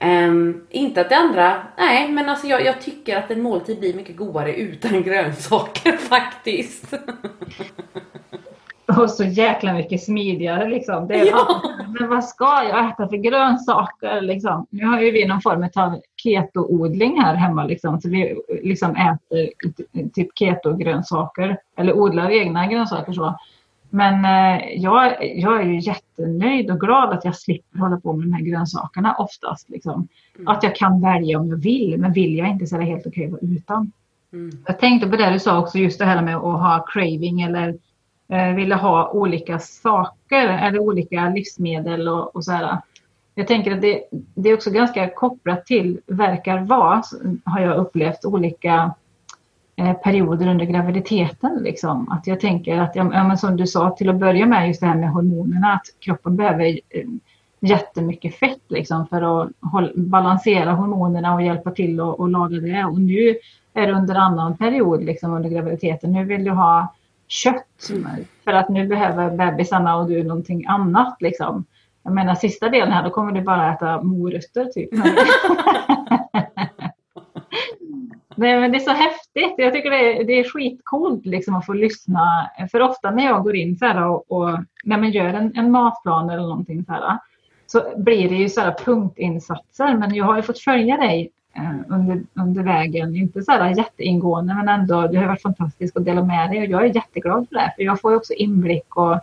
Um, 0.00 0.66
inte 0.70 1.00
att 1.00 1.08
det 1.08 1.16
andra, 1.16 1.62
nej 1.78 2.08
men 2.08 2.28
alltså 2.28 2.46
jag, 2.46 2.64
jag, 2.64 2.80
tycker 2.80 3.16
att 3.16 3.30
en 3.30 3.42
måltid 3.42 3.80
blir 3.80 3.94
mycket 3.94 4.16
godare 4.16 4.54
utan 4.54 5.02
grönsaker 5.02 5.96
faktiskt. 5.96 6.84
Och 8.96 9.10
så 9.10 9.24
jäkla 9.24 9.72
mycket 9.72 10.02
smidigare 10.02 10.68
liksom. 10.68 11.08
Det 11.08 11.14
är 11.14 11.26
ja. 11.26 11.62
men 11.98 12.08
vad 12.08 12.24
ska 12.24 12.62
jag 12.68 12.90
äta 12.90 13.08
för 13.08 13.16
grönsaker 13.16 14.20
liksom? 14.20 14.66
Nu 14.70 14.86
har 14.86 15.00
ju 15.00 15.10
vi 15.10 15.26
någon 15.26 15.40
form 15.40 15.68
av 15.76 16.00
keto-odling 16.22 17.20
här 17.20 17.34
hemma 17.34 17.64
liksom. 17.64 18.00
Så 18.00 18.08
vi 18.08 18.38
liksom 18.62 18.96
äter 18.96 19.50
typ 20.14 20.28
keto-grönsaker. 20.38 21.56
Eller 21.76 21.92
odlar 21.92 22.30
egna 22.30 22.66
grönsaker 22.66 23.12
så. 23.12 23.38
Men 23.90 24.24
eh, 24.24 24.64
jag, 24.76 25.16
jag 25.36 25.60
är 25.60 25.64
ju 25.64 25.80
jättenöjd 25.80 26.70
och 26.70 26.80
glad 26.80 27.10
att 27.10 27.24
jag 27.24 27.36
slipper 27.36 27.78
hålla 27.78 28.00
på 28.00 28.12
med 28.12 28.26
de 28.26 28.32
här 28.32 28.42
grönsakerna 28.42 29.14
oftast. 29.18 29.70
Liksom. 29.70 30.08
Mm. 30.34 30.48
Att 30.48 30.62
jag 30.62 30.76
kan 30.76 31.00
välja 31.00 31.38
om 31.38 31.48
jag 31.48 31.56
vill, 31.56 31.98
men 31.98 32.12
vill 32.12 32.36
jag 32.36 32.48
inte 32.48 32.66
så 32.66 32.76
är 32.76 32.80
det 32.80 32.86
helt 32.86 33.06
okej 33.06 33.24
att 33.24 33.32
vara 33.32 33.42
utan. 33.42 33.92
Mm. 34.32 34.50
Jag 34.66 34.78
tänkte 34.78 35.08
på 35.08 35.16
det 35.16 35.30
du 35.30 35.38
sa 35.38 35.58
också, 35.58 35.78
just 35.78 35.98
det 35.98 36.04
här 36.04 36.22
med 36.22 36.36
att 36.36 36.42
ha 36.42 36.84
craving 36.88 37.42
eller 37.42 37.74
Eh, 38.32 38.54
ville 38.54 38.74
ha 38.74 39.10
olika 39.10 39.58
saker 39.58 40.48
eller 40.48 40.78
olika 40.78 41.28
livsmedel 41.28 42.08
och, 42.08 42.36
och 42.36 42.44
så 42.44 42.52
här. 42.52 42.78
Jag 43.34 43.46
tänker 43.46 43.72
att 43.72 43.80
det, 43.80 44.02
det 44.10 44.48
är 44.48 44.54
också 44.54 44.70
ganska 44.70 45.10
kopplat 45.10 45.66
till, 45.66 46.00
verkar 46.06 46.58
vara, 46.58 47.02
har 47.44 47.60
jag 47.60 47.76
upplevt, 47.76 48.24
olika 48.24 48.94
eh, 49.76 49.92
perioder 49.92 50.48
under 50.48 50.64
graviditeten. 50.64 51.58
Liksom. 51.62 52.12
Att 52.12 52.26
jag 52.26 52.40
tänker 52.40 52.78
att, 52.78 52.96
ja, 52.96 53.04
men 53.04 53.38
som 53.38 53.56
du 53.56 53.66
sa 53.66 53.90
till 53.90 54.08
att 54.08 54.16
börja 54.16 54.46
med, 54.46 54.68
just 54.68 54.80
det 54.80 54.86
här 54.86 54.96
med 54.96 55.10
hormonerna, 55.10 55.72
att 55.72 55.86
kroppen 56.00 56.36
behöver 56.36 56.64
eh, 56.66 57.04
jättemycket 57.60 58.34
fett 58.34 58.62
liksom, 58.68 59.06
för 59.06 59.42
att 59.42 59.50
hålla, 59.60 59.90
balansera 59.94 60.72
hormonerna 60.72 61.34
och 61.34 61.42
hjälpa 61.42 61.70
till 61.70 62.00
att 62.00 62.18
och 62.18 62.28
laga 62.28 62.60
det. 62.60 62.84
Och 62.84 63.00
nu 63.00 63.36
är 63.74 63.86
det 63.86 63.92
under 63.92 64.14
annan 64.14 64.56
period 64.56 65.04
liksom, 65.04 65.32
under 65.32 65.50
graviditeten. 65.50 66.12
Nu 66.12 66.24
vill 66.24 66.44
du 66.44 66.50
ha 66.50 66.94
kött 67.28 67.90
för 68.44 68.52
att 68.52 68.68
nu 68.68 68.86
behöver 68.86 69.30
bebisarna 69.30 69.96
och 69.96 70.08
du 70.08 70.24
någonting 70.24 70.66
annat. 70.66 71.16
Liksom. 71.20 71.64
Jag 72.02 72.14
menar 72.14 72.34
sista 72.34 72.68
delen 72.68 72.92
här, 72.92 73.02
då 73.02 73.10
kommer 73.10 73.32
du 73.32 73.40
bara 73.40 73.74
äta 73.74 74.02
morötter 74.02 74.64
typ. 74.64 74.90
Nej, 78.36 78.60
men 78.60 78.72
det 78.72 78.78
är 78.78 78.80
så 78.80 78.90
häftigt. 78.90 79.54
Jag 79.56 79.72
tycker 79.72 79.90
det 79.90 80.20
är, 80.20 80.24
det 80.24 80.32
är 80.32 80.44
skitcoolt 80.44 81.26
liksom 81.26 81.54
att 81.54 81.66
få 81.66 81.72
lyssna. 81.72 82.50
För 82.70 82.80
ofta 82.80 83.10
när 83.10 83.24
jag 83.24 83.42
går 83.42 83.56
in 83.56 83.76
så 83.76 83.86
här 83.86 84.08
och, 84.08 84.32
och 84.32 84.58
när 84.84 84.98
man 84.98 85.10
gör 85.10 85.34
en, 85.34 85.56
en 85.56 85.70
matplan 85.70 86.30
eller 86.30 86.42
någonting 86.42 86.84
så 86.84 86.92
här, 86.92 87.18
så 87.66 87.82
blir 87.96 88.28
det 88.28 88.34
ju 88.34 88.48
så 88.48 88.60
här 88.60 88.74
punktinsatser. 88.84 89.96
Men 89.96 90.14
jag 90.14 90.24
har 90.24 90.36
ju 90.36 90.42
fått 90.42 90.58
följa 90.58 90.96
dig 90.96 91.30
Eh, 91.56 91.94
under, 91.94 92.22
under 92.34 92.62
vägen. 92.62 93.16
Inte 93.16 93.42
så 93.42 93.52
här 93.52 93.76
jätteingående 93.76 94.54
men 94.54 94.68
ändå, 94.68 95.06
du 95.06 95.18
har 95.18 95.26
varit 95.26 95.42
fantastisk 95.42 95.96
att 95.96 96.04
dela 96.04 96.24
med 96.24 96.50
dig 96.50 96.58
och 96.60 96.66
jag 96.66 96.84
är 96.84 96.94
jätteglad 96.94 97.48
för 97.48 97.54
det. 97.54 97.72
För 97.76 97.82
jag 97.82 98.00
får 98.00 98.10
ju 98.10 98.16
också 98.16 98.32
inblick 98.32 98.96
och, 98.96 99.20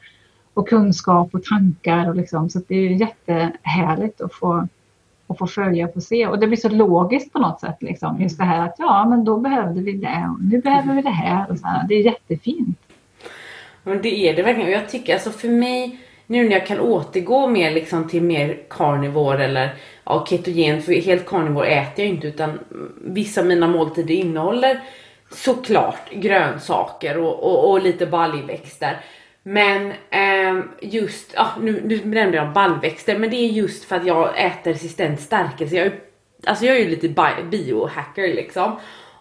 och 0.53 0.69
kunskap 0.69 1.36
och 1.36 1.43
tankar 1.43 2.09
och 2.09 2.15
liksom, 2.15 2.49
så 2.49 2.61
det 2.67 2.76
är 2.76 2.89
jättehärligt 2.89 4.21
att 4.21 4.34
få, 4.34 4.67
att 5.28 5.38
få 5.38 5.47
följa 5.47 5.88
och 5.88 5.93
få 5.93 6.01
se. 6.01 6.28
Och 6.28 6.39
det 6.39 6.47
blir 6.47 6.57
så 6.57 6.69
logiskt 6.69 7.34
på 7.34 7.39
något 7.39 7.59
sätt. 7.59 7.78
Liksom. 7.80 8.21
Just 8.21 8.38
det 8.38 8.43
här 8.43 8.65
att 8.65 8.76
ja, 8.78 9.05
men 9.09 9.26
då 9.26 9.39
behövde 9.39 9.82
vi 9.82 9.91
det 9.91 10.30
och 10.34 10.43
nu 10.43 10.61
behöver 10.61 10.95
vi 10.95 11.01
det 11.01 11.09
här. 11.09 11.51
Och 11.51 11.59
så 11.59 11.67
här. 11.67 11.88
Det 11.88 11.95
är 11.95 12.01
jättefint. 12.01 12.80
Men 13.84 14.01
det 14.01 14.30
är 14.30 14.36
det 14.36 14.43
verkligen. 14.43 14.69
Och 14.69 14.76
jag 14.76 14.89
tycker 14.89 15.13
alltså 15.13 15.30
för 15.30 15.49
mig 15.49 15.99
nu 16.28 16.43
när 16.43 16.51
jag 16.51 16.67
kan 16.67 16.80
återgå 16.80 17.47
mer 17.47 17.71
liksom 17.71 18.07
till 18.07 18.23
mer 18.23 18.59
carnivore 18.69 19.45
eller 19.45 19.73
ja, 20.06 20.26
ketogen, 20.30 20.82
för 20.82 20.93
helt 20.93 21.26
carnivore 21.26 21.68
äter 21.68 22.06
jag 22.06 22.14
inte 22.14 22.28
utan 22.28 22.60
vissa 23.01 23.41
av 23.41 23.47
mina 23.47 23.68
måltider 23.68 24.16
innehåller 24.16 24.80
såklart 25.32 26.12
grönsaker 26.12 27.18
och, 27.18 27.43
och, 27.43 27.72
och 27.72 27.82
lite 27.82 28.06
baljväxter. 28.06 28.99
Men 29.43 29.91
eh, 30.10 30.64
just, 30.82 31.34
ja 31.36 31.47
nu, 31.62 31.82
nu 31.86 32.06
nämnde 32.06 32.38
jag 32.38 32.53
baljväxter 32.53 33.20
men 33.20 33.30
det 33.30 33.36
är 33.36 33.47
just 33.47 33.84
för 33.84 33.95
att 33.95 34.06
jag 34.06 34.45
äter 34.45 34.74
resistent 34.74 35.22
stärkelse. 35.22 35.76
Jag, 35.76 35.91
alltså 36.45 36.66
jag 36.66 36.76
är 36.76 36.80
ju 36.80 36.89
lite 36.89 37.10
biohacker 37.51 38.28
liksom. 38.28 38.76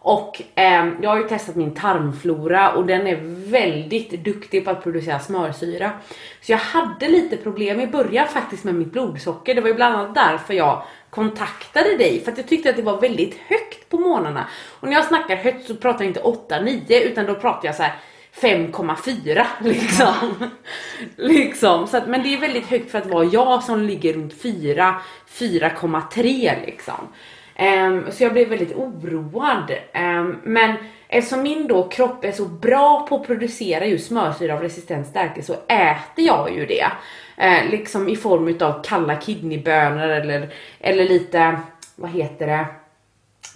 Och 0.07 0.43
eh, 0.55 0.89
jag 1.03 1.11
har 1.11 1.19
ju 1.19 1.29
testat 1.29 1.57
min 1.57 1.75
tarmflora 1.75 2.73
och 2.73 2.87
den 2.87 3.07
är 3.07 3.17
väldigt 3.51 4.25
duktig 4.25 4.65
på 4.65 4.71
att 4.71 4.83
producera 4.83 5.19
smörsyra. 5.19 5.91
Så 6.41 6.53
jag 6.53 6.59
hade 6.59 7.09
lite 7.09 7.37
problem 7.37 7.81
i 7.81 7.87
början 7.87 8.29
faktiskt 8.29 8.65
med 8.65 8.75
mitt 8.75 8.93
blodsocker. 8.93 9.55
Det 9.55 9.61
var 9.61 9.69
ju 9.69 9.75
bland 9.75 9.97
annat 9.97 10.15
därför 10.15 10.55
jag 10.55 10.83
kontaktade 11.11 11.97
dig 11.97 12.21
för 12.25 12.33
att 12.33 12.39
jag 12.39 12.47
tyckte 12.47 12.71
att 12.71 12.77
det 12.77 12.83
var 12.83 13.01
väldigt 13.01 13.39
högt 13.47 13.89
på 13.89 13.99
morgnarna. 13.99 14.49
Och 14.81 14.89
när 14.89 14.95
jag 14.95 15.05
snackar 15.05 15.37
högt 15.37 15.67
så 15.67 15.77
pratar 15.77 16.05
jag 16.05 16.11
inte 16.11 16.21
8-9 16.21 17.01
utan 17.01 17.27
då 17.27 17.35
pratar 17.35 17.69
jag 17.69 17.75
så 17.75 17.85
5,4 18.41 19.45
liksom. 19.61 20.51
liksom. 21.17 21.87
Så 21.87 21.97
att, 21.97 22.09
men 22.09 22.23
det 22.23 22.35
är 22.35 22.41
väldigt 22.41 22.67
högt 22.67 22.91
för 22.91 22.99
att 22.99 23.07
vara 23.07 23.25
jag 23.25 23.63
som 23.63 23.81
ligger 23.81 24.13
runt 24.13 24.43
4, 24.43 25.01
4,3 25.39 26.67
liksom. 26.67 27.09
Um, 27.59 28.13
så 28.13 28.23
jag 28.23 28.33
blev 28.33 28.49
väldigt 28.49 28.77
oroad. 28.77 29.71
Um, 29.95 30.41
men 30.45 30.77
eftersom 31.09 31.43
min 31.43 31.67
då 31.67 31.89
kropp 31.89 32.25
är 32.25 32.33
så 32.33 32.45
bra 32.45 33.07
på 33.09 33.17
att 33.17 33.27
producera 33.27 33.87
just 33.87 34.07
smörsyra 34.07 34.55
av 34.55 34.61
resistent 34.61 35.07
stärkelse 35.07 35.53
så 35.53 35.75
äter 35.75 36.25
jag 36.27 36.55
ju 36.55 36.67
det. 36.67 36.87
Uh, 37.43 37.71
liksom 37.71 38.09
i 38.09 38.17
form 38.17 38.49
utav 38.49 38.83
kalla 38.83 39.17
kidneybönor 39.17 40.09
eller, 40.09 40.55
eller 40.81 41.05
lite, 41.05 41.59
vad 41.97 42.11
heter 42.11 42.47
det? 42.47 42.67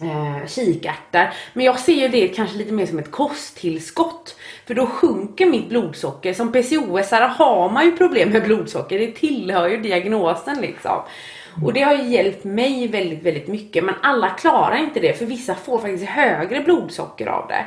eh, 0.02 0.46
kikärtor. 0.46 1.28
Men 1.52 1.64
jag 1.64 1.78
ser 1.78 1.92
ju 1.92 2.08
det 2.08 2.28
kanske 2.28 2.58
lite 2.58 2.72
mer 2.72 2.86
som 2.86 2.98
ett 2.98 3.10
kosttillskott. 3.10 4.36
För 4.66 4.74
då 4.74 4.86
sjunker 4.86 5.46
mitt 5.46 5.68
blodsocker. 5.68 6.34
Som 6.34 6.52
pcos 6.52 7.10
har 7.10 7.70
man 7.70 7.84
ju 7.84 7.96
problem 7.96 8.30
med 8.30 8.42
blodsocker. 8.42 8.98
Det 8.98 9.12
tillhör 9.12 9.68
ju 9.68 9.76
diagnosen 9.76 10.60
liksom. 10.60 11.02
Och 11.64 11.72
det 11.72 11.82
har 11.82 11.94
ju 11.94 12.02
hjälpt 12.02 12.44
mig 12.44 12.88
väldigt, 12.88 13.22
väldigt 13.22 13.48
mycket. 13.48 13.84
Men 13.84 13.94
alla 14.02 14.30
klarar 14.30 14.76
inte 14.76 15.00
det 15.00 15.18
för 15.18 15.26
vissa 15.26 15.54
får 15.54 15.78
faktiskt 15.78 16.04
högre 16.04 16.60
blodsocker 16.60 17.26
av 17.26 17.48
det. 17.48 17.66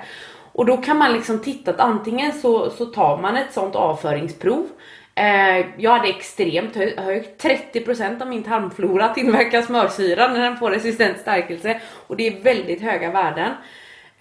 Och 0.53 0.65
då 0.65 0.77
kan 0.77 0.97
man 0.97 1.13
liksom 1.13 1.39
titta 1.39 1.71
att 1.71 1.79
antingen 1.79 2.33
så, 2.33 2.69
så 2.69 2.85
tar 2.85 3.21
man 3.21 3.37
ett 3.37 3.53
sånt 3.53 3.75
avföringsprov. 3.75 4.67
Eh, 5.15 5.65
jag 5.77 5.91
hade 5.91 6.09
extremt 6.09 6.75
högt, 6.75 7.43
30% 7.43 8.21
av 8.21 8.27
min 8.27 8.43
tarmflora 8.43 9.09
tillverkar 9.13 9.61
smörsyra 9.61 10.27
när 10.27 10.39
den 10.39 10.57
får 10.57 10.71
resistent 10.71 11.19
stärkelse. 11.19 11.81
Och 12.07 12.17
det 12.17 12.27
är 12.27 12.43
väldigt 12.43 12.81
höga 12.81 13.11
värden. 13.11 13.51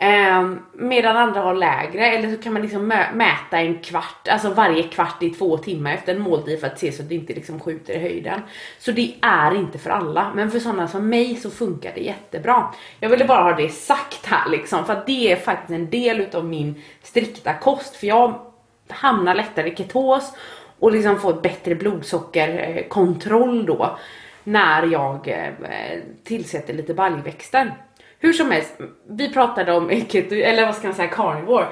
Ehm, 0.02 0.58
medan 0.72 1.16
andra 1.16 1.40
har 1.40 1.54
lägre 1.54 2.06
eller 2.06 2.36
så 2.36 2.42
kan 2.42 2.52
man 2.52 2.62
liksom 2.62 2.86
mäta 3.14 3.60
en 3.60 3.78
kvart, 3.78 4.28
alltså 4.28 4.50
varje 4.50 4.82
kvart 4.82 5.22
i 5.22 5.30
två 5.30 5.58
timmar 5.58 5.92
efter 5.92 6.14
en 6.14 6.20
måltid 6.20 6.60
för 6.60 6.66
att 6.66 6.78
se 6.78 6.92
så 6.92 7.02
att 7.02 7.08
det 7.08 7.14
inte 7.14 7.32
liksom 7.32 7.60
skjuter 7.60 7.94
i 7.94 7.98
höjden. 7.98 8.40
Så 8.78 8.92
det 8.92 9.14
är 9.22 9.54
inte 9.54 9.78
för 9.78 9.90
alla, 9.90 10.32
men 10.34 10.50
för 10.50 10.58
sådana 10.58 10.88
som 10.88 11.08
mig 11.08 11.36
så 11.36 11.50
funkar 11.50 11.92
det 11.94 12.00
jättebra. 12.00 12.74
Jag 13.00 13.08
ville 13.08 13.24
bara 13.24 13.42
ha 13.42 13.52
det 13.52 13.68
sagt 13.68 14.26
här 14.26 14.50
liksom, 14.50 14.84
för 14.84 14.92
att 14.92 15.06
det 15.06 15.32
är 15.32 15.36
faktiskt 15.36 15.70
en 15.70 15.90
del 15.90 16.20
utav 16.20 16.44
min 16.44 16.82
strikta 17.02 17.54
kost, 17.54 17.96
för 17.96 18.06
jag 18.06 18.40
hamnar 18.88 19.34
lättare 19.34 19.72
i 19.72 19.76
ketos 19.76 20.32
och 20.78 20.92
liksom 20.92 21.20
får 21.20 21.32
bättre 21.32 21.74
blodsockerkontroll 21.74 23.58
eh, 23.58 23.64
då 23.64 23.98
när 24.44 24.86
jag 24.86 25.28
eh, 25.28 26.00
tillsätter 26.24 26.74
lite 26.74 26.94
baljväxter. 26.94 27.74
Hur 28.20 28.32
som 28.32 28.50
helst, 28.50 28.74
vi 29.08 29.32
pratade 29.32 29.72
om 29.72 29.90
keto, 30.08 30.34
eller 30.34 30.66
vad 30.66 30.74
ska 30.74 30.86
man 30.86 30.96
säga, 30.96 31.08
carnivore. 31.08 31.66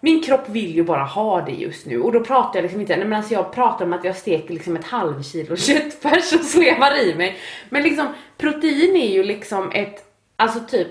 Min 0.00 0.22
kropp 0.22 0.48
vill 0.48 0.74
ju 0.74 0.82
bara 0.84 1.04
ha 1.04 1.40
det 1.40 1.52
just 1.52 1.86
nu 1.86 2.00
och 2.00 2.12
då 2.12 2.24
pratar 2.24 2.58
jag 2.58 2.62
liksom 2.62 2.80
inte, 2.80 2.96
nej 2.96 3.06
men 3.06 3.18
alltså 3.18 3.34
jag 3.34 3.52
pratar 3.52 3.84
om 3.84 3.92
att 3.92 4.04
jag 4.04 4.16
steker 4.16 4.54
liksom 4.54 4.76
ett 4.76 4.84
halv 4.84 5.22
kilo 5.22 5.56
köttfärs 5.56 6.32
och 6.32 6.44
slevar 6.44 6.98
i 6.98 7.14
mig. 7.14 7.38
Men 7.68 7.82
liksom 7.82 8.08
protein 8.38 8.96
är 8.96 9.12
ju 9.12 9.22
liksom 9.22 9.70
ett, 9.72 10.04
alltså 10.36 10.60
typ, 10.60 10.88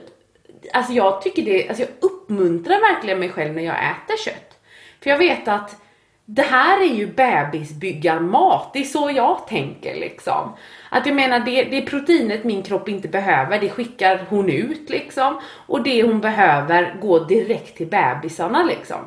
alltså 0.74 0.94
jag 0.94 1.22
tycker 1.22 1.42
det, 1.44 1.70
alltså 1.70 1.84
jag 1.84 1.92
uppmuntrar 2.00 2.94
verkligen 2.94 3.20
mig 3.20 3.30
själv 3.30 3.54
när 3.54 3.64
jag 3.64 3.76
äter 3.76 4.18
kött. 4.26 4.60
För 5.04 5.10
jag 5.10 5.18
vet 5.18 5.48
att 5.48 5.82
det 6.26 6.42
här 6.42 6.82
är 6.82 6.94
ju 6.94 7.08
bebisbyggarmat, 7.08 8.74
det 8.74 8.80
är 8.80 8.84
så 8.84 9.12
jag 9.16 9.48
tänker 9.48 9.96
liksom. 9.96 10.54
Att 10.90 11.06
jag 11.06 11.16
menar 11.16 11.40
det, 11.40 11.64
det 11.64 11.82
proteinet 11.82 12.44
min 12.44 12.64
kropp 12.64 12.90
inte 12.90 13.08
behöver, 13.08 13.60
det 13.60 13.70
skickar 13.70 14.26
hon 14.30 14.50
ut 14.50 14.90
liksom. 14.90 15.42
Och 15.68 15.84
det 15.84 16.04
hon 16.04 16.22
behöver 16.22 16.96
går 17.02 17.26
direkt 17.26 17.78
till 17.78 17.88
bebisarna 17.88 18.64
liksom. 18.64 18.98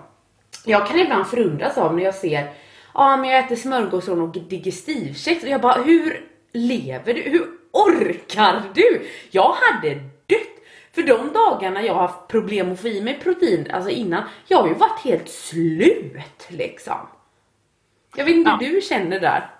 Jag 0.65 0.87
kan 0.87 0.99
ibland 0.99 1.27
förundras 1.27 1.79
av 1.79 1.97
när 1.97 2.05
jag 2.05 2.15
ser, 2.15 2.43
ja 2.43 2.51
ah, 2.93 3.17
men 3.17 3.31
jag 3.31 3.45
äter 3.45 3.57
smörgåsar 3.57 4.23
och 4.23 4.29
digestivkex 4.29 5.43
och 5.43 5.49
jag 5.49 5.61
bara 5.61 5.83
hur 5.83 6.29
lever 6.53 7.15
du? 7.15 7.21
Hur 7.21 7.47
orkar 7.73 8.63
du? 8.75 9.09
Jag 9.31 9.53
hade 9.53 9.95
dött! 9.95 10.49
För 10.95 11.03
de 11.03 11.33
dagarna 11.33 11.83
jag 11.83 11.95
har 11.95 12.01
haft 12.01 12.29
problem 12.29 12.73
att 12.73 12.81
få 12.81 12.89
i 12.89 13.01
mig 13.01 13.19
protein, 13.23 13.71
alltså 13.71 13.91
innan, 13.91 14.23
jag 14.47 14.59
har 14.59 14.69
ju 14.69 14.75
varit 14.75 15.01
helt 15.05 15.29
slut 15.29 16.49
liksom. 16.49 17.09
Jag 18.17 18.25
vet 18.25 18.35
inte 18.35 18.57
hur 18.61 18.75
du 18.75 18.81
känner 18.81 19.21
där. 19.21 19.51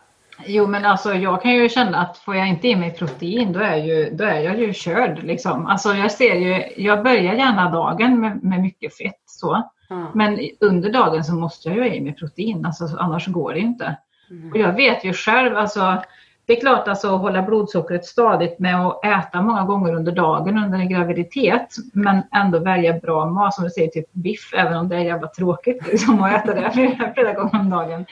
Jo 0.47 0.67
men 0.67 0.85
alltså 0.85 1.15
jag 1.15 1.43
kan 1.43 1.53
ju 1.53 1.69
känna 1.69 1.99
att 1.99 2.19
får 2.19 2.37
jag 2.37 2.49
inte 2.49 2.69
i 2.69 2.77
mig 2.77 2.95
protein 2.95 3.53
då 3.53 3.61
är, 3.61 3.77
ju, 3.77 4.11
då 4.11 4.25
är 4.25 4.41
jag 4.41 4.59
ju 4.59 4.73
körd. 4.73 5.23
Liksom. 5.23 5.67
Alltså 5.67 5.95
jag 5.95 6.13
ser 6.13 6.35
ju, 6.35 6.65
jag 6.77 7.03
börjar 7.03 7.35
gärna 7.35 7.71
dagen 7.71 8.21
med, 8.21 8.45
med 8.45 8.61
mycket 8.61 8.97
fett 8.97 9.23
så. 9.27 9.63
Mm. 9.91 10.07
Men 10.15 10.41
under 10.61 10.91
dagen 10.91 11.25
så 11.25 11.35
måste 11.35 11.69
jag 11.69 11.77
ju 11.77 11.83
ha 11.83 11.89
i 11.89 12.01
mig 12.01 12.15
protein, 12.15 12.67
alltså, 12.67 12.89
annars 12.99 13.27
går 13.27 13.53
det 13.53 13.61
inte. 13.61 13.97
Mm. 14.31 14.51
Och 14.51 14.57
jag 14.57 14.73
vet 14.73 15.05
ju 15.05 15.13
själv, 15.13 15.57
alltså, 15.57 16.03
det 16.47 16.57
är 16.57 16.61
klart 16.61 16.89
alltså 16.89 17.15
att 17.15 17.21
hålla 17.21 17.43
blodsockret 17.43 18.05
stadigt 18.05 18.59
med 18.59 18.87
att 18.87 19.05
äta 19.05 19.43
många 19.43 19.65
gånger 19.65 19.95
under 19.95 20.13
dagen 20.13 20.59
under 20.59 20.79
en 20.79 20.89
graviditet. 20.89 21.77
Men 21.93 22.23
ändå 22.35 22.59
välja 22.59 22.99
bra 22.99 23.27
mat, 23.27 23.55
som 23.55 23.65
du 23.65 23.71
säger, 23.71 23.89
typ 23.89 24.13
biff, 24.13 24.55
även 24.55 24.77
om 24.77 24.89
det 24.89 24.97
är 24.97 25.01
jävla 25.01 25.29
tråkigt 25.29 25.87
liksom, 25.87 26.23
att 26.23 26.33
äta 26.33 26.55
det 26.55 26.71
flera, 27.15 27.33
gånger 27.33 27.61
om 27.61 27.71
dagen. 27.71 28.07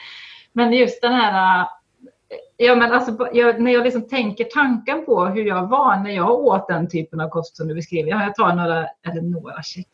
Men 0.53 0.73
just 0.73 1.01
den 1.01 1.13
här 1.13 1.67
Ja, 2.63 2.75
men 2.75 2.91
alltså, 2.91 3.29
jag, 3.33 3.61
när 3.61 3.71
jag 3.71 3.83
liksom 3.83 4.07
tänker 4.07 4.43
tanken 4.43 5.05
på 5.05 5.25
hur 5.25 5.45
jag 5.45 5.67
var 5.67 5.97
när 5.97 6.11
jag 6.11 6.31
åt 6.31 6.67
den 6.67 6.89
typen 6.89 7.21
av 7.21 7.29
kost 7.29 7.57
som 7.57 7.67
du 7.67 7.75
beskriver. 7.75 8.09
Jag 8.09 8.35
tar 8.35 8.55
några, 8.55 8.87
eller 9.07 9.21
några 9.21 9.63
kex. 9.63 9.87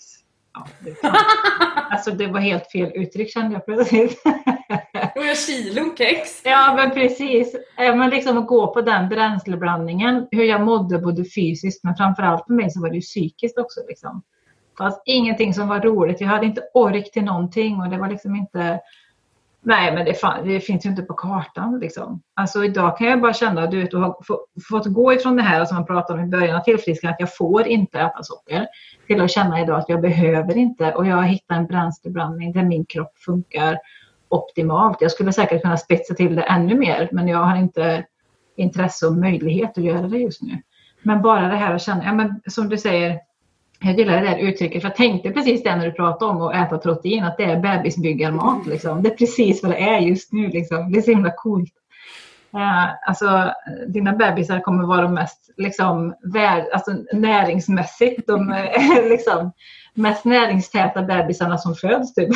Ja, 0.53 0.67
det, 0.79 0.95
alltså, 1.89 2.11
det 2.11 2.27
var 2.27 2.39
helt 2.39 2.71
fel 2.71 2.91
uttryck 2.95 3.33
kände 3.33 3.53
jag 3.53 3.65
plötsligt. 3.65 4.21
Några 5.15 5.35
kilon 5.35 5.95
kex. 5.97 6.41
Ja, 6.43 6.73
men 6.75 6.91
precis. 6.91 7.55
Men 7.77 8.09
liksom 8.09 8.37
att 8.37 8.47
gå 8.47 8.73
på 8.73 8.81
den 8.81 9.09
bränsleblandningen. 9.09 10.27
Hur 10.31 10.43
jag 10.43 10.61
mådde 10.61 10.99
både 10.99 11.25
fysiskt 11.25 11.83
men 11.83 11.95
framförallt 11.95 12.45
för 12.45 12.53
mig 12.53 12.71
så 12.71 12.81
var 12.81 12.89
det 12.89 12.95
ju 12.95 13.01
psykiskt 13.01 13.57
också. 13.59 13.79
Liksom. 13.87 14.23
fanns 14.77 15.01
ingenting 15.05 15.53
som 15.53 15.67
var 15.67 15.79
roligt. 15.79 16.21
Jag 16.21 16.27
hade 16.27 16.45
inte 16.45 16.61
ork 16.73 17.11
till 17.11 17.23
någonting 17.23 17.79
och 17.81 17.89
det 17.89 17.97
var 17.97 18.09
liksom 18.09 18.35
inte 18.35 18.79
Nej, 19.67 19.93
men 19.93 20.05
det, 20.05 20.13
fan, 20.13 20.47
det, 20.47 20.59
finns 20.59 20.85
ju 20.85 20.89
inte 20.89 21.01
på 21.01 21.13
kartan. 21.13 21.79
Liksom. 21.79 22.21
Alltså 22.35 22.63
idag 22.63 22.97
kan 22.97 23.07
jag 23.07 23.21
bara 23.21 23.33
känna 23.33 23.63
att 23.63 23.71
du, 23.71 23.81
vet, 23.81 23.93
har 23.93 24.17
fått 24.69 24.85
gå 24.85 25.13
ifrån 25.13 25.35
det 25.35 25.41
här 25.41 25.65
som 25.65 25.75
man 25.75 25.85
pratade 25.85 26.19
om 26.19 26.25
i 26.25 26.29
början 26.29 26.55
av 26.55 26.63
tillfrisknandet, 26.63 27.15
att 27.15 27.19
jag 27.19 27.35
får 27.35 27.67
inte 27.67 27.99
äta 27.99 28.23
socker, 28.23 28.67
till 29.07 29.21
att 29.21 29.31
känna 29.31 29.61
idag 29.61 29.79
att 29.79 29.89
jag 29.89 30.01
behöver 30.01 30.57
inte 30.57 30.93
och 30.93 31.07
jag 31.07 31.15
har 31.15 31.23
hittat 31.23 31.57
en 31.57 31.65
bränsleblandning 31.65 32.51
där 32.51 32.63
min 32.63 32.85
kropp 32.85 33.17
funkar 33.25 33.79
optimalt. 34.29 34.97
Jag 35.01 35.11
skulle 35.11 35.33
säkert 35.33 35.61
kunna 35.61 35.77
spetsa 35.77 36.13
till 36.13 36.35
det 36.35 36.41
ännu 36.41 36.75
mer, 36.75 37.09
men 37.11 37.27
jag 37.27 37.39
har 37.39 37.55
inte 37.57 38.05
intresse 38.55 39.07
och 39.07 39.13
möjlighet 39.13 39.77
att 39.77 39.83
göra 39.83 40.07
det 40.07 40.17
just 40.17 40.41
nu. 40.41 40.61
Men 41.01 41.21
bara 41.21 41.47
det 41.47 41.55
här 41.55 41.75
att 41.75 41.81
känna, 41.81 42.03
ja, 42.03 42.13
men 42.13 42.41
som 42.47 42.69
du 42.69 42.77
säger, 42.77 43.19
jag 43.79 43.99
gillar 43.99 44.21
det 44.21 44.27
där 44.27 44.37
uttrycket, 44.37 44.81
för 44.81 44.89
jag 44.89 44.95
tänkte 44.95 45.31
precis 45.31 45.63
det 45.63 45.75
när 45.75 45.85
du 45.85 45.91
pratade 45.91 46.31
om 46.31 46.41
att 46.41 46.55
äta 46.55 46.77
protein, 46.77 47.23
att 47.23 47.37
det 47.37 47.43
är 47.43 47.59
bebisbyggarmat. 47.59 48.65
Liksom. 48.65 49.03
Det 49.03 49.09
är 49.09 49.15
precis 49.15 49.63
vad 49.63 49.71
det 49.71 49.77
är 49.77 49.99
just 49.99 50.33
nu. 50.33 50.47
Liksom. 50.47 50.91
Det 50.91 50.97
är 50.97 51.01
så 51.01 51.11
himla 51.11 51.31
coolt. 51.37 51.73
Uh, 52.53 52.93
alltså, 53.07 53.53
dina 53.87 54.13
bebisar 54.13 54.59
kommer 54.59 54.85
vara 54.85 55.01
de 55.01 55.13
mest 55.13 55.49
liksom, 55.57 56.15
vär, 56.33 56.73
alltså, 56.73 56.91
näringsmässigt 57.13 58.27
de 58.27 58.51
eh, 58.51 59.03
liksom, 59.09 59.51
mest 59.93 60.25
näringstäta 60.25 61.01
bebisarna 61.01 61.57
som 61.57 61.75
föds. 61.75 62.13
Typ. 62.13 62.29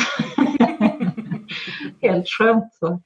Helt 2.02 2.28
skönt. 2.28 2.74
Så. 2.74 3.00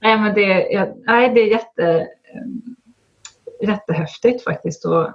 Nej, 0.00 0.18
men 0.18 0.34
det, 0.34 0.68
jag, 0.70 0.88
nej, 1.06 1.34
det 1.34 1.40
är 1.40 1.46
jätte, 1.46 2.06
jättehäftigt 3.62 4.44
faktiskt. 4.44 4.84
Och, 4.84 5.04
och 5.04 5.12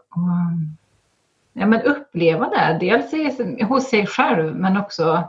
ja, 1.53 1.65
men 1.65 1.81
uppleva 1.81 2.49
det. 2.49 2.77
Dels 2.79 3.39
hos 3.69 3.89
sig 3.89 4.07
själv 4.07 4.55
men 4.55 4.77
också 4.77 5.23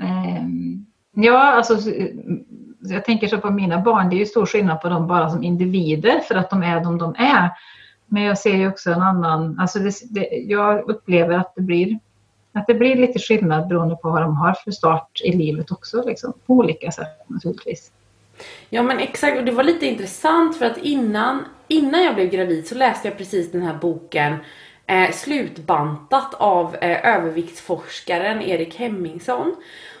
eh, 0.00 0.46
Ja, 1.18 1.38
alltså 1.38 1.90
jag 2.80 3.04
tänker 3.04 3.26
så 3.26 3.38
på 3.38 3.50
mina 3.50 3.80
barn. 3.80 4.10
Det 4.10 4.16
är 4.16 4.18
ju 4.18 4.26
stor 4.26 4.46
skillnad 4.46 4.80
på 4.80 4.88
dem 4.88 5.06
bara 5.06 5.30
som 5.30 5.42
individer 5.42 6.20
för 6.20 6.34
att 6.34 6.50
de 6.50 6.62
är 6.62 6.80
de 6.80 6.98
de 6.98 7.14
är. 7.18 7.50
Men 8.06 8.22
jag 8.22 8.38
ser 8.38 8.56
ju 8.56 8.68
också 8.68 8.90
en 8.90 9.02
annan, 9.02 9.58
alltså 9.60 9.78
det, 9.78 9.92
det, 10.10 10.28
jag 10.30 10.90
upplever 10.90 11.38
att 11.38 11.52
det 11.54 11.62
blir 11.62 11.98
att 12.52 12.66
det 12.66 12.74
blir 12.74 12.96
lite 12.96 13.18
skillnad 13.18 13.68
beroende 13.68 13.96
på 13.96 14.10
vad 14.10 14.22
de 14.22 14.36
har 14.36 14.52
för 14.64 14.70
start 14.70 15.20
i 15.24 15.32
livet 15.32 15.70
också 15.70 16.02
liksom, 16.06 16.32
på 16.46 16.54
olika 16.54 16.90
sätt 16.90 17.28
naturligtvis. 17.28 17.92
Ja 18.70 18.82
men 18.82 18.98
exakt 18.98 19.38
och 19.38 19.44
det 19.44 19.52
var 19.52 19.64
lite 19.64 19.86
intressant 19.86 20.56
för 20.56 20.66
att 20.66 20.78
innan, 20.78 21.44
innan 21.68 22.04
jag 22.04 22.14
blev 22.14 22.30
gravid 22.30 22.66
så 22.66 22.74
läste 22.74 23.08
jag 23.08 23.18
precis 23.18 23.52
den 23.52 23.62
här 23.62 23.74
boken 23.74 24.36
eh, 24.86 25.10
slutbantat 25.10 26.34
av 26.34 26.76
eh, 26.76 27.14
överviktsforskaren 27.14 28.42
Erik 28.42 28.76
Hemmingsson. 28.76 29.56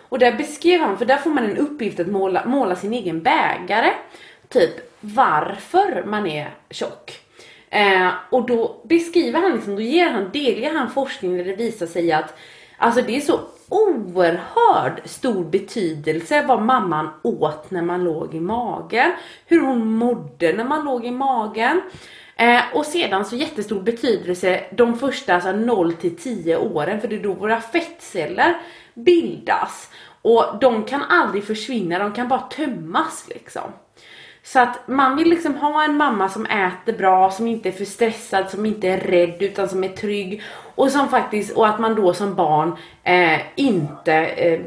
Och 0.08 0.18
där 0.18 0.32
beskrev 0.32 0.80
han, 0.80 0.98
för 0.98 1.04
där 1.04 1.16
får 1.16 1.30
man 1.30 1.44
en 1.44 1.56
uppgift 1.56 2.00
att 2.00 2.06
måla, 2.06 2.44
måla 2.46 2.76
sin 2.76 2.92
egen 2.92 3.22
bägare. 3.22 3.92
Typ 4.48 4.74
varför 5.00 6.04
man 6.06 6.26
är 6.26 6.50
tjock. 6.70 7.20
Eh, 7.70 8.10
och 8.30 8.46
då 8.46 8.80
beskriver 8.84 9.40
han 9.40 9.52
liksom, 9.52 9.74
då 9.74 9.82
ger 9.82 10.10
han, 10.10 10.30
delger 10.32 10.74
han 10.74 10.90
forskning 10.90 11.36
där 11.36 11.44
det 11.44 11.56
visar 11.56 11.86
sig 11.86 12.12
att 12.12 12.34
Alltså 12.78 13.02
det 13.02 13.16
är 13.16 13.20
så 13.20 13.40
oerhörd 13.68 15.00
stor 15.04 15.44
betydelse 15.44 16.42
vad 16.42 16.62
mamman 16.62 17.08
åt 17.22 17.70
när 17.70 17.82
man 17.82 18.04
låg 18.04 18.34
i 18.34 18.40
magen. 18.40 19.12
Hur 19.46 19.60
hon 19.60 19.90
mådde 19.90 20.52
när 20.52 20.64
man 20.64 20.84
låg 20.84 21.06
i 21.06 21.10
magen. 21.10 21.82
Eh, 22.38 22.60
och 22.74 22.86
sedan 22.86 23.24
så 23.24 23.36
jättestor 23.36 23.82
betydelse 23.82 24.64
de 24.70 24.98
första 24.98 25.34
alltså 25.34 25.52
0 25.52 25.92
till 25.92 26.16
10 26.16 26.56
åren 26.56 27.00
för 27.00 27.08
det 27.08 27.16
är 27.16 27.22
då 27.22 27.32
våra 27.32 27.60
fettceller 27.60 28.56
bildas. 28.94 29.90
Och 30.22 30.44
de 30.60 30.84
kan 30.84 31.02
aldrig 31.02 31.44
försvinna, 31.44 31.98
de 31.98 32.12
kan 32.12 32.28
bara 32.28 32.40
tömmas 32.40 33.26
liksom. 33.28 33.72
Så 34.42 34.60
att 34.60 34.88
man 34.88 35.16
vill 35.16 35.28
liksom 35.28 35.54
ha 35.54 35.84
en 35.84 35.96
mamma 35.96 36.28
som 36.28 36.46
äter 36.46 36.98
bra, 36.98 37.30
som 37.30 37.46
inte 37.46 37.68
är 37.68 37.72
för 37.72 37.84
stressad, 37.84 38.50
som 38.50 38.66
inte 38.66 38.88
är 38.88 39.00
rädd 39.00 39.42
utan 39.42 39.68
som 39.68 39.84
är 39.84 39.88
trygg. 39.88 40.42
Och 40.74 40.90
som 40.90 41.08
faktiskt, 41.08 41.56
och 41.56 41.68
att 41.68 41.78
man 41.78 41.94
då 41.94 42.14
som 42.14 42.34
barn 42.34 42.76
eh, 43.04 43.40
inte 43.56 44.14
eh, 44.14 44.60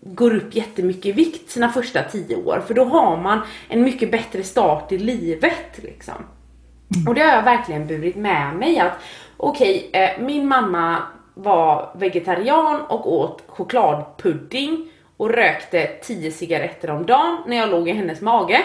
går 0.00 0.36
upp 0.36 0.54
jättemycket 0.54 1.06
i 1.06 1.12
vikt 1.12 1.50
sina 1.50 1.68
första 1.68 2.02
10 2.02 2.36
år. 2.36 2.62
För 2.66 2.74
då 2.74 2.84
har 2.84 3.16
man 3.16 3.40
en 3.68 3.82
mycket 3.82 4.10
bättre 4.10 4.42
start 4.42 4.92
i 4.92 4.98
livet 4.98 5.78
liksom. 5.82 6.24
Mm. 6.94 7.08
Och 7.08 7.14
det 7.14 7.20
har 7.20 7.36
jag 7.36 7.42
verkligen 7.42 7.86
burit 7.86 8.16
med 8.16 8.56
mig 8.56 8.78
att 8.78 8.92
okej, 9.36 9.86
okay, 9.88 10.02
eh, 10.02 10.10
min 10.20 10.48
mamma 10.48 11.02
var 11.34 11.90
vegetarian 11.94 12.80
och 12.80 13.12
åt 13.12 13.42
chokladpudding 13.46 14.88
och 15.16 15.30
rökte 15.30 15.86
10 15.86 16.30
cigaretter 16.30 16.90
om 16.90 17.06
dagen 17.06 17.38
när 17.46 17.56
jag 17.56 17.70
låg 17.70 17.88
i 17.88 17.92
hennes 17.92 18.20
mage. 18.20 18.60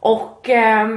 Och 0.00 0.50
eh, 0.50 0.90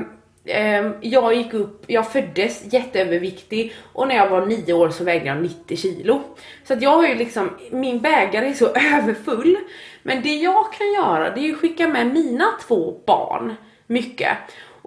eh, 0.45 0.91
jag 1.01 1.33
gick 1.33 1.53
upp, 1.53 1.83
jag 1.87 2.11
föddes 2.11 2.73
jätteöverviktig 2.73 3.73
och 3.93 4.07
när 4.07 4.15
jag 4.15 4.29
var 4.29 4.45
9 4.45 4.73
år 4.73 4.89
så 4.89 5.03
vägde 5.03 5.27
jag 5.27 5.41
90 5.41 5.77
kilo. 5.77 6.21
Så 6.67 6.73
att 6.73 6.81
jag 6.81 6.89
har 6.89 7.07
ju 7.07 7.15
liksom, 7.15 7.49
min 7.71 7.99
bägare 7.99 8.49
är 8.49 8.53
så 8.53 8.67
överfull. 8.95 9.57
Men 10.03 10.21
det 10.21 10.35
jag 10.35 10.73
kan 10.73 10.93
göra 10.93 11.29
det 11.29 11.49
är 11.49 11.53
att 11.53 11.59
skicka 11.59 11.87
med 11.87 12.07
mina 12.07 12.45
två 12.67 13.01
barn 13.05 13.55
mycket. 13.87 14.37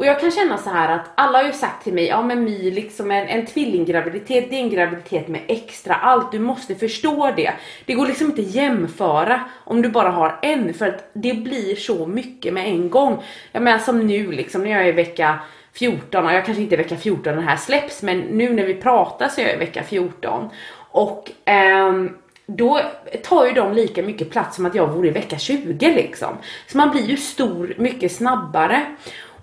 Och 0.03 0.09
jag 0.09 0.21
kan 0.21 0.31
känna 0.31 0.59
så 0.59 0.71
här 0.71 0.95
att 0.95 1.11
alla 1.15 1.39
har 1.39 1.45
ju 1.45 1.53
sagt 1.53 1.85
till 1.85 1.93
mig, 1.93 2.07
ja 2.07 2.23
men 2.23 2.45
My, 2.45 2.71
liksom 2.71 3.11
en, 3.11 3.29
en 3.29 3.47
tvillinggraviditet, 3.47 4.51
det 4.51 4.57
är 4.57 4.61
en 4.61 4.71
graviditet 4.71 5.29
med 5.29 5.41
extra 5.47 5.95
allt, 5.95 6.33
du 6.33 6.39
måste 6.39 6.75
förstå 6.75 7.33
det. 7.37 7.53
Det 7.87 7.95
går 7.95 8.07
liksom 8.07 8.27
inte 8.27 8.43
jämföra 8.43 9.41
om 9.65 9.83
du 9.83 9.89
bara 9.89 10.09
har 10.09 10.39
en, 10.43 10.75
för 10.75 10.87
att 10.87 11.11
det 11.13 11.35
blir 11.35 11.77
så 11.77 12.07
mycket 12.07 12.55
med 12.55 12.67
en 12.67 12.91
gång. 12.91 13.23
Jag 13.53 13.63
menar 13.63 13.79
som 13.79 14.07
nu 14.07 14.33
liksom, 14.33 14.63
när 14.63 14.71
jag 14.71 14.83
är 14.83 14.89
i 14.89 14.93
vecka 14.93 15.39
14, 15.73 16.27
och 16.27 16.33
jag 16.33 16.47
kanske 16.47 16.63
inte 16.63 16.75
är 16.75 16.79
vecka 16.79 16.97
14 16.97 17.35
när 17.35 17.43
det 17.43 17.49
här 17.49 17.57
släpps, 17.57 18.03
men 18.03 18.21
nu 18.21 18.53
när 18.53 18.65
vi 18.65 18.75
pratar 18.75 19.29
så 19.29 19.41
är 19.41 19.45
jag 19.45 19.55
i 19.55 19.59
vecka 19.59 19.83
14. 19.83 20.49
Och 20.91 21.31
ehm, 21.45 22.11
då 22.47 22.81
tar 23.23 23.47
ju 23.47 23.53
de 23.53 23.73
lika 23.73 24.03
mycket 24.03 24.31
plats 24.31 24.57
som 24.57 24.67
att 24.67 24.75
jag 24.75 24.87
vore 24.87 25.09
i 25.09 25.11
vecka 25.11 25.39
20 25.39 25.95
liksom. 25.95 26.37
Så 26.67 26.77
man 26.79 26.91
blir 26.91 27.05
ju 27.05 27.17
stor 27.17 27.75
mycket 27.79 28.13
snabbare. 28.13 28.87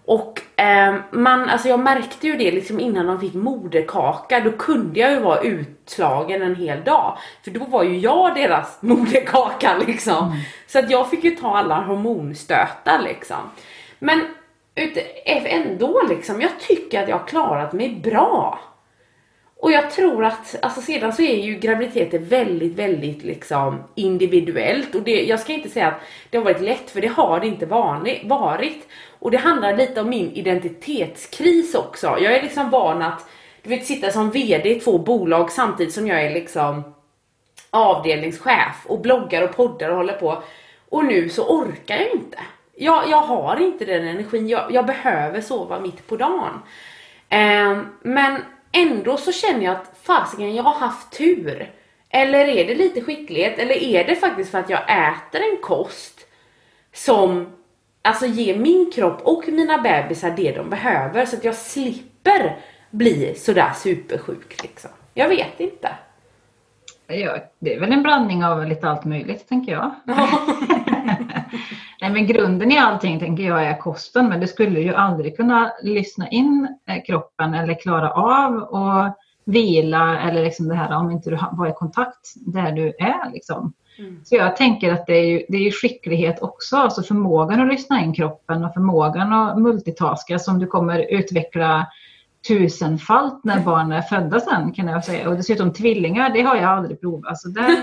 Och 0.10 0.42
eh, 0.62 0.96
man, 1.12 1.50
alltså 1.50 1.68
jag 1.68 1.80
märkte 1.80 2.28
ju 2.28 2.36
det 2.36 2.52
liksom 2.52 2.80
innan 2.80 3.06
de 3.06 3.20
fick 3.20 3.34
moderkaka, 3.34 4.40
då 4.40 4.52
kunde 4.52 5.00
jag 5.00 5.12
ju 5.12 5.20
vara 5.20 5.42
utslagen 5.42 6.42
en 6.42 6.56
hel 6.56 6.84
dag. 6.84 7.18
För 7.44 7.52
då 7.52 7.66
var 7.66 7.84
ju 7.84 7.98
jag 7.98 8.36
deras 8.36 8.78
moderkaka 8.82 9.78
liksom. 9.88 10.28
Mm. 10.28 10.38
Så 10.68 10.80
att 10.80 10.90
jag 10.90 11.10
fick 11.10 11.24
ju 11.24 11.32
ta 11.32 11.58
alla 11.58 11.76
hormonstötar 11.76 13.02
liksom. 13.02 13.38
Men 14.00 14.22
ändå 15.46 16.02
liksom, 16.10 16.42
jag 16.42 16.60
tycker 16.60 17.04
att 17.04 17.10
jag 17.10 17.18
har 17.18 17.28
klarat 17.28 17.74
mig 17.74 18.02
bra. 18.04 18.60
Och 19.62 19.72
jag 19.72 19.92
tror 19.92 20.26
att, 20.26 20.56
alltså 20.62 20.82
sedan 20.82 21.14
så 21.14 21.22
är 21.22 21.36
ju 21.36 21.56
graviditeter 21.56 22.20
väldigt, 22.20 22.76
väldigt 22.76 23.24
liksom 23.24 23.84
individuellt. 23.96 24.96
Och 24.96 25.02
det, 25.02 25.24
jag 25.24 25.40
ska 25.40 25.54
inte 25.54 25.70
säga 25.70 25.88
att 25.88 26.02
det 26.30 26.38
har 26.38 26.46
varit 26.46 26.62
lätt, 26.62 26.90
för 26.90 27.02
det 27.02 27.08
har 27.08 27.40
det 27.40 27.48
inte 27.48 27.66
varit. 28.24 28.88
Och 29.20 29.32
det 29.32 29.38
handlar 29.38 29.78
lite 29.78 30.02
om 30.02 30.10
min 30.10 30.32
identitetskris 30.32 31.76
också. 31.76 32.08
Jag 32.08 32.34
är 32.34 32.42
liksom 32.42 32.70
van 32.70 33.02
att, 33.02 33.30
du 33.64 33.70
vet, 33.70 33.86
sitta 33.86 34.12
som 34.12 34.32
VD 34.32 34.70
i 34.70 34.80
två 34.80 34.98
bolag 34.98 35.52
samtidigt 35.52 35.94
som 35.94 36.08
jag 36.08 36.24
är 36.24 36.34
liksom 36.34 36.94
avdelningschef 37.70 38.86
och 38.86 39.02
bloggar 39.02 39.42
och 39.42 39.56
poddar 39.56 39.90
och 39.90 39.98
håller 39.98 40.14
på. 40.14 40.44
Och 40.90 41.06
nu 41.06 41.30
så 41.30 41.44
orkar 41.44 41.98
jag 41.98 42.12
inte. 42.12 42.38
Jag, 42.76 43.10
jag 43.10 43.22
har 43.22 43.62
inte 43.62 43.86
den 43.86 44.08
energin, 44.08 44.48
jag, 44.48 44.72
jag 44.72 44.86
behöver 44.86 45.42
sova 45.42 45.80
mitt 45.80 46.08
på 46.08 46.18
dagen. 46.18 46.62
Eh, 47.30 47.82
men 48.02 48.42
ändå 48.72 49.18
så 49.18 49.32
känner 49.32 49.66
jag 49.66 49.76
att 49.76 49.98
fasiken, 50.04 50.56
jag 50.56 50.64
har 50.64 50.74
haft 50.74 51.18
tur. 51.18 51.72
Eller 52.10 52.46
är 52.46 52.66
det 52.66 52.76
lite 52.76 53.02
skicklighet? 53.02 53.60
Eller 53.60 53.84
är 53.84 54.04
det 54.04 54.16
faktiskt 54.16 54.52
för 54.52 54.60
att 54.60 54.70
jag 54.70 54.82
äter 54.82 55.42
en 55.42 55.58
kost 55.62 56.26
som 56.94 57.59
alltså 58.02 58.26
ger 58.26 58.58
min 58.60 58.92
kropp 58.96 59.22
och 59.24 59.44
mina 59.48 59.78
bebisar 59.78 60.32
det 60.32 60.52
de 60.52 60.70
behöver 60.70 61.26
så 61.26 61.36
att 61.36 61.44
jag 61.44 61.56
slipper 61.56 62.58
bli 62.92 63.36
sådär 63.36 63.72
supersjuk 63.76 64.64
liksom. 64.64 64.92
Jag 65.14 65.30
vet 65.30 65.60
inte. 65.60 65.90
Ja, 67.08 67.38
det 67.60 67.76
är 67.76 67.80
väl 67.80 67.92
en 67.92 68.04
blandning 68.04 68.46
av 68.46 68.66
lite 68.66 68.90
allt 68.90 69.06
möjligt 69.06 69.48
tänker 69.50 69.72
jag. 69.72 69.92
Nej, 72.02 72.12
men 72.12 72.28
grunden 72.28 72.72
i 72.72 72.78
allting 72.78 73.20
tänker 73.20 73.44
jag 73.44 73.66
är 73.66 73.78
kosten, 73.78 74.30
men 74.30 74.40
du 74.40 74.48
skulle 74.48 74.80
ju 74.80 74.94
aldrig 74.94 75.38
kunna 75.38 75.72
lyssna 75.84 76.30
in 76.30 76.78
eh, 76.88 77.04
kroppen 77.04 77.54
eller 77.54 77.74
klara 77.74 78.12
av 78.12 78.56
och 78.56 79.18
vila 79.46 80.20
eller 80.20 80.44
liksom 80.44 80.68
det 80.68 80.76
här 80.76 80.96
om 80.96 81.12
inte 81.12 81.30
du 81.30 81.38
var 81.52 81.68
i 81.68 81.74
kontakt 81.74 82.34
där 82.36 82.72
du 82.72 82.88
är. 82.88 83.32
Liksom. 83.32 83.74
Mm. 84.00 84.22
Så 84.24 84.36
jag 84.36 84.56
tänker 84.56 84.94
att 84.94 85.08
det 85.08 85.18
är, 85.18 85.26
ju, 85.26 85.46
det 85.50 85.58
är 85.58 85.72
skicklighet 85.72 86.42
också, 86.42 86.78
alltså 86.78 87.04
förmågan 87.04 87.62
att 87.62 87.68
lyssna 87.68 88.04
in 88.04 88.14
kroppen 88.14 88.66
och 88.66 88.74
förmågan 88.74 89.34
att 89.34 89.62
multitaska 89.62 90.40
som 90.40 90.60
du 90.60 90.68
kommer 90.68 91.00
utveckla 91.00 91.88
tusenfalt 92.48 93.44
när 93.44 93.60
barnen 93.60 93.92
är 93.92 94.02
födda 94.02 94.40
sen 94.40 94.72
kan 94.72 94.88
jag 94.88 95.06
säga. 95.06 95.30
Och 95.30 95.36
dessutom 95.36 95.74
tvillingar, 95.74 96.30
det 96.34 96.42
har 96.42 96.56
jag 96.56 96.66
aldrig 96.66 97.02
provat. 97.02 97.30
Alltså 97.30 97.48
så 97.48 97.54
där, 97.54 97.78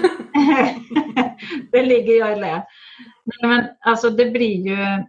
det 1.73 1.83
ligger 1.83 2.19
jag 2.19 2.33
i 2.33 2.41
lä. 2.41 2.67
Men 3.43 3.67
alltså 3.81 4.11
det 4.11 4.31
blir 4.31 4.67
ju 4.67 5.05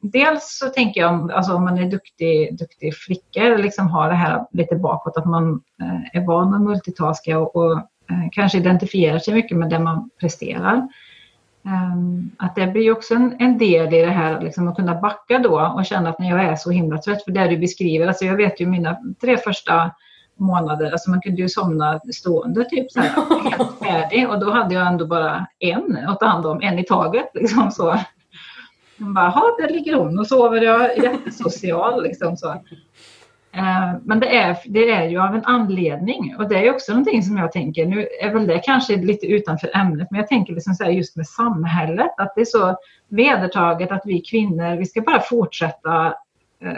Dels 0.00 0.58
så 0.58 0.68
tänker 0.68 1.00
jag 1.00 1.32
alltså 1.32 1.54
om 1.54 1.64
man 1.64 1.78
är 1.78 1.90
duktig, 1.90 2.58
duktig 2.58 2.94
flicka 2.96 3.42
eller 3.42 3.58
liksom 3.58 3.88
har 3.88 4.08
det 4.08 4.14
här 4.14 4.46
lite 4.52 4.76
bakåt 4.76 5.16
att 5.16 5.26
man 5.26 5.62
eh, 5.82 6.20
är 6.20 6.26
van 6.26 6.54
att 6.54 6.62
multitaska 6.62 7.38
och, 7.38 7.56
och 7.56 7.82
kanske 8.32 8.58
identifierar 8.58 9.18
sig 9.18 9.34
mycket 9.34 9.56
med 9.56 9.70
det 9.70 9.78
man 9.78 10.10
presterar. 10.20 10.88
Um, 11.62 12.30
att 12.38 12.54
det 12.54 12.66
blir 12.66 12.92
också 12.92 13.14
en, 13.14 13.36
en, 13.38 13.58
del 13.58 13.94
i 13.94 14.00
det 14.00 14.10
här 14.10 14.40
liksom, 14.40 14.68
att 14.68 14.76
kunna 14.76 14.94
backa 14.94 15.38
då 15.38 15.72
och 15.76 15.86
känna 15.86 16.10
att 16.10 16.18
när 16.18 16.30
jag 16.30 16.44
är 16.44 16.56
så 16.56 16.70
himla 16.70 16.98
trött, 16.98 17.24
för 17.24 17.32
det 17.32 17.48
du 17.48 17.58
beskriver, 17.58 18.06
alltså 18.06 18.24
jag 18.24 18.36
vet 18.36 18.60
ju 18.60 18.66
mina 18.66 18.98
tre 19.20 19.36
första 19.36 19.90
månader, 20.36 20.92
alltså 20.92 21.10
man 21.10 21.20
kunde 21.20 21.42
ju 21.42 21.48
somna 21.48 22.00
stående 22.14 22.64
typ 22.64 22.92
så 22.92 23.00
här, 23.00 23.10
helt 23.50 23.78
färdig 23.78 24.28
och 24.28 24.40
då 24.40 24.50
hade 24.50 24.74
jag 24.74 24.86
ändå 24.86 25.06
bara 25.06 25.46
en 25.58 25.96
att 26.08 26.20
ta 26.20 26.26
hand 26.26 26.46
om, 26.46 26.62
en 26.62 26.78
i 26.78 26.84
taget 26.84 27.30
liksom 27.34 27.70
så. 27.70 27.98
Man 28.96 29.14
bara, 29.14 29.42
där 29.58 29.68
ligger 29.68 29.94
hon 29.94 30.18
och 30.18 30.26
sover, 30.26 30.60
jag 30.60 30.98
jättesocial 30.98 32.02
liksom 32.02 32.36
så. 32.36 32.62
Eh, 33.52 33.94
men 34.04 34.20
det 34.20 34.36
är, 34.36 34.58
det 34.64 34.90
är 34.90 35.08
ju 35.08 35.20
av 35.20 35.34
en 35.34 35.44
anledning 35.44 36.36
och 36.38 36.48
det 36.48 36.66
är 36.66 36.74
också 36.74 36.92
någonting 36.92 37.22
som 37.22 37.36
jag 37.36 37.52
tänker, 37.52 37.86
nu 37.86 38.08
är 38.20 38.32
väl 38.32 38.46
det 38.46 38.58
kanske 38.58 38.96
lite 38.96 39.26
utanför 39.26 39.76
ämnet, 39.76 40.08
men 40.10 40.20
jag 40.20 40.28
tänker 40.28 40.52
liksom 40.52 40.74
så 40.74 40.84
just 40.84 41.16
med 41.16 41.26
samhället, 41.26 42.10
att 42.16 42.32
det 42.34 42.40
är 42.40 42.44
så 42.44 42.76
vedertaget 43.08 43.92
att 43.92 44.02
vi 44.04 44.20
kvinnor, 44.20 44.76
vi 44.76 44.86
ska 44.86 45.00
bara 45.00 45.20
fortsätta 45.20 46.06
eh, 46.62 46.72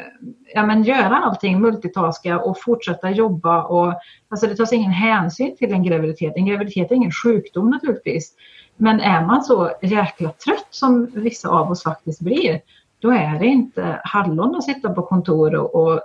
ja, 0.54 0.66
men 0.66 0.82
göra 0.82 1.16
allting, 1.16 1.60
multitaska 1.60 2.40
och 2.40 2.60
fortsätta 2.60 3.10
jobba. 3.10 3.62
Och, 3.62 3.94
alltså 4.28 4.46
det 4.46 4.56
tas 4.56 4.72
ingen 4.72 4.90
hänsyn 4.90 5.56
till 5.56 5.72
en 5.72 5.82
graviditet. 5.82 6.32
En 6.36 6.46
graviditet 6.46 6.90
är 6.90 6.94
ingen 6.94 7.12
sjukdom 7.12 7.70
naturligtvis. 7.70 8.34
Men 8.76 9.00
är 9.00 9.26
man 9.26 9.42
så 9.42 9.70
jäkla 9.82 10.30
trött 10.30 10.66
som 10.70 11.10
vissa 11.14 11.48
av 11.48 11.70
oss 11.70 11.82
faktiskt 11.82 12.20
blir, 12.20 12.60
då 12.98 13.10
är 13.10 13.38
det 13.38 13.46
inte 13.46 14.00
hallon 14.04 14.56
att 14.56 14.64
sitta 14.64 14.92
på 14.92 15.02
kontor 15.02 15.54
och, 15.54 15.74
och 15.74 16.00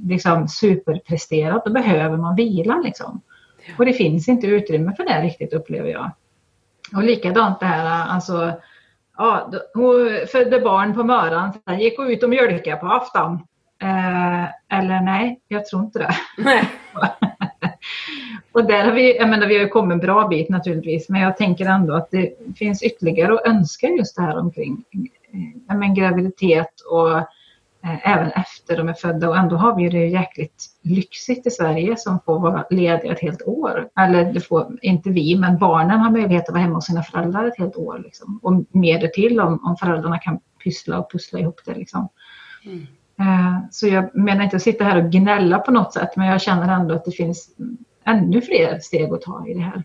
liksom 0.00 0.48
superpresterat. 0.48 1.64
Då 1.64 1.72
behöver 1.72 2.16
man 2.16 2.36
vila 2.36 2.80
liksom. 2.84 3.20
Ja. 3.66 3.72
Och 3.78 3.86
det 3.86 3.92
finns 3.92 4.28
inte 4.28 4.46
utrymme 4.46 4.94
för 4.96 5.04
det 5.04 5.22
riktigt 5.22 5.52
upplever 5.52 5.88
jag. 5.88 6.10
Och 6.96 7.02
likadant 7.02 7.60
det 7.60 7.66
här, 7.66 8.08
alltså, 8.08 8.52
ja, 9.16 9.52
hon 9.74 10.26
födde 10.32 10.60
barn 10.60 10.94
på 10.94 11.04
Möran, 11.04 11.52
sen 11.52 11.80
gick 11.80 11.98
hon 11.98 12.10
ut 12.10 12.22
och 12.22 12.30
mjölkade 12.30 12.76
på 12.76 12.86
afton. 12.86 13.34
Eh, 13.82 14.44
eller 14.78 15.00
nej, 15.00 15.40
jag 15.48 15.66
tror 15.66 15.82
inte 15.82 15.98
det. 15.98 16.14
Och 18.52 18.64
där 18.64 18.84
har 18.84 18.92
vi, 18.92 19.16
jag 19.16 19.28
menar, 19.28 19.46
vi 19.46 19.58
har 19.58 19.68
kommit 19.68 19.92
en 19.92 19.98
bra 19.98 20.28
bit 20.28 20.48
naturligtvis, 20.48 21.08
men 21.08 21.20
jag 21.20 21.36
tänker 21.36 21.66
ändå 21.66 21.94
att 21.94 22.10
det 22.10 22.34
finns 22.56 22.82
ytterligare 22.82 23.34
att 23.34 23.46
önska 23.46 23.86
just 23.86 24.16
det 24.16 24.22
här 24.22 24.38
omkring 24.38 24.84
eh, 25.68 25.76
men, 25.76 25.94
graviditet 25.94 26.80
och 26.90 27.10
även 27.82 28.30
efter 28.30 28.76
de 28.76 28.88
är 28.88 28.94
födda 28.94 29.28
och 29.28 29.36
ändå 29.36 29.56
har 29.56 29.76
vi 29.76 29.88
det 29.88 30.06
jäkligt 30.06 30.66
lyxigt 30.82 31.46
i 31.46 31.50
Sverige 31.50 31.96
som 31.96 32.18
får 32.26 32.40
vara 32.40 32.64
lediga 32.70 33.12
ett 33.12 33.20
helt 33.20 33.42
år. 33.42 33.88
Eller 33.98 34.32
det 34.32 34.40
får 34.40 34.78
inte 34.82 35.10
vi, 35.10 35.36
men 35.38 35.58
barnen 35.58 36.00
har 36.00 36.10
möjlighet 36.10 36.48
att 36.48 36.52
vara 36.52 36.62
hemma 36.62 36.74
hos 36.74 36.86
sina 36.86 37.02
föräldrar 37.02 37.44
ett 37.44 37.58
helt 37.58 37.76
år. 37.76 37.98
Liksom. 38.04 38.40
Och 38.42 38.64
mer 38.70 39.08
till 39.08 39.40
om, 39.40 39.60
om 39.64 39.76
föräldrarna 39.76 40.18
kan 40.18 40.40
pyssla 40.64 40.98
och 40.98 41.12
pussla 41.12 41.38
ihop 41.38 41.60
det. 41.66 41.74
Liksom. 41.74 42.08
Mm. 42.64 42.86
Eh, 43.18 43.58
så 43.70 43.86
jag 43.86 44.16
menar 44.16 44.44
inte 44.44 44.56
att 44.56 44.62
sitta 44.62 44.84
här 44.84 45.04
och 45.04 45.10
gnälla 45.10 45.58
på 45.58 45.70
något 45.70 45.92
sätt, 45.92 46.16
men 46.16 46.26
jag 46.26 46.40
känner 46.40 46.74
ändå 46.80 46.94
att 46.94 47.04
det 47.04 47.12
finns 47.12 47.56
ännu 48.04 48.40
fler 48.40 48.78
steg 48.78 49.12
att 49.12 49.22
ta 49.22 49.46
i 49.46 49.54
det 49.54 49.60
här. 49.60 49.84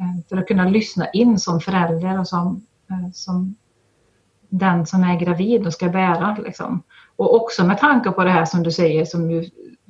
Eh, 0.00 0.28
för 0.28 0.36
att 0.36 0.48
kunna 0.48 0.68
lyssna 0.68 1.10
in 1.10 1.38
som 1.38 1.60
förälder 1.60 2.20
och 2.20 2.28
som, 2.28 2.66
eh, 2.90 3.10
som 3.12 3.56
den 4.48 4.86
som 4.86 5.04
är 5.04 5.20
gravid 5.20 5.66
och 5.66 5.72
ska 5.72 5.88
bära. 5.88 6.36
Liksom. 6.44 6.82
Och 7.16 7.34
också 7.34 7.64
med 7.64 7.78
tanke 7.78 8.10
på 8.10 8.24
det 8.24 8.30
här 8.30 8.44
som 8.44 8.62
du 8.62 8.70
säger, 8.70 9.04
som 9.04 9.30
ju, 9.30 9.44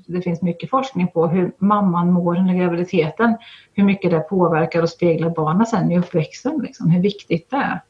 det 0.07 0.23
finns 0.23 0.43
mycket 0.43 0.71
forskning 0.71 1.09
på, 1.09 1.27
hur 1.27 1.53
mamman 1.59 2.13
mår 2.13 2.39
under 2.39 2.55
graviditeten. 2.55 3.37
Hur 3.73 3.85
mycket 3.85 4.11
det 4.11 4.21
påverkar 4.21 4.83
och 4.83 4.91
speglar 4.91 5.31
barnen 5.31 5.67
sen 5.67 5.93
i 5.93 5.99
uppväxten. 5.99 6.61
Liksom, 6.63 6.91
hur 6.91 7.03
viktigt 7.03 7.51
det 7.51 7.57
är. 7.57 7.83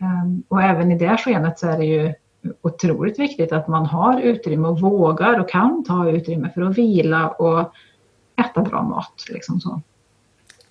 Ehm, 0.00 0.42
och 0.48 0.62
även 0.62 0.92
i 0.92 0.98
det 0.98 1.16
skenet 1.16 1.58
så 1.58 1.68
är 1.68 1.78
det 1.78 1.84
ju 1.84 2.14
otroligt 2.62 3.18
viktigt 3.18 3.52
att 3.52 3.68
man 3.68 3.86
har 3.86 4.20
utrymme 4.20 4.68
och 4.68 4.80
vågar 4.80 5.40
och 5.40 5.48
kan 5.48 5.84
ta 5.84 6.10
utrymme 6.10 6.50
för 6.54 6.62
att 6.62 6.78
vila 6.78 7.28
och 7.28 7.72
äta 8.40 8.62
bra 8.62 8.82
mat. 8.82 9.24
Liksom 9.30 9.60
så. 9.60 9.82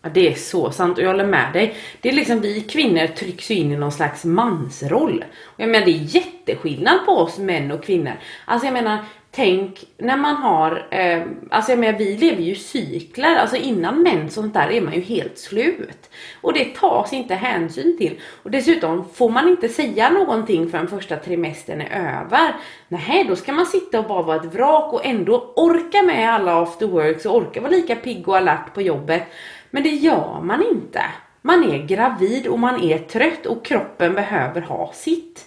Ja, 0.08 0.12
det 0.14 0.28
är 0.28 0.34
så 0.34 0.72
sant 0.72 0.98
och 0.98 1.04
jag 1.04 1.10
håller 1.10 1.26
med 1.26 1.54
dig. 1.54 1.76
Det 2.02 2.10
är 2.10 2.14
liksom 2.14 2.42
vi 2.42 2.62
kvinnor 2.62 3.08
trycks 3.08 3.52
in 3.52 3.72
i 3.72 3.78
någon 3.78 3.92
slags 3.92 4.26
mansroll. 4.26 5.26
Och 5.46 5.60
jag 5.60 5.70
menar 5.70 5.86
det 5.86 5.92
är 5.92 6.16
jätteskillnad 6.16 7.06
på 7.06 7.12
oss 7.12 7.38
män 7.38 7.72
och 7.72 7.84
kvinnor. 7.84 8.14
Alltså 8.46 8.68
jag 8.68 8.74
menar 8.74 8.98
tänk 9.32 9.86
när 9.98 10.18
man 10.18 10.36
har, 10.36 10.88
eh, 10.92 11.22
alltså 11.50 11.72
jag 11.72 11.80
menar 11.80 12.00
vi 12.00 12.18
lever 12.18 12.44
ju 12.44 12.56
cykler, 12.56 13.36
alltså 13.36 13.56
innan 13.56 14.04
mens 14.04 14.38
och 14.38 14.44
sånt 14.44 14.54
där 14.54 14.72
är 14.72 14.82
man 14.82 14.94
ju 14.94 15.02
helt 15.02 15.38
slut. 15.38 16.10
Och 16.42 16.54
det 16.54 16.76
tas 16.76 17.14
inte 17.14 17.36
hänsyn 17.36 17.98
till. 17.98 18.20
Och 18.44 18.52
dessutom 18.52 19.10
får 19.14 19.30
man 19.30 19.48
inte 19.48 19.70
säga 19.70 20.10
någonting 20.10 20.70
förrän 20.70 20.88
första 20.88 21.16
trimestern 21.16 21.82
är 21.82 22.22
över. 22.22 22.56
Nej, 22.88 23.26
då 23.30 23.36
ska 23.36 23.52
man 23.52 23.66
sitta 23.66 24.00
och 24.00 24.08
bara 24.08 24.22
vara 24.22 24.38
ett 24.38 24.54
vrak 24.54 24.94
och 24.94 25.06
ändå 25.06 25.54
orka 25.56 26.04
med 26.04 26.34
alla 26.34 26.62
after 26.62 26.88
works 26.88 27.26
och 27.26 27.36
orka 27.36 27.62
vara 27.62 27.72
lika 27.72 27.96
pigg 27.96 28.28
och 28.28 28.38
alert 28.38 28.74
på 28.74 28.82
jobbet. 28.82 29.24
Men 29.72 29.84
det 29.84 29.90
gör 29.90 30.42
man 30.42 30.64
inte. 30.72 31.02
Man 31.42 31.64
är 31.64 31.78
gravid 31.78 32.48
och 32.48 32.60
man 32.60 32.84
är 32.84 33.00
trött 33.00 33.46
och 33.46 33.66
kroppen 33.66 34.14
behöver 34.14 34.62
ha 34.62 34.92
sitt. 34.94 35.46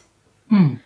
Mm. 0.51 0.79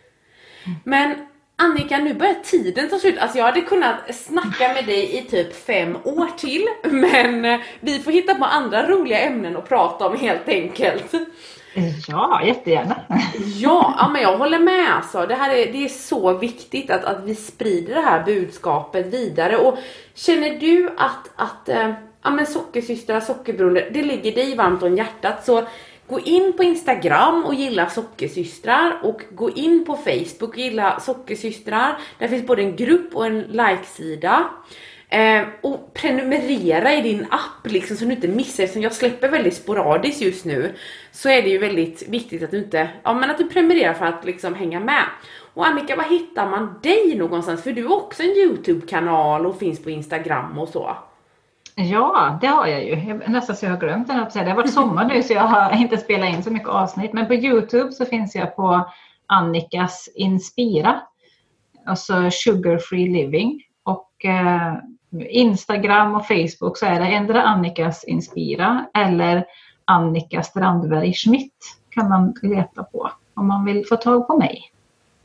Men 0.84 1.14
Annika, 1.56 1.98
nu 1.98 2.14
börjar 2.14 2.34
tiden 2.34 2.88
ta 2.88 2.98
slut. 2.98 3.18
Alltså 3.18 3.38
jag 3.38 3.44
hade 3.44 3.60
kunnat 3.60 4.14
snacka 4.14 4.68
med 4.74 4.86
dig 4.86 5.18
i 5.18 5.22
typ 5.22 5.56
fem 5.66 5.96
år 6.04 6.28
till, 6.36 6.66
men 6.82 7.44
eh, 7.44 7.60
vi 7.80 7.98
får 7.98 8.12
hitta 8.12 8.34
på 8.34 8.44
andra 8.44 8.88
roliga 8.88 9.18
ämnen 9.18 9.56
att 9.56 9.68
prata 9.68 10.06
om 10.06 10.16
helt 10.16 10.48
enkelt. 10.48 11.14
Ja, 12.08 12.42
jättegärna. 12.44 13.00
Ja, 13.56 13.94
ja 13.98 14.08
men 14.12 14.22
jag 14.22 14.38
håller 14.38 14.58
med 14.58 14.96
alltså. 14.96 15.26
Det, 15.26 15.34
här 15.34 15.54
är, 15.54 15.72
det 15.72 15.84
är 15.84 15.88
så 15.88 16.32
viktigt 16.32 16.90
att, 16.90 17.04
att 17.04 17.24
vi 17.24 17.34
sprider 17.34 17.94
det 17.94 18.00
här 18.00 18.24
budskapet 18.24 19.06
vidare. 19.06 19.56
Och 19.56 19.78
känner 20.14 20.60
du 20.60 20.90
att, 20.96 21.30
att 21.36 21.68
äh, 21.68 21.92
ja, 22.24 22.30
men 22.30 22.46
sockersystrar, 22.46 23.20
sockerberoende, 23.20 23.88
det 23.90 24.02
ligger 24.02 24.32
dig 24.32 24.56
varmt 24.56 24.82
om 24.82 24.96
hjärtat 24.96 25.44
så 25.44 25.64
Gå 26.08 26.20
in 26.20 26.52
på 26.56 26.64
Instagram 26.64 27.44
och 27.44 27.54
gilla 27.54 27.88
Sockersystrar 27.90 29.00
och 29.02 29.22
gå 29.30 29.50
in 29.50 29.84
på 29.84 29.96
Facebook 29.96 30.50
och 30.50 30.58
gilla 30.58 31.00
Sockersystrar. 31.00 31.98
Där 32.18 32.28
finns 32.28 32.46
både 32.46 32.62
en 32.62 32.76
grupp 32.76 33.14
och 33.14 33.26
en 33.26 33.40
likesida. 33.40 34.50
Eh, 35.08 35.42
och 35.60 35.94
prenumerera 35.94 36.92
i 36.94 37.02
din 37.02 37.26
app 37.30 37.66
liksom 37.72 37.96
så 37.96 38.04
du 38.04 38.12
inte 38.12 38.28
missar, 38.28 38.64
eftersom 38.64 38.82
jag 38.82 38.92
släpper 38.92 39.28
väldigt 39.28 39.54
sporadiskt 39.54 40.20
just 40.20 40.44
nu. 40.44 40.74
Så 41.12 41.28
är 41.28 41.42
det 41.42 41.48
ju 41.48 41.58
väldigt 41.58 42.08
viktigt 42.08 42.42
att 42.42 42.50
du 42.50 42.58
inte, 42.58 42.88
ja 43.02 43.14
men 43.14 43.30
att 43.30 43.38
du 43.38 43.48
prenumererar 43.48 43.94
för 43.94 44.06
att 44.06 44.24
liksom 44.24 44.54
hänga 44.54 44.80
med. 44.80 45.04
Och 45.54 45.66
Annika, 45.66 45.96
var 45.96 46.04
hittar 46.04 46.50
man 46.50 46.80
dig 46.82 47.14
någonstans? 47.16 47.62
För 47.62 47.72
du 47.72 47.84
har 47.84 47.96
också 47.96 48.22
en 48.22 48.36
Youtube-kanal 48.36 49.46
och 49.46 49.58
finns 49.58 49.82
på 49.82 49.90
Instagram 49.90 50.58
och 50.58 50.68
så. 50.68 50.96
Ja, 51.74 52.38
det 52.40 52.46
har 52.46 52.66
jag 52.66 52.84
ju. 52.84 52.90
Jag, 52.90 53.28
nästan 53.28 53.56
så 53.56 53.66
jag 53.66 53.70
har 53.70 53.80
glömt 53.80 54.08
den. 54.08 54.26
Det 54.34 54.50
har 54.50 54.56
varit 54.56 54.72
sommar 54.72 55.04
nu 55.04 55.22
så 55.22 55.32
jag 55.32 55.42
har 55.42 55.72
inte 55.80 55.98
spelat 55.98 56.28
in 56.28 56.42
så 56.42 56.50
mycket 56.50 56.68
avsnitt. 56.68 57.12
Men 57.12 57.26
på 57.26 57.34
Youtube 57.34 57.92
så 57.92 58.04
finns 58.04 58.34
jag 58.34 58.56
på 58.56 58.90
Annikas 59.26 60.08
Inspira. 60.14 61.00
Alltså 61.86 62.30
Sugar 62.30 62.78
Free 62.78 63.08
Living. 63.08 63.62
Och 63.82 64.24
eh, 64.24 64.74
Instagram 65.28 66.14
och 66.14 66.26
Facebook 66.26 66.78
så 66.78 66.86
är 66.86 67.00
det 67.00 67.06
ändra 67.06 67.42
Annikas 67.42 68.04
Inspira 68.04 68.86
eller 68.94 69.44
Annika 69.84 70.42
Strandberg 70.42 71.12
Schmidt 71.12 71.78
kan 71.90 72.08
man 72.08 72.34
leta 72.42 72.84
på 72.84 73.10
om 73.34 73.46
man 73.46 73.64
vill 73.64 73.86
få 73.86 73.96
tag 73.96 74.26
på 74.26 74.38
mig. 74.38 74.73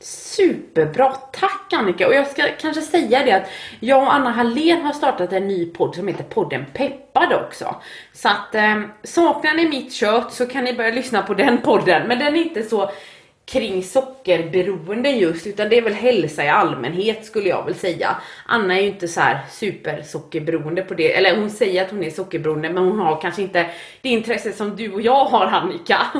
Superbra! 0.02 1.12
Tack 1.32 1.72
Annika! 1.72 2.06
Och 2.06 2.14
jag 2.14 2.26
ska 2.26 2.42
kanske 2.60 2.82
säga 2.82 3.24
det 3.24 3.32
att 3.32 3.50
jag 3.80 4.02
och 4.02 4.14
Anna 4.14 4.30
Hallén 4.30 4.82
har 4.82 4.92
startat 4.92 5.32
en 5.32 5.48
ny 5.48 5.66
podd 5.66 5.94
som 5.94 6.08
heter 6.08 6.24
podden 6.24 6.64
Peppad 6.74 7.32
också. 7.32 7.76
Så 8.12 8.28
att 8.28 8.54
eh, 8.54 8.80
saknar 9.02 9.54
ni 9.54 9.68
mitt 9.68 9.92
kött 9.92 10.32
så 10.32 10.46
kan 10.46 10.64
ni 10.64 10.74
börja 10.74 10.90
lyssna 10.90 11.22
på 11.22 11.34
den 11.34 11.58
podden. 11.58 12.08
Men 12.08 12.18
den 12.18 12.36
är 12.36 12.42
inte 12.42 12.62
så 12.62 12.90
kring 13.44 13.82
sockerberoende 13.82 15.10
just 15.10 15.46
utan 15.46 15.68
det 15.68 15.78
är 15.78 15.82
väl 15.82 15.94
hälsa 15.94 16.44
i 16.44 16.48
allmänhet 16.48 17.24
skulle 17.24 17.48
jag 17.48 17.64
väl 17.64 17.74
säga. 17.74 18.16
Anna 18.46 18.76
är 18.76 18.80
ju 18.80 18.88
inte 18.88 19.08
så 19.08 19.20
här 19.20 19.40
super 19.50 20.02
sockerberoende 20.02 20.82
på 20.82 20.94
det, 20.94 21.16
eller 21.16 21.36
hon 21.36 21.50
säger 21.50 21.84
att 21.84 21.90
hon 21.90 22.04
är 22.04 22.10
sockerberoende 22.10 22.70
men 22.70 22.84
hon 22.84 22.98
har 22.98 23.20
kanske 23.20 23.42
inte 23.42 23.70
det 24.02 24.08
intresse 24.08 24.52
som 24.52 24.76
du 24.76 24.92
och 24.92 25.00
jag 25.00 25.24
har 25.24 25.46
Annika. 25.46 25.98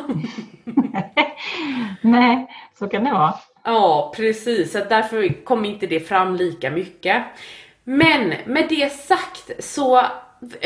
Nej, 2.01 2.47
så 2.79 2.89
kan 2.89 3.05
det 3.05 3.13
vara. 3.13 3.35
Ja, 3.65 4.13
precis. 4.17 4.73
Så 4.73 4.79
därför 4.79 5.45
kom 5.45 5.65
inte 5.65 5.87
det 5.87 6.01
fram 6.01 6.37
lika 6.37 6.71
mycket. 6.71 7.23
Men 7.85 8.35
med 8.47 8.67
det 8.69 8.93
sagt 8.93 9.65
så 9.65 10.03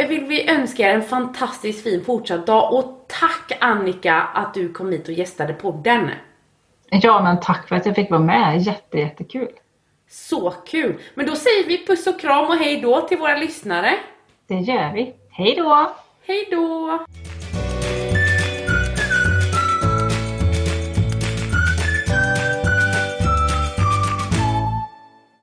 vill 0.08 0.24
vi 0.24 0.50
önska 0.50 0.90
er 0.90 0.94
en 0.94 1.02
fantastiskt 1.02 1.82
fin 1.82 2.04
fortsatt 2.04 2.46
dag 2.46 2.72
och 2.72 3.06
tack 3.20 3.52
Annika 3.60 4.14
att 4.14 4.54
du 4.54 4.72
kom 4.72 4.92
hit 4.92 5.08
och 5.08 5.14
gästade 5.14 5.52
podden. 5.52 6.10
Ja, 6.90 7.22
men 7.22 7.40
tack 7.40 7.68
för 7.68 7.76
att 7.76 7.86
jag 7.86 7.94
fick 7.94 8.10
vara 8.10 8.20
med. 8.20 8.62
Jätte, 8.62 8.98
jättekul. 8.98 9.48
Så 10.10 10.50
kul! 10.50 11.00
Men 11.14 11.26
då 11.26 11.36
säger 11.36 11.66
vi 11.66 11.86
puss 11.86 12.06
och 12.06 12.20
kram 12.20 12.46
och 12.46 12.56
hej 12.56 12.80
då 12.80 13.00
till 13.00 13.18
våra 13.18 13.36
lyssnare. 13.36 13.94
Det 14.46 14.54
gör 14.54 14.92
vi. 14.92 15.14
Hej 15.30 15.54
då! 15.56 15.94
Hej 16.26 16.48
då! 16.50 16.98